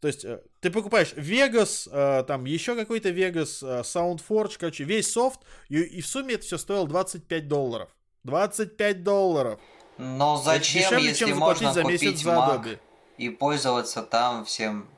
[0.00, 5.10] То есть э, ты покупаешь Vegas, э, там еще какой-то Vegas, э, SoundForge, короче, весь
[5.10, 7.88] софт, и, и в сумме это все стоило 25 долларов.
[8.22, 9.60] 25 долларов.
[9.96, 12.78] Но зачем, дешевле, если чем можно за месяц купить за Mac
[13.16, 14.88] и пользоваться там всем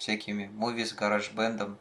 [0.00, 1.78] всякими муви с гараж-бендом.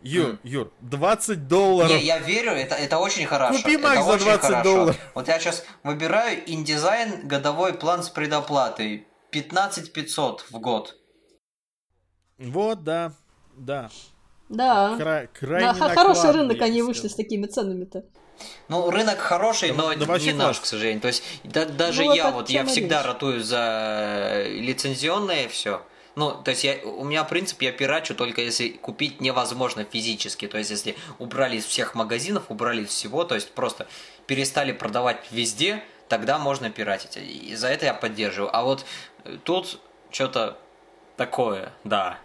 [0.00, 0.38] Юр, mm.
[0.42, 1.90] Юр, 20 долларов.
[1.90, 3.58] Не, я верю, это, это очень хорошо.
[3.58, 4.62] Купи Mac за 20 хорошо.
[4.64, 4.96] долларов.
[5.14, 9.06] Вот я сейчас выбираю InDesign годовой план с предоплатой.
[9.30, 10.96] 15 500 в год.
[12.38, 13.12] Вот, да,
[13.56, 13.90] да.
[14.48, 14.96] Да.
[14.98, 18.04] Кра- крайне На хороший рынок они вышли с такими ценами-то.
[18.68, 21.00] Ну, рынок хороший, но да, не наш, к сожалению.
[21.00, 25.82] То есть да, даже ну, я вот, я всегда ратую за лицензионное все.
[26.14, 30.46] Ну, то есть я, у меня принцип, я пирачу только если купить невозможно физически.
[30.46, 33.86] То есть если убрали из всех магазинов, убрали из всего, то есть просто
[34.26, 37.16] перестали продавать везде, тогда можно пиратить.
[37.16, 38.54] И за это я поддерживаю.
[38.54, 38.84] А вот
[39.24, 39.80] э, тут
[40.10, 40.58] что-то
[41.16, 42.18] такое, да.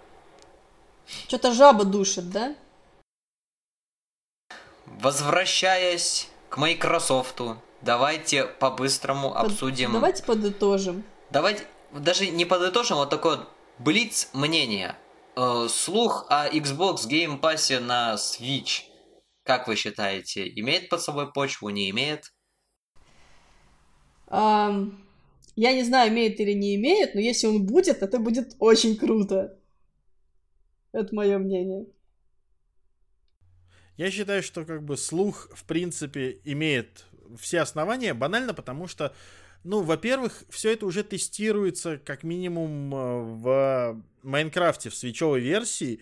[1.28, 2.56] Что-то жаба душит, да?
[4.86, 7.40] Возвращаясь к Microsoft,
[7.82, 9.46] давайте по-быстрому Под...
[9.46, 9.94] обсудим...
[9.94, 11.04] Давайте подытожим.
[11.30, 13.40] Давайте, даже не подытожим, а вот такой
[13.80, 14.96] Блиц мнение.
[15.36, 18.84] Э, слух о Xbox Game Pass на Switch.
[19.44, 22.34] Как вы считаете, имеет под собой почву, не имеет?
[24.28, 24.96] Um,
[25.56, 29.58] я не знаю, имеет или не имеет, но если он будет, это будет очень круто.
[30.92, 31.86] Это мое мнение.
[33.96, 37.06] Я считаю, что как бы слух, в принципе, имеет
[37.40, 39.14] все основания, банально потому что
[39.68, 46.00] ну, во-первых, все это уже тестируется как минимум э, в Майнкрафте в свечевой версии.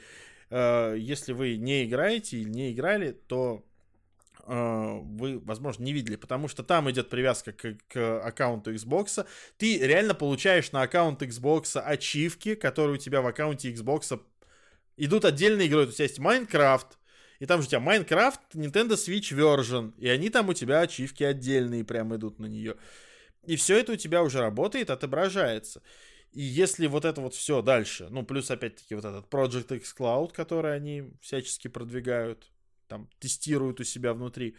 [0.51, 3.65] Э, если вы не играете или не играли, то
[4.45, 9.25] э, вы, возможно, не видели, потому что там идет привязка к, к аккаунту Xbox.
[9.57, 14.21] Ты реально получаешь на аккаунт Xbox ачивки, которые у тебя в аккаунте Xbox
[14.95, 15.87] идут отдельно игрой.
[15.87, 16.99] У тебя есть Майнкрафт,
[17.39, 21.23] и там же у тебя Майнкрафт, Nintendo Switch Version, и они там у тебя ачивки
[21.23, 22.75] отдельные прям идут на нее.
[23.47, 25.81] И все это у тебя уже работает, отображается.
[26.31, 30.33] И если вот это вот все дальше, ну, плюс опять-таки вот этот Project X Cloud,
[30.33, 32.51] который они всячески продвигают,
[32.87, 34.55] там, тестируют у себя внутри.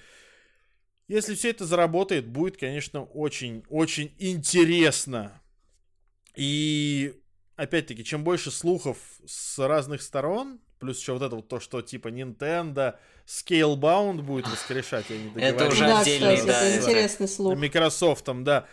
[1.08, 5.40] Если все это заработает, будет, конечно, очень-очень интересно.
[6.34, 7.14] И,
[7.56, 12.08] опять-таки, чем больше слухов с разных сторон, Плюс еще вот это вот то, что типа
[12.08, 17.59] Nintendo Scalebound будет воскрешать, я не Это уже да, отдельный, кстати, да, это интересный слух.
[17.59, 18.66] Microsoft, да.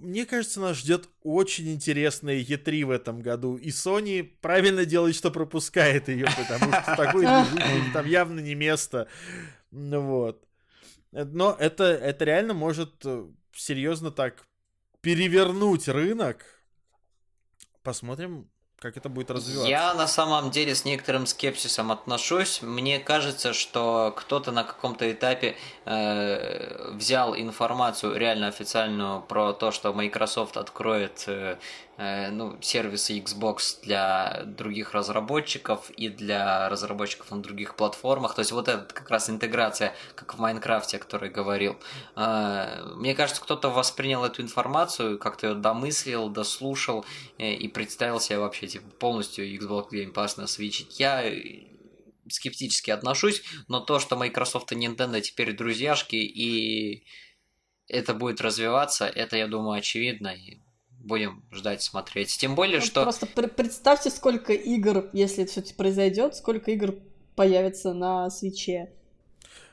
[0.00, 3.56] Мне кажется, нас ждет очень интересная E3 в этом году.
[3.56, 7.26] И Sony правильно делает, что пропускает ее, потому что такой
[7.92, 9.08] там явно не место.
[9.70, 10.44] Ну вот.
[11.10, 14.44] Но это, это реально может э, серьезно так
[15.00, 16.44] перевернуть рынок
[17.82, 19.68] посмотрим, как это будет развиваться.
[19.68, 22.62] Я на самом деле с некоторым скепсисом отношусь.
[22.62, 29.92] Мне кажется, что кто-то на каком-то этапе э, взял информацию реально официальную про то, что
[29.92, 31.58] Microsoft откроет э,
[32.00, 38.36] Э, ну, сервисы Xbox для других разработчиков и для разработчиков на других платформах.
[38.36, 41.76] То есть вот это как раз интеграция, как в Майнкрафте, о которой говорил.
[42.14, 47.04] Э, мне кажется, кто-то воспринял эту информацию, как-то ее домыслил, дослушал
[47.36, 50.86] э, и представил себе вообще типа, полностью Xbox Game Pass на Switch.
[50.98, 51.24] Я
[52.30, 57.04] скептически отношусь, но то, что Microsoft и Nintendo теперь друзьяшки и
[57.88, 60.28] это будет развиваться, это, я думаю, очевидно.
[60.28, 60.58] И
[60.90, 62.36] будем ждать, смотреть.
[62.38, 63.02] Тем более, ну, что...
[63.02, 66.96] Просто представьте, сколько игр, если это все-таки произойдет, сколько игр
[67.34, 68.92] появится на свече.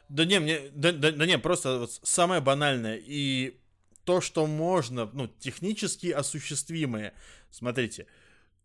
[0.07, 3.01] Да не, мне, да, да, да не, просто вот самое банальное.
[3.03, 3.57] И
[4.05, 7.13] то, что можно, ну, технически осуществимое.
[7.49, 8.07] Смотрите,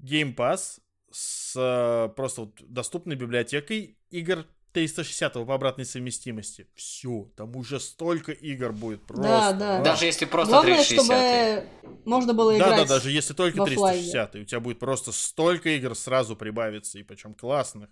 [0.03, 6.69] Game Pass с э, просто вот доступной библиотекой игр 360 по обратной совместимости.
[6.75, 9.23] Все, там уже столько игр будет просто.
[9.23, 9.81] Да, да.
[9.81, 11.05] Даже если просто Главное, 360.
[11.05, 11.69] чтобы
[12.05, 12.71] можно было играть.
[12.71, 17.03] Да, да, даже если только 360, у тебя будет просто столько игр сразу прибавиться, и
[17.03, 17.91] причем классных.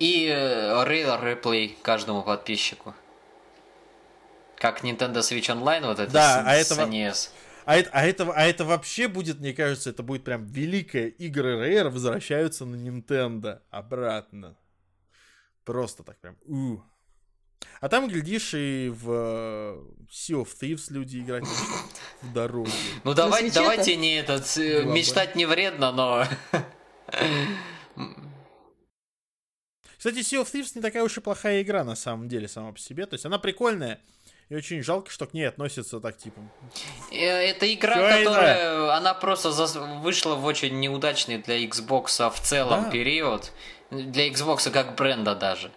[0.00, 2.94] И э, Rare Replay каждому подписчику.
[4.56, 6.90] Как Nintendo Switch Online, вот это да, с, а этого...
[6.90, 7.30] NES.
[7.66, 11.56] А это, а, это, а это вообще будет, мне кажется, это будет прям великая игры
[11.56, 14.56] Rare возвращаются на Nintendo обратно.
[15.64, 16.36] Просто так прям.
[16.44, 16.78] У.
[17.80, 21.44] А там, глядишь, и в Sea of Thieves люди играть
[22.22, 22.70] в дороге.
[23.02, 24.44] Ну давай, давайте не этот...
[24.58, 26.24] Э, мечтать не вредно, но...
[29.98, 32.78] Кстати, Sea of Thieves не такая уж и плохая игра на самом деле сама по
[32.78, 33.06] себе.
[33.06, 34.00] То есть она прикольная.
[34.48, 36.40] И очень жалко, что к ней относятся так типа.
[37.10, 38.96] Э, это игра, Всё которая игра.
[38.96, 39.50] она просто
[40.00, 42.90] вышла в очень неудачный для Xbox в целом да.
[42.90, 43.52] период.
[43.90, 45.72] Для Xbox как бренда даже.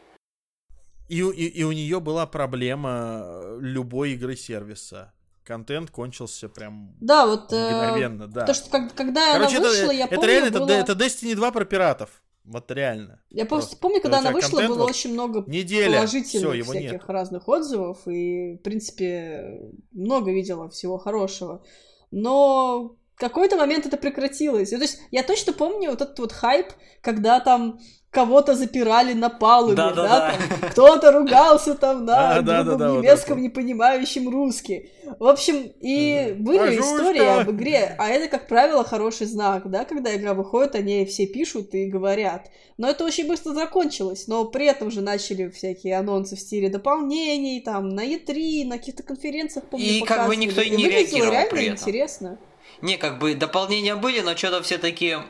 [1.08, 5.12] И, и, и у нее была проблема э, любой игры сервиса.
[5.44, 8.46] Контент кончился прям да, вот, э, мгновенно, э, да.
[8.46, 10.70] То, что как, когда Короче, она вышла, это, я это помню, реально, было...
[10.70, 12.22] это, это Destiny 2 про пиратов.
[12.50, 13.22] Вот реально.
[13.30, 16.64] Я просто, просто помню, когда она вышла, контент, было вот очень много неделя, положительных всё,
[16.64, 17.04] всяких нет.
[17.06, 21.64] разных отзывов, и, в принципе, много видела всего хорошего.
[22.10, 24.70] Но какой-то момент это прекратилось.
[24.70, 26.68] то есть я точно помню вот этот вот хайп,
[27.02, 27.80] когда там
[28.12, 30.68] кого-то запирали на палубе, да, да, да, да.
[30.70, 34.92] кто-то ругался там на а, да, да, да, немецком, вот не понимающем русский.
[35.20, 36.82] В общем, и были Пожушка.
[36.82, 41.28] истории об игре, а это, как правило, хороший знак, да, когда игра выходит, они все
[41.28, 42.48] пишут и говорят.
[42.78, 47.62] Но это очень быстро закончилось, но при этом же начали всякие анонсы в стиле дополнений,
[47.62, 51.50] там, на E3, на каких-то конференциях, помню, И как бы никто и не реагировал реально
[51.52, 51.78] при этом.
[51.78, 52.40] интересно.
[52.82, 55.22] Не, как бы дополнения были, но что-то все такие...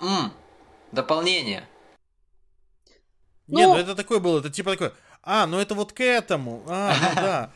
[0.00, 0.32] Ммм,
[0.92, 1.64] дополнение.
[3.50, 6.62] Нет, ну, ну это такое было, это типа такое, а, ну это вот к этому,
[6.66, 7.50] а, ну да.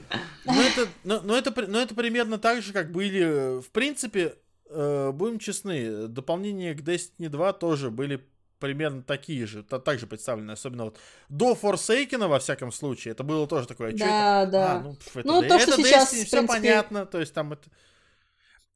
[0.44, 4.36] Ну это, ну, ну, это, ну это примерно так же, как были, в принципе,
[4.68, 8.26] э, будем честны, дополнения к Destiny 2 тоже были
[8.58, 10.98] примерно такие же, так же представлены, особенно вот
[11.28, 14.50] до Forsaken, во всяком случае, это было тоже такое, а да, это?
[14.50, 14.72] да.
[14.72, 16.46] А, ну, это, ну, то, это что сейчас, Destiny, все принципе...
[16.46, 17.68] понятно, то есть там это...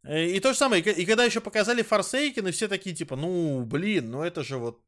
[0.05, 3.65] Э, и то же самое, и когда еще показали Forsaken, и все такие, типа, ну,
[3.65, 4.81] блин, ну это же вот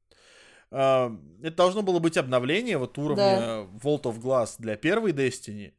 [0.71, 3.57] Это должно было быть обновление вот уровня да.
[3.83, 5.73] Vault of Glass для первой Destiny.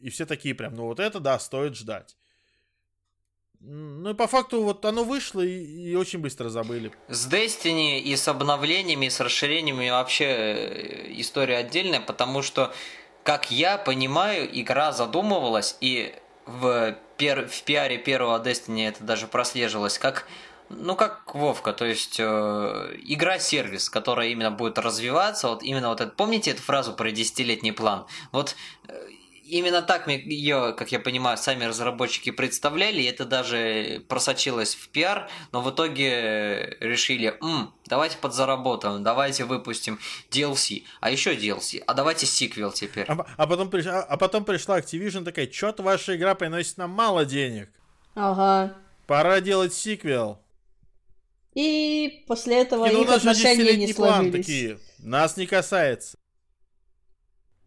[0.00, 2.16] И все такие прям, ну вот это да, стоит ждать.
[3.60, 6.90] Ну и по факту вот оно вышло и, и очень быстро забыли.
[7.06, 12.74] С Destiny и с обновлениями, и с расширениями вообще э, история отдельная, потому что,
[13.22, 16.12] как я понимаю, игра задумывалась, и
[16.46, 17.46] в, пер...
[17.46, 20.26] в пиаре первого Destiny это даже прослеживалось, как
[20.72, 26.10] ну, как Вовка, то есть э, игра-сервис, которая именно будет развиваться, вот именно вот это,
[26.10, 28.06] помните эту фразу про десятилетний план?
[28.32, 28.56] Вот
[28.88, 28.94] э,
[29.44, 35.28] именно так ее, как я понимаю, сами разработчики представляли, и это даже просочилось в пиар,
[35.52, 39.98] но в итоге решили, М, давайте подзаработаем, давайте выпустим
[40.30, 43.04] DLC, а еще DLC, а давайте сиквел теперь.
[43.08, 47.24] А, а, потом, пришла, а потом пришла Activision такая, что-то ваша игра приносит нам мало
[47.24, 47.68] денег.
[48.14, 48.74] Ага.
[49.06, 50.38] Пора делать сиквел.
[51.54, 54.32] И после этого и, ну, их отношения не сложились.
[54.32, 56.16] такие, нас не касается.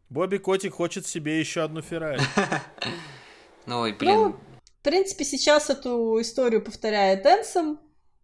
[0.09, 2.21] Бобби Котик хочет себе еще одну Феррари.
[3.67, 4.13] Ну, и блин.
[4.13, 4.35] Ну,
[4.79, 7.79] в принципе, сейчас эту историю повторяет Энсом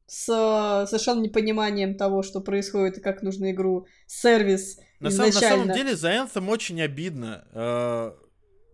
[0.05, 5.33] с совершенно непониманием того, что происходит и как нужно игру сервис на изначально.
[5.33, 7.47] Сам, на самом деле за Энсом очень обидно.
[7.53, 8.11] Э,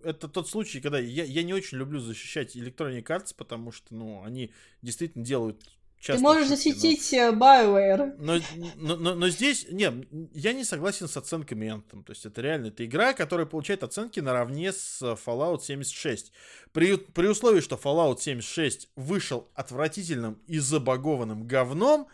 [0.03, 4.23] это тот случай, когда я, я не очень люблю защищать Electronic Arts, потому что, ну,
[4.23, 4.51] они
[4.81, 5.63] действительно делают
[6.05, 7.17] Ты можешь защитить но...
[7.17, 8.15] Э, BioWare.
[8.19, 8.39] Но,
[8.75, 9.93] но, но, но здесь, нет,
[10.33, 12.03] я не согласен с оценками Anthem.
[12.03, 16.31] То есть это реально, это игра, которая получает оценки наравне с Fallout 76.
[16.71, 22.07] При, при условии, что Fallout 76 вышел отвратительным и забагованным говном,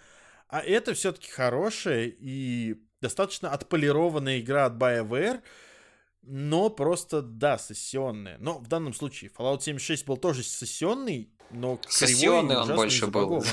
[0.48, 5.42] а это все-таки хорошая и достаточно отполированная игра от BioWare,
[6.22, 8.38] но просто, да, сессионная.
[8.40, 13.44] Но в данном случае Fallout 76 был тоже сессионный, но Сессионный он больше был.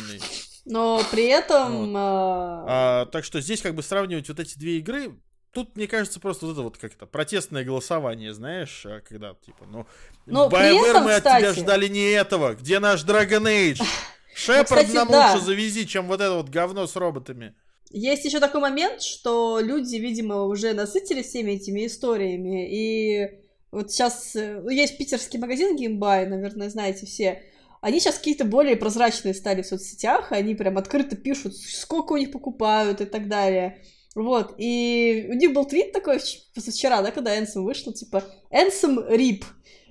[0.64, 1.92] Но при этом...
[1.92, 1.96] Вот.
[1.96, 2.64] А...
[2.68, 5.18] А, так что здесь как бы сравнивать вот эти две игры,
[5.52, 9.86] тут, мне кажется, просто вот это вот как-то протестное голосование, знаешь, а когда, типа, ну,
[10.26, 11.44] Но BioWare этом, мы кстати...
[11.44, 13.82] от тебя ждали не этого, где наш Dragon Age?
[14.34, 15.32] Шепард нам да.
[15.32, 17.54] лучше завези, чем вот это вот говно с роботами.
[17.90, 23.40] Есть еще такой момент, что люди, видимо, уже насытились всеми этими историями, и
[23.72, 27.42] вот сейчас э, ну, есть питерский магазин Геймбай, наверное, знаете все,
[27.80, 32.30] они сейчас какие-то более прозрачные стали в соцсетях, они прям открыто пишут, сколько у них
[32.30, 33.82] покупают и так далее.
[34.14, 39.44] Вот, и у них был твит такой вчера, да, когда Энсом вышел, типа, Энсом рип.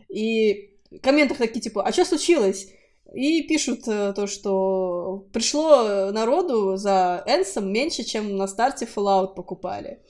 [0.10, 2.68] И в комментах такие, типа, а что случилось?
[3.14, 10.04] И пишут э, то, что пришло народу за Энсом меньше, чем на старте Fallout покупали.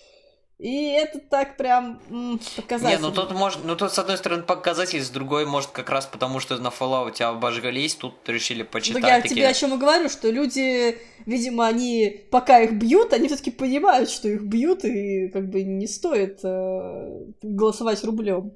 [0.60, 2.98] И это так прям м, показатель.
[2.98, 6.06] Не, ну тут может, ну тут с одной стороны показатель, с другой может как раз
[6.06, 9.02] потому, что на Fallout обожгались, тут решили почитать.
[9.02, 9.36] Так я такие...
[9.36, 14.10] тебе о чем и говорю, что люди, видимо, они пока их бьют, они все-таки понимают,
[14.10, 18.52] что их бьют и как бы не стоит э, голосовать рублем.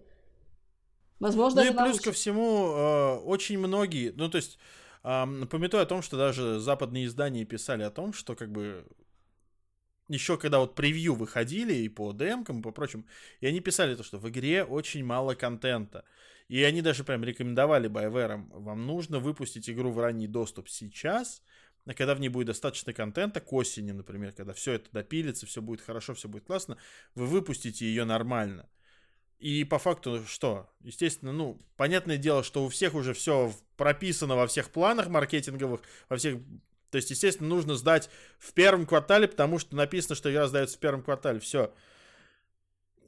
[1.22, 4.58] Возможно, ну и плюс ко всему, э, очень многие, ну то есть,
[5.06, 8.86] э, пометуя о том, что даже западные издания писали о том, что как бы
[10.14, 13.06] еще когда вот превью выходили и по демкам, и по прочим,
[13.42, 16.06] и они писали то, что в игре очень мало контента.
[16.48, 21.42] И они даже прям рекомендовали BioWare, вам нужно выпустить игру в ранний доступ сейчас,
[21.86, 25.62] а когда в ней будет достаточно контента, к осени, например, когда все это допилится, все
[25.62, 26.78] будет хорошо, все будет классно,
[27.16, 28.70] вы выпустите ее нормально.
[29.40, 30.70] И по факту что?
[30.80, 36.16] Естественно, ну, понятное дело, что у всех уже все прописано во всех планах маркетинговых, во
[36.16, 36.38] всех
[36.94, 38.08] то есть, естественно, нужно сдать
[38.38, 41.40] в первом квартале, потому что написано, что игра сдается в первом квартале.
[41.40, 41.74] Все.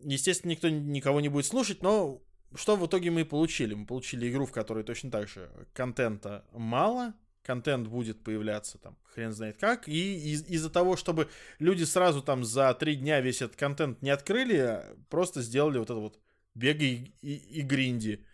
[0.01, 2.19] Естественно, никто никого не будет слушать, но
[2.55, 3.75] что в итоге мы получили?
[3.75, 7.13] Мы получили игру, в которой точно так же контента мало,
[7.43, 11.29] контент будет появляться там хрен знает как, и из- из-за того, чтобы
[11.59, 14.81] люди сразу там за три дня весь этот контент не открыли,
[15.11, 16.19] просто сделали вот это вот
[16.55, 18.25] бегай и, и, гринди.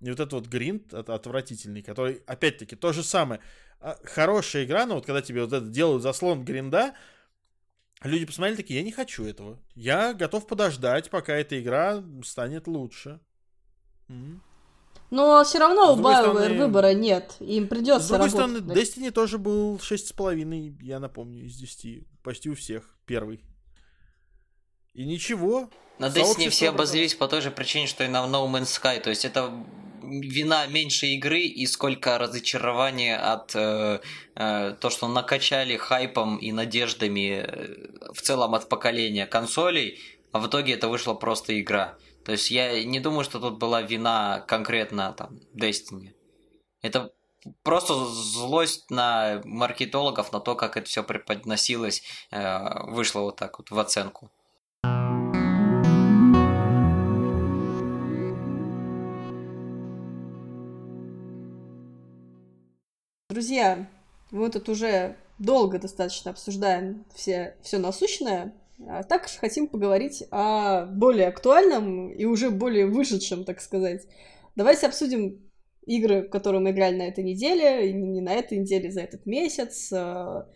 [0.00, 3.40] И вот этот вот гринд отвратительный, который, опять-таки, то же самое.
[3.80, 6.94] А, хорошая игра, но вот когда тебе вот это делают заслон гринда,
[8.02, 9.58] люди посмотрели такие, я не хочу этого.
[9.74, 13.20] Я готов подождать, пока эта игра станет лучше.
[15.10, 16.58] Но все равно у BioWare стороны...
[16.58, 17.34] выбора нет.
[17.40, 18.62] Им придется С другой работать.
[18.62, 22.06] стороны, Destiny тоже был 6,5, я напомню, из 10.
[22.22, 22.96] Почти у всех.
[23.06, 23.42] Первый.
[24.92, 25.68] И ничего.
[25.98, 29.00] На Destiny все обозлились по той же причине, что и на No Man's Sky.
[29.00, 29.52] То есть это
[30.02, 34.00] вина меньше игры и сколько разочарования от э,
[34.34, 40.00] э, то, что накачали хайпом и надеждами э, в целом от поколения консолей,
[40.32, 41.98] а в итоге это вышла просто игра.
[42.24, 46.14] То есть я не думаю, что тут была вина конкретно там Destiny.
[46.82, 47.12] Это
[47.62, 53.70] просто злость на маркетологов, на то, как это все преподносилось, э, вышло вот так вот
[53.70, 54.30] в оценку.
[63.40, 63.88] Друзья,
[64.32, 68.52] мы тут уже долго достаточно обсуждаем все, все насущное,
[68.86, 74.02] а также хотим поговорить о более актуальном и уже более вышедшем, так сказать.
[74.56, 75.40] Давайте обсудим
[75.86, 79.24] игры, в которые мы играли на этой неделе, и не на этой неделе, за этот
[79.24, 79.90] месяц.
[79.90, 80.46] А,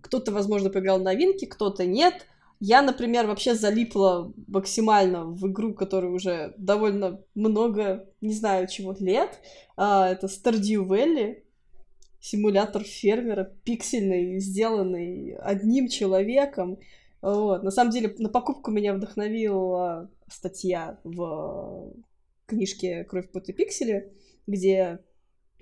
[0.00, 2.26] кто-то, возможно, поиграл новинки, кто-то нет.
[2.58, 9.38] Я, например, вообще залипла максимально в игру, которая уже довольно много, не знаю чего, лет.
[9.76, 11.42] А, это Stardew Valley
[12.20, 16.78] симулятор фермера, пиксельный, сделанный одним человеком.
[17.22, 17.62] Вот.
[17.62, 21.92] На самом деле, на покупку меня вдохновила статья в
[22.46, 24.12] книжке «Кровь, пот и пиксели»,
[24.46, 25.00] где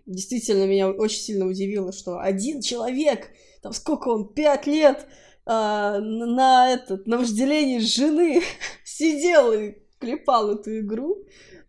[0.06, 3.30] действительно меня очень сильно удивило, что один человек,
[3.62, 5.06] там сколько он, пять лет,
[5.44, 8.42] а, на этот, на вожделении жены
[8.84, 11.24] сидел и клепал эту игру.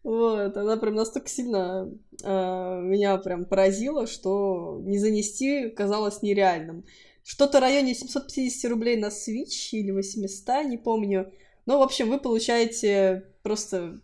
[0.09, 1.87] Вот, она прям настолько сильно
[2.23, 6.83] э, меня прям поразила, что не занести казалось нереальным.
[7.23, 11.31] Что-то в районе 750 рублей на Switch или 800, не помню.
[11.67, 14.01] Но, в общем, вы получаете просто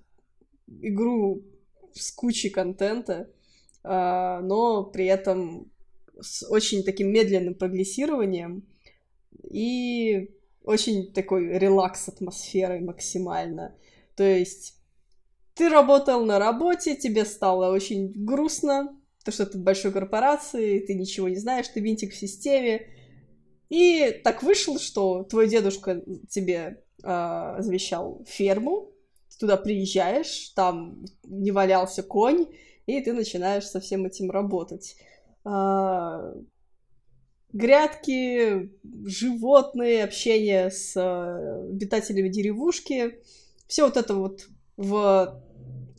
[0.68, 1.41] игру
[1.94, 3.27] с кучей контента,
[3.84, 5.72] э, но при этом
[6.22, 8.64] с очень таким медленным прогрессированием
[9.49, 10.30] и
[10.64, 13.76] очень такой релакс атмосферой максимально.
[14.15, 14.76] То есть
[15.56, 20.94] ты работал на работе, тебе стало очень грустно, то, что ты в большой корпорации, ты
[20.94, 22.88] ничего не знаешь, ты винтик в системе.
[23.69, 28.91] И так вышло, что твой дедушка тебе э, завещал ферму,
[29.32, 32.48] ты туда приезжаешь, там не валялся конь,
[32.86, 34.95] и ты начинаешь со всем этим работать.
[35.44, 36.36] Э,
[37.52, 38.72] грядки,
[39.06, 43.19] животные, общение с э, обитателями деревушки,
[43.68, 45.41] все вот это вот в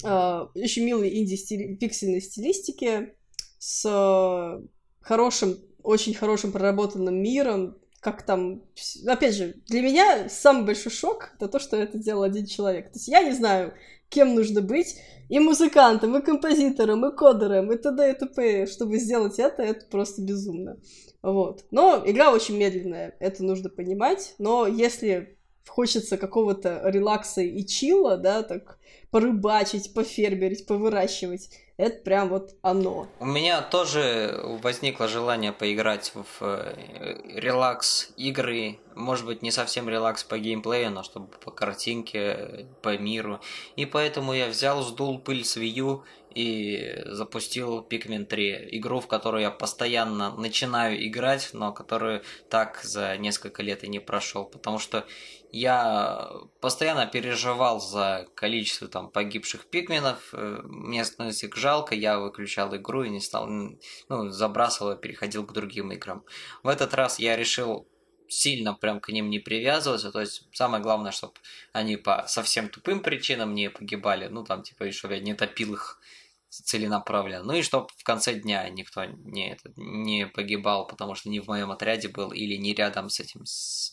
[0.02, 3.14] очень милой инди-пиксельной стилистике
[3.58, 4.60] с
[5.00, 8.62] хорошим, очень хорошим проработанным миром, как там...
[9.06, 12.86] Опять же, для меня самый большой шок это то, что это делал один человек.
[12.86, 13.74] То есть я не знаю,
[14.08, 14.96] кем нужно быть,
[15.28, 18.10] и музыкантом, и композитором, и кодером, и т.д.
[18.10, 18.66] и т.п.
[18.66, 20.76] Чтобы сделать это, это просто безумно.
[21.22, 21.64] Вот.
[21.70, 24.34] Но игра очень медленная, это нужно понимать.
[24.38, 25.36] Но если
[25.66, 28.78] хочется какого-то релакса и чила, да, так
[29.10, 33.06] порыбачить, пофермерить, повыращивать, это прям вот оно.
[33.20, 40.24] У меня тоже возникло желание поиграть в э, релакс игры, может быть не совсем релакс
[40.24, 43.40] по геймплею, но чтобы по картинке, по миру.
[43.76, 46.02] И поэтому я взял, сдул пыль с Wii
[46.34, 53.16] и запустил Pikmin 3, игру, в которую я постоянно начинаю играть, но которую так за
[53.16, 55.06] несколько лет и не прошел, потому что
[55.52, 62.74] я постоянно переживал за количество там погибших пикменов, э, мне становится их жалко, я выключал
[62.76, 66.24] игру и не стал, ну, забрасывал и переходил к другим играм.
[66.62, 67.88] В этот раз я решил
[68.28, 71.34] сильно прям к ним не привязываться, то есть самое главное, чтобы
[71.72, 76.00] они по совсем тупым причинам не погибали, ну там типа, чтобы я не топил их
[76.48, 77.44] целенаправленно.
[77.44, 81.48] Ну и чтобы в конце дня никто не, это, не погибал, потому что не в
[81.48, 83.92] моем отряде был или не рядом с этим с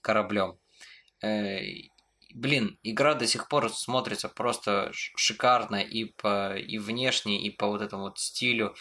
[0.00, 0.58] кораблем.
[1.22, 1.60] Э,
[2.34, 7.82] блин, игра до сих пор смотрится просто шикарно и по и внешне, и по вот
[7.82, 8.74] этому вот стилю.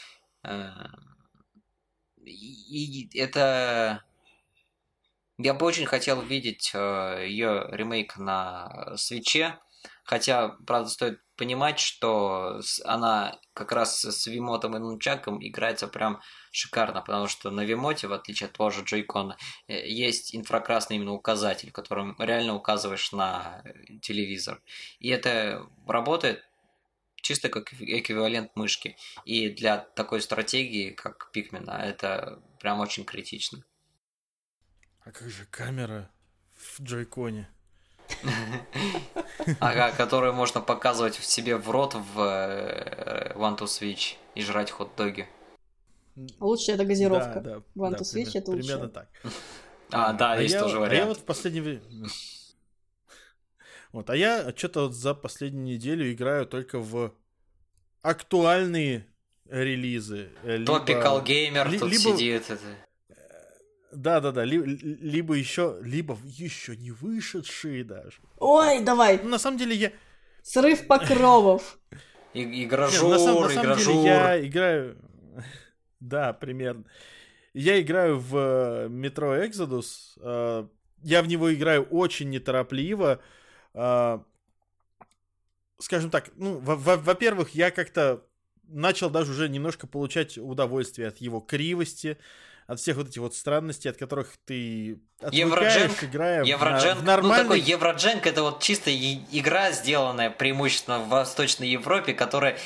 [0.44, 0.70] Э,
[2.24, 4.04] и это...
[5.38, 9.58] Я бы очень хотел видеть э, ее ремейк на свече,
[10.04, 16.20] хотя, правда, стоит понимать, что она как раз с Вимотом и Нунчаком играется прям
[16.52, 21.14] шикарно, потому что на Вимоте, в отличие от того же Джойкона, э, есть инфракрасный именно
[21.14, 23.64] указатель, которым реально указываешь на
[24.02, 24.62] телевизор.
[25.00, 26.44] И это работает
[27.22, 28.98] чисто как эквивалент мышки.
[29.26, 33.64] И для такой стратегии, как Пикмена, это прям очень критично.
[35.02, 36.12] А как же камера
[36.54, 37.50] в Джойконе?
[39.60, 44.70] Ага, которую можно показывать в себе в рот в э, One to Switch и жрать
[44.70, 45.28] хот-доги.
[46.40, 47.42] Лучше это газировка.
[47.42, 48.64] Да, да, One to Switch это лучше.
[48.64, 49.10] Примерно так.
[49.92, 50.94] А, да, а есть я, тоже вариант.
[50.94, 51.82] А я вот в последнее время...
[53.92, 57.12] Вот, а я что-то вот за последнюю неделю играю только в
[58.04, 59.08] актуальные
[59.50, 60.30] релизы.
[60.64, 62.18] Топикал геймер тут либо...
[62.18, 62.52] сидит.
[62.52, 62.60] Это...
[63.92, 68.20] Да, да, да, либо еще, либо еще не вышедшие даже.
[68.38, 69.20] Ой, давай.
[69.24, 69.92] Ну, на самом деле я.
[70.44, 71.80] Срыв покровов.
[72.34, 74.98] Игражур, самом деле я играю.
[76.00, 76.86] Да, примерно.
[77.54, 80.18] Я играю в э, Exodus.
[80.22, 80.68] Э,
[81.02, 83.20] я в него играю очень неторопливо.
[83.74, 84.20] Э,
[85.80, 88.24] скажем так, ну, во-первых, я как-то
[88.64, 92.18] начал даже уже немножко получать удовольствие от его кривости
[92.70, 95.00] от всех вот этих вот странностей, от которых ты
[95.32, 97.38] Евродженк, играя Евродженк, в, в нормальный...
[97.38, 102.60] Ну, такой Евродженк это вот чисто игра, сделанная преимущественно в Восточной Европе, которая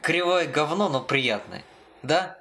[0.00, 1.64] кривое говно, но приятное.
[2.04, 2.37] Да?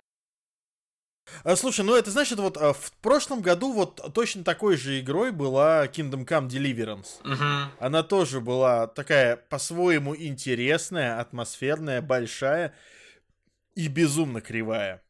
[1.44, 5.32] А, слушай, ну это значит, вот а, в прошлом году вот точно такой же игрой
[5.32, 7.20] была Kingdom Come Deliverance.
[7.24, 7.72] Угу.
[7.80, 12.74] Она тоже была такая по-своему интересная, атмосферная, большая
[13.76, 15.04] и безумно кривая.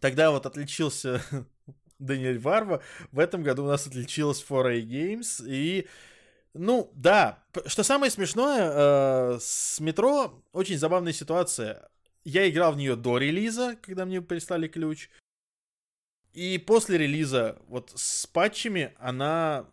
[0.00, 1.22] Тогда вот отличился
[1.98, 2.82] Даниэль Варва.
[3.12, 5.44] В этом году у нас отличилась 4A Games.
[5.46, 5.86] И,
[6.54, 7.38] ну, да.
[7.66, 11.88] Что самое смешное, э, с метро очень забавная ситуация.
[12.24, 15.08] Я играл в нее до релиза, когда мне прислали ключ.
[16.32, 19.66] И после релиза, вот с патчами, она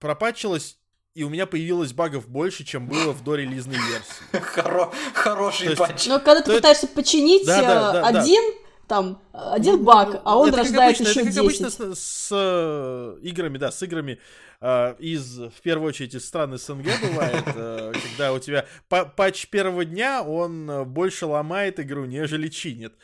[0.00, 0.78] пропатчилась
[1.14, 4.24] и у меня появилось багов больше, чем было в дорелизной версии.
[4.32, 6.06] Хоро- хороший патч.
[6.06, 8.42] Но когда ты пытаешься починить да, да, да, один,
[8.86, 11.38] там один баг, а он это рождает обычно, еще это как 10.
[11.38, 14.18] обычно с, с э, играми, да, с играми
[14.60, 19.84] э, из, в первую очередь, из стран СНГ бывает, э, когда у тебя патч первого
[19.84, 22.94] дня, он больше ломает игру, нежели чинит.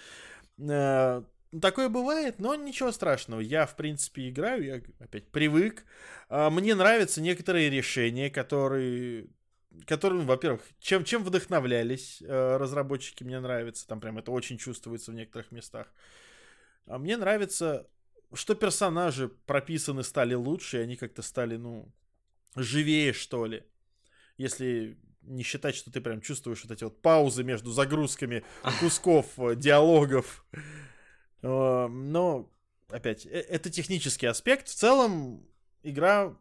[0.59, 1.23] Э,
[1.61, 3.40] Такое бывает, но ничего страшного.
[3.40, 5.85] Я, в принципе, играю, я опять привык.
[6.28, 9.27] А, мне нравятся некоторые решения, которые
[9.86, 13.86] которым, во-первых, чем, чем вдохновлялись э, разработчики, мне нравится.
[13.86, 15.92] Там прям это очень чувствуется в некоторых местах.
[16.86, 17.88] А мне нравится,
[18.32, 21.92] что персонажи прописаны стали лучше, и они как-то стали, ну,
[22.56, 23.64] живее, что ли.
[24.36, 28.44] Если не считать, что ты прям чувствуешь вот эти вот паузы между загрузками
[28.80, 30.44] кусков э, диалогов.
[31.42, 32.51] Э, но,
[32.88, 34.68] опять, э, это технический аспект.
[34.68, 35.47] В целом,
[35.82, 36.36] игра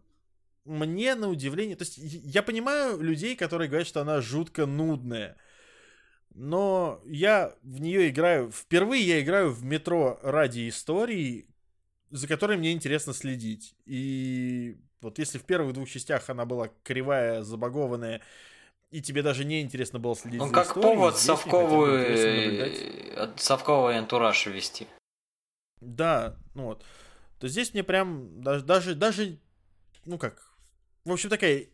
[0.65, 1.75] мне на удивление...
[1.75, 5.35] То есть я понимаю людей, которые говорят, что она жутко нудная.
[6.33, 8.51] Но я в нее играю...
[8.51, 11.47] Впервые я играю в метро ради истории,
[12.09, 13.75] за которой мне интересно следить.
[13.85, 18.21] И вот если в первых двух частях она была кривая, забагованная,
[18.91, 22.73] и тебе даже не интересно было следить ну, за как историей, повод совковый,
[23.37, 24.87] совковый антураж вести.
[25.79, 26.85] Да, ну вот.
[27.39, 29.39] То здесь мне прям даже, даже, даже,
[30.05, 30.48] ну как,
[31.05, 31.65] в общем, такая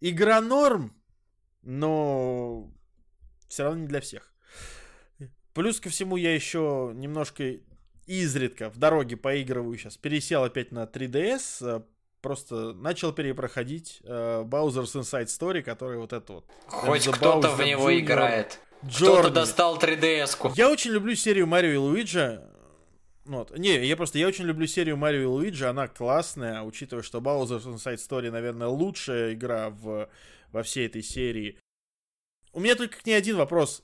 [0.00, 0.94] игра норм,
[1.62, 2.70] но
[3.48, 4.32] все равно не для всех.
[5.52, 7.58] Плюс ко всему я еще немножко
[8.06, 9.96] изредка в дороге поигрываю сейчас.
[9.96, 11.80] Пересел опять на 3DS, э,
[12.20, 16.46] просто начал перепроходить э, Bowser's Inside Story, который вот это вот.
[16.66, 18.60] Хоть кто-то в него Junior, играет.
[18.82, 20.52] Кто-то достал 3DS-ку.
[20.56, 22.42] Я очень люблю серию Марио и Луиджи.
[23.24, 23.56] Вот.
[23.56, 27.64] Не, я просто, я очень люблю серию Марио и Луиджи, она классная, учитывая, что Bowser's
[27.64, 30.10] Inside Story, наверное, лучшая игра в,
[30.52, 31.58] во всей этой серии.
[32.52, 33.82] У меня только к ней один вопрос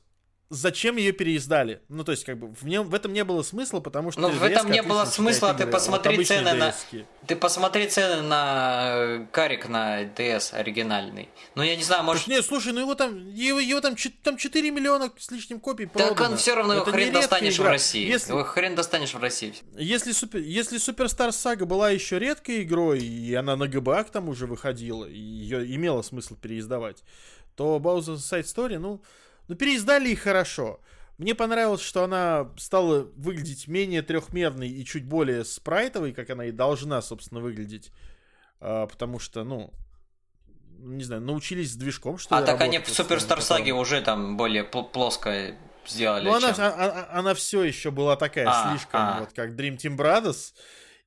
[0.51, 1.81] зачем ее переиздали?
[1.89, 4.21] Ну, то есть, как бы, в, нем, в этом не было смысла, потому что...
[4.21, 6.75] Ну, в этом не было смысла, ты посмотри вот цены на...
[7.27, 11.29] Ты посмотри цены на э, карик на DS оригинальный.
[11.55, 12.27] Ну, я не знаю, может...
[12.27, 16.17] Нет, слушай, ну его там, его, его там, там 4 миллиона с лишним копий продано.
[16.17, 17.69] Так он все равно его хрен достанешь игра.
[17.69, 18.07] в России.
[18.07, 18.33] Если...
[18.33, 19.55] Его хрен достанешь в России.
[19.77, 20.41] Если, супер...
[20.41, 25.05] Если Superstar Saga была еще редкой игрой, и она на ГБА к тому же выходила,
[25.05, 27.05] и ее имело смысл переиздавать,
[27.55, 29.01] то Bowser's Side Story, ну...
[29.51, 30.79] Ну, переиздали и хорошо.
[31.19, 36.53] Мне понравилось, что она стала выглядеть менее трехмерной и чуть более спрайтовой, как она и
[36.53, 37.91] должна, собственно, выглядеть.
[38.61, 39.75] А, потому что, ну,
[40.79, 44.63] не знаю, научились с движком, что А так они в Суперстар Саге уже там более
[44.63, 46.27] плоско сделали.
[46.27, 49.19] Ну, она, она, она, она все еще была такая а, слишком, а.
[49.19, 50.55] вот как Dream Team Brothers.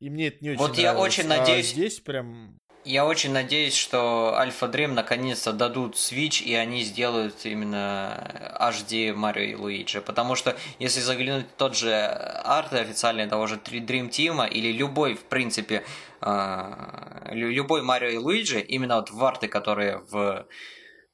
[0.02, 0.84] И мне это не очень Вот нравилось.
[0.84, 1.72] я очень надеюсь...
[1.72, 2.60] А здесь прям...
[2.86, 9.44] Я очень надеюсь, что Альфа Dream наконец-то дадут Switch, и они сделают именно HD Марио
[9.44, 10.02] и Луиджи.
[10.02, 15.16] Потому что если заглянуть в тот же арт официальный того же Dream Team, или любой,
[15.16, 15.84] в принципе,
[16.22, 20.46] э, любой Марио и Луиджи, именно вот в арты, которые в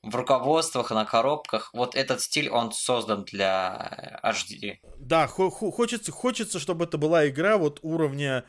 [0.02, 1.72] в руководствах, на коробках.
[1.74, 4.78] Вот этот стиль, он создан для HD.
[4.98, 8.46] Да, хочется, хочется, чтобы это была игра вот уровня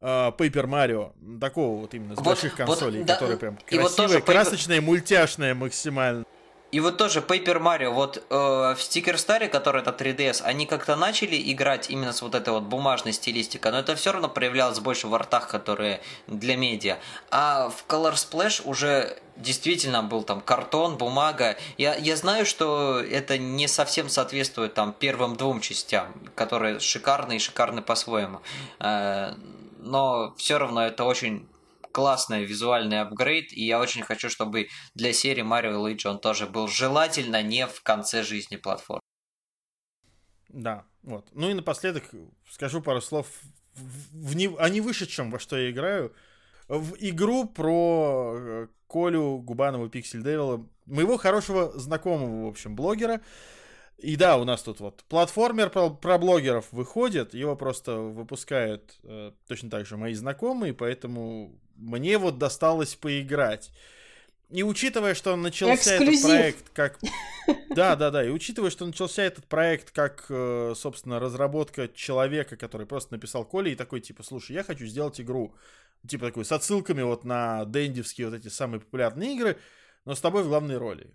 [0.00, 3.96] Paper Mario, такого вот именно с вот, больших консолей, вот, которые да, прям красивая, вот
[3.96, 4.84] тоже красочная, Paper...
[4.84, 6.24] мультяшная максимально.
[6.72, 10.96] И вот тоже Paper Mario, вот э, в Sticker Star, который это 3DS, они как-то
[10.96, 15.06] начали играть именно с вот этой вот бумажной стилистикой, но это все равно проявлялось больше
[15.06, 16.98] в артах, которые для медиа.
[17.30, 21.56] А в Color Splash уже действительно был там картон, бумага.
[21.78, 27.38] Я, я знаю, что это не совсем соответствует там первым двум частям, которые шикарны и
[27.38, 28.40] шикарны по-своему.
[28.80, 29.34] Э,
[29.86, 31.48] но все равно это очень
[31.92, 36.46] классный визуальный апгрейд, и я очень хочу, чтобы для серии Mario и Luigi он тоже
[36.46, 39.00] был желательно не в конце жизни платформы.
[40.48, 41.26] Да, вот.
[41.32, 42.04] Ну и напоследок
[42.50, 43.26] скажу пару слов
[43.74, 46.14] в, в не, о невышедшем, во что я играю.
[46.68, 53.20] В игру про э, Колю Губанова Пиксель Девила, моего хорошего знакомого, в общем, блогера,
[53.98, 59.32] и да, у нас тут вот платформер про, про блогеров выходит, его просто выпускают э,
[59.48, 63.72] точно так же мои знакомые, поэтому мне вот досталось поиграть.
[64.50, 66.24] И учитывая, что начался Эксклюзив.
[66.24, 66.98] этот проект как...
[67.70, 68.24] Да, да, да.
[68.24, 73.72] И учитывая, что начался этот проект как, э, собственно, разработка человека, который просто написал Коле
[73.72, 75.54] и такой, типа, слушай, я хочу сделать игру,
[76.06, 79.58] типа такой, с отсылками вот на дендивские вот эти самые популярные игры,
[80.04, 81.12] но с тобой в главной роли.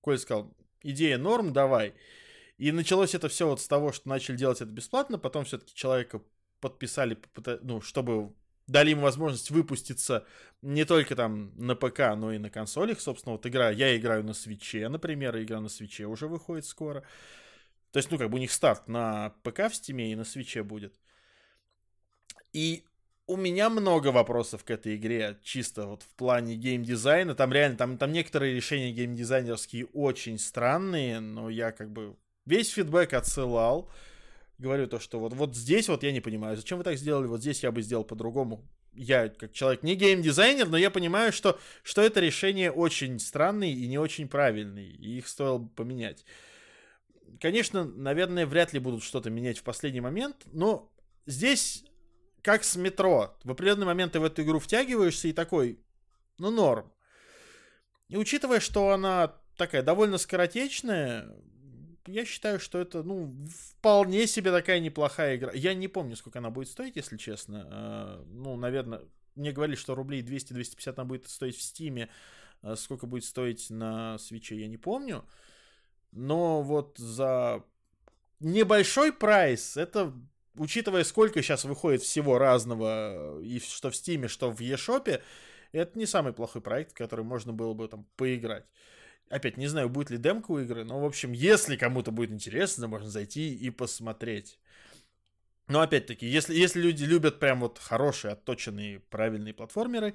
[0.00, 1.94] Коля сказал, идея норм, давай.
[2.58, 6.22] И началось это все вот с того, что начали делать это бесплатно, потом все-таки человека
[6.60, 7.18] подписали,
[7.62, 8.32] ну, чтобы
[8.66, 10.24] дали ему возможность выпуститься
[10.62, 13.00] не только там на ПК, но и на консолях.
[13.00, 16.64] Собственно, вот игра, я играю на Switch е, например, игра на Switch е уже выходит
[16.64, 17.02] скоро.
[17.90, 20.24] То есть, ну, как бы у них старт на ПК в Steam е и на
[20.24, 20.98] Switch е будет.
[22.52, 22.84] И
[23.26, 27.34] у меня много вопросов к этой игре, чисто вот в плане геймдизайна.
[27.34, 32.16] Там реально, там, там некоторые решения геймдизайнерские очень странные, но я как бы
[32.46, 33.90] весь фидбэк отсылал.
[34.58, 37.40] говорю то, что вот, вот здесь вот я не понимаю, зачем вы так сделали, вот
[37.40, 38.64] здесь я бы сделал по-другому.
[38.92, 43.88] Я, как человек, не геймдизайнер, но я понимаю, что, что это решение очень странное и
[43.88, 46.24] не очень правильное, и их стоило бы поменять.
[47.40, 50.92] Конечно, наверное, вряд ли будут что-то менять в последний момент, но
[51.26, 51.84] здесь
[52.42, 53.36] как с метро.
[53.42, 55.80] В определенный момент ты в эту игру втягиваешься и такой,
[56.38, 56.92] ну, норм.
[58.08, 61.34] И учитывая, что она такая довольно скоротечная,
[62.06, 63.34] я считаю, что это, ну,
[63.78, 65.52] вполне себе такая неплохая игра.
[65.52, 67.66] Я не помню, сколько она будет стоить, если честно.
[67.70, 69.02] А, ну, наверное,
[69.34, 72.08] мне говорили, что рублей 200-250 она будет стоить в Стиме.
[72.62, 75.24] А сколько будет стоить на свече, я не помню.
[76.12, 77.62] Но вот за
[78.40, 80.12] небольшой прайс, это,
[80.56, 85.20] учитывая, сколько сейчас выходит всего разного, и что в Стиме, что в eShop,
[85.72, 88.64] это не самый плохой проект, который можно было бы там поиграть.
[89.30, 92.88] Опять, не знаю, будет ли демка у игры, но, в общем, если кому-то будет интересно,
[92.88, 94.58] можно зайти и посмотреть.
[95.66, 100.14] Но, опять-таки, если, если люди любят прям вот хорошие, отточенные, правильные платформеры,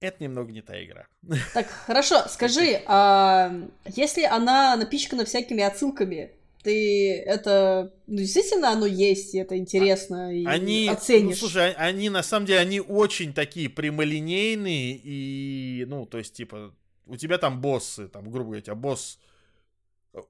[0.00, 1.06] это немного не та игра.
[1.52, 3.52] Так, хорошо, скажи, а
[3.86, 6.32] если она напичкана всякими отсылками,
[6.62, 11.40] ты это ну, действительно оно есть, и это интересно, и они, оценишь.
[11.40, 16.74] Ну, слушай, они на самом деле они очень такие прямолинейные и ну то есть типа
[17.06, 19.18] у тебя там боссы, там, грубо говоря, тебя босс...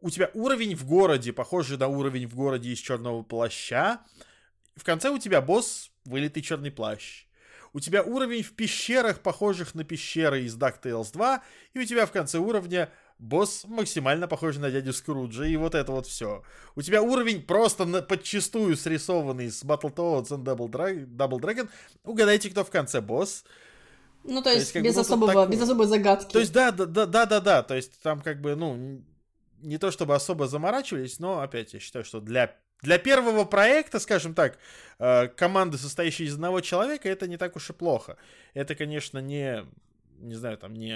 [0.00, 4.00] У тебя уровень в городе, похожий на уровень в городе из черного плаща.
[4.76, 7.26] В конце у тебя босс вылитый черный плащ.
[7.74, 11.42] У тебя уровень в пещерах, похожих на пещеры из DuckTales 2.
[11.74, 15.92] И у тебя в конце уровня босс максимально похожий на дядю Скруджа, и вот это
[15.92, 16.44] вот все.
[16.76, 21.68] У тебя уровень просто на, подчистую срисованный с Battletoads and Double, Dra- Double Dragon.
[22.04, 23.44] Угадайте, кто в конце босс.
[24.24, 25.50] Ну, то есть, то есть без, особого, так...
[25.50, 26.32] без особой загадки.
[26.32, 27.62] То есть, да, да, да, да, да, да.
[27.62, 29.02] То есть, там как бы, ну,
[29.60, 34.34] не то чтобы особо заморачивались, но опять я считаю, что для, для первого проекта, скажем
[34.34, 34.58] так,
[34.98, 38.16] э, команды, состоящей из одного человека, это не так уж и плохо.
[38.54, 39.66] Это, конечно, не,
[40.18, 40.94] не знаю, там, не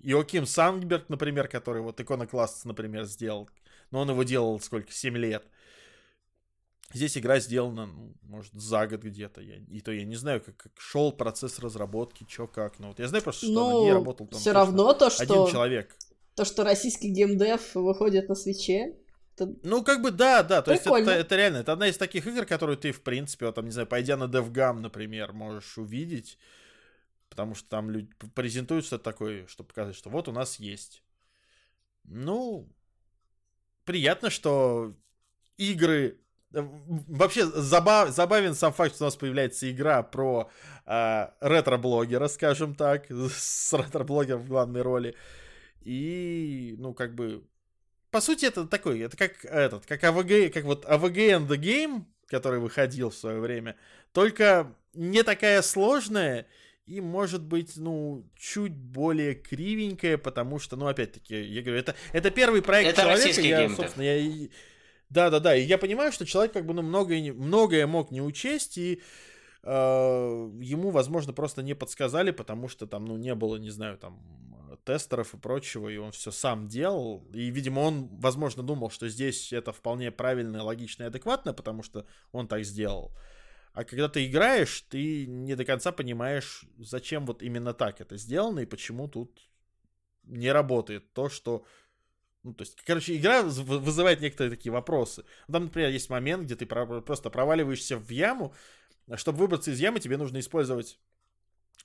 [0.00, 3.48] Иоким Сангберг, например, который вот Иконокласс, например, сделал.
[3.90, 5.44] Но он его делал сколько, 7 лет.
[6.92, 9.40] Здесь игра сделана, ну, может, за год где-то.
[9.40, 12.78] Я, и то я не знаю, как, как шел процесс разработки, что как.
[12.78, 15.22] Ну, вот я знаю просто, что ну, на ней работал там все равно то, что...
[15.22, 15.96] один человек.
[16.34, 18.96] То, что российский геймдев выходит на свече,
[19.34, 19.52] это...
[19.62, 21.10] Ну, как бы, да, да, то Прикольно.
[21.10, 23.64] есть это, это реально, это одна из таких игр, которую ты, в принципе, вот, там,
[23.64, 26.38] не знаю, пойдя на DevGam, например, можешь увидеть,
[27.28, 31.02] потому что там люди презентуют что-то такое, чтобы показать, что вот у нас есть.
[32.04, 32.68] Ну,
[33.84, 34.94] приятно, что
[35.56, 36.20] игры
[36.54, 40.50] Вообще забав, забавен сам факт, что у нас появляется игра про
[40.86, 45.16] э, ретро-блогера, скажем так, с ретро-блогером в главной роли.
[45.82, 47.44] И, ну, как бы,
[48.10, 52.04] по сути, это такой, это как этот, как AVG, как вот AVG and the Game,
[52.28, 53.76] который выходил в свое время,
[54.12, 56.46] только не такая сложная
[56.86, 62.30] и, может быть, ну, чуть более кривенькая, потому что, ну, опять-таки, я говорю, это, это
[62.30, 64.48] первый проект это человека, я, собственно, я
[65.14, 65.56] да, да, да.
[65.56, 69.00] И я понимаю, что человек как бы ну, многое, многое мог не учесть, и
[69.62, 74.20] э, ему, возможно, просто не подсказали, потому что там, ну, не было, не знаю, там,
[74.84, 77.24] тестеров и прочего, и он все сам делал.
[77.32, 82.06] И, видимо, он, возможно, думал, что здесь это вполне правильно, логично и адекватно, потому что
[82.32, 83.12] он так сделал.
[83.72, 88.60] А когда ты играешь, ты не до конца понимаешь, зачем вот именно так это сделано
[88.60, 89.48] и почему тут
[90.24, 91.64] не работает то, что
[92.44, 95.24] ну, то есть, короче, игра вызывает некоторые такие вопросы.
[95.50, 98.54] Там, например, есть момент, где ты просто проваливаешься в яму.
[99.16, 100.98] Чтобы выбраться из ямы, тебе нужно использовать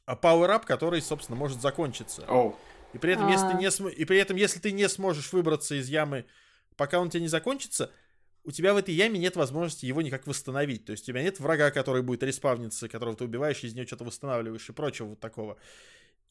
[0.05, 2.23] power-up, который, собственно, может закончиться.
[2.27, 2.55] Oh.
[2.93, 3.95] И при этом, если ты не см...
[3.95, 6.25] и при этом, если ты не сможешь выбраться из ямы,
[6.75, 7.91] пока он у тебя не закончится,
[8.43, 10.85] у тебя в этой яме нет возможности его никак восстановить.
[10.85, 14.05] То есть у тебя нет врага, который будет респавниться, которого ты убиваешь, из него что-то
[14.05, 15.57] восстанавливаешь и прочего вот такого.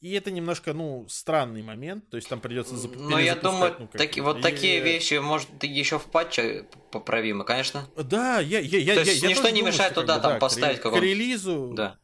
[0.00, 2.94] И это немножко, ну, странный момент, то есть там придется зап...
[2.94, 4.42] Но я думаю, ну, таки, вот и...
[4.42, 7.88] такие вещи, может, еще в патче поправимы, конечно.
[7.96, 10.38] Да, я, я, я, то есть я, ничто я не думаю, мешает туда там да,
[10.38, 11.72] поставить к, к релизу.
[11.74, 11.98] Да.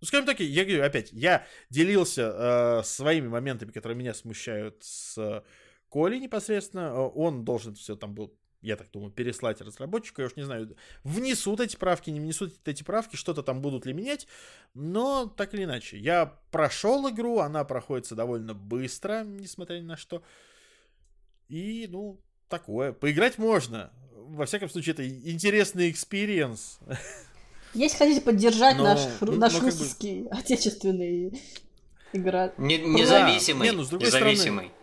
[0.00, 5.18] Ну, скажем так, я говорю, опять, я делился э, своими моментами, которые меня смущают с
[5.18, 5.42] э,
[5.90, 6.94] Колей непосредственно.
[7.08, 8.32] Он должен все там был
[8.62, 10.20] я так думаю, переслать разработчику.
[10.20, 13.92] Я уж не знаю, внесут эти правки, не внесут эти правки, что-то там будут ли
[13.92, 14.26] менять.
[14.74, 20.22] Но так или иначе, я прошел игру, она проходится довольно быстро, несмотря ни на что.
[21.48, 22.92] И, ну, такое.
[22.92, 23.90] Поиграть можно.
[24.12, 26.78] Во всяком случае, это интересный experience.
[27.74, 30.30] Если хотите поддержать но, наш, ну, наш русский, бы...
[30.30, 31.40] отечественный
[32.12, 32.52] игра.
[32.58, 33.68] Не, независимый.
[33.68, 34.66] Не, ну, с другой независимый.
[34.66, 34.79] Стороны,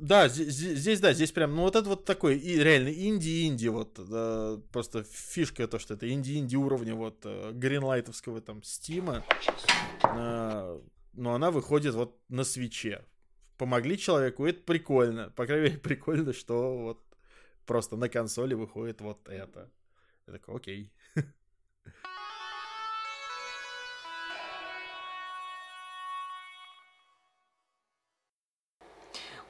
[0.00, 4.00] Да, здесь, здесь, да, здесь прям, ну вот это вот такой, и реально инди-инди, вот,
[4.08, 9.22] да, просто фишка то, что это инди-инди уровня вот э, Greenlight овского там Steam а,
[10.02, 10.80] э,
[11.12, 13.04] но она выходит вот на свече.
[13.58, 17.04] Помогли человеку, это прикольно, по крайней мере, прикольно, что вот
[17.66, 19.70] просто на консоли выходит вот это.
[20.26, 20.92] Я такой, окей.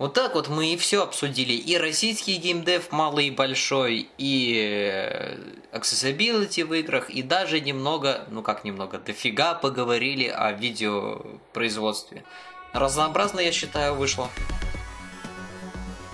[0.01, 1.53] Вот так вот мы и все обсудили.
[1.53, 5.37] И российский геймдев малый и большой, и э,
[5.77, 12.25] accessibility в играх, и даже немного, ну как немного, дофига поговорили о видеопроизводстве.
[12.73, 14.31] Разнообразно, я считаю, вышло.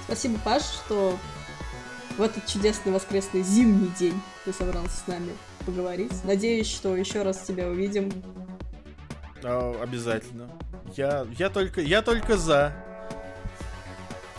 [0.07, 1.17] Спасибо, Паш, что
[2.19, 5.31] в этот чудесный воскресный зимний день ты собрался с нами
[5.65, 6.25] поговорить.
[6.25, 8.11] Надеюсь, что еще раз тебя увидим.
[9.45, 10.51] А, обязательно.
[10.97, 12.75] Я, я только, я только за.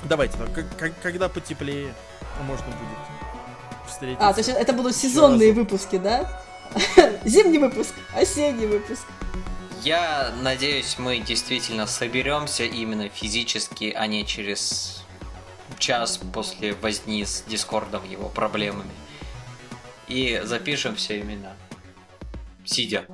[0.04, 0.38] Давайте,
[0.78, 1.94] как, когда потеплее,
[2.44, 4.28] можно будет встретиться.
[4.28, 6.44] А, то есть это будут сезонные выпуски, да?
[7.26, 9.04] Зимний выпуск, осенний выпуск.
[9.84, 15.04] Я надеюсь, мы действительно соберемся именно физически, а не через
[15.78, 18.92] час после возни с Дискордом его проблемами.
[20.08, 21.54] И запишем все имена.
[22.66, 23.06] Сидя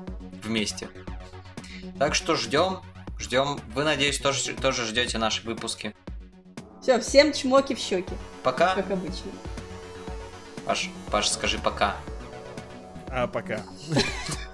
[0.43, 0.89] вместе.
[1.99, 2.81] Так что ждем,
[3.19, 3.59] ждем.
[3.73, 5.93] Вы, надеюсь, тоже, тоже ждете наши выпуски.
[6.83, 8.13] Все, всем чмоки в щеки.
[8.43, 8.75] Пока.
[8.75, 9.31] Как обычно.
[10.65, 11.95] Паш, Паш, скажи пока.
[13.09, 13.61] А пока.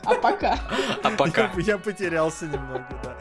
[0.04, 0.60] А пока.
[1.04, 1.52] А пока.
[1.58, 3.18] Я, я потерялся немного, да.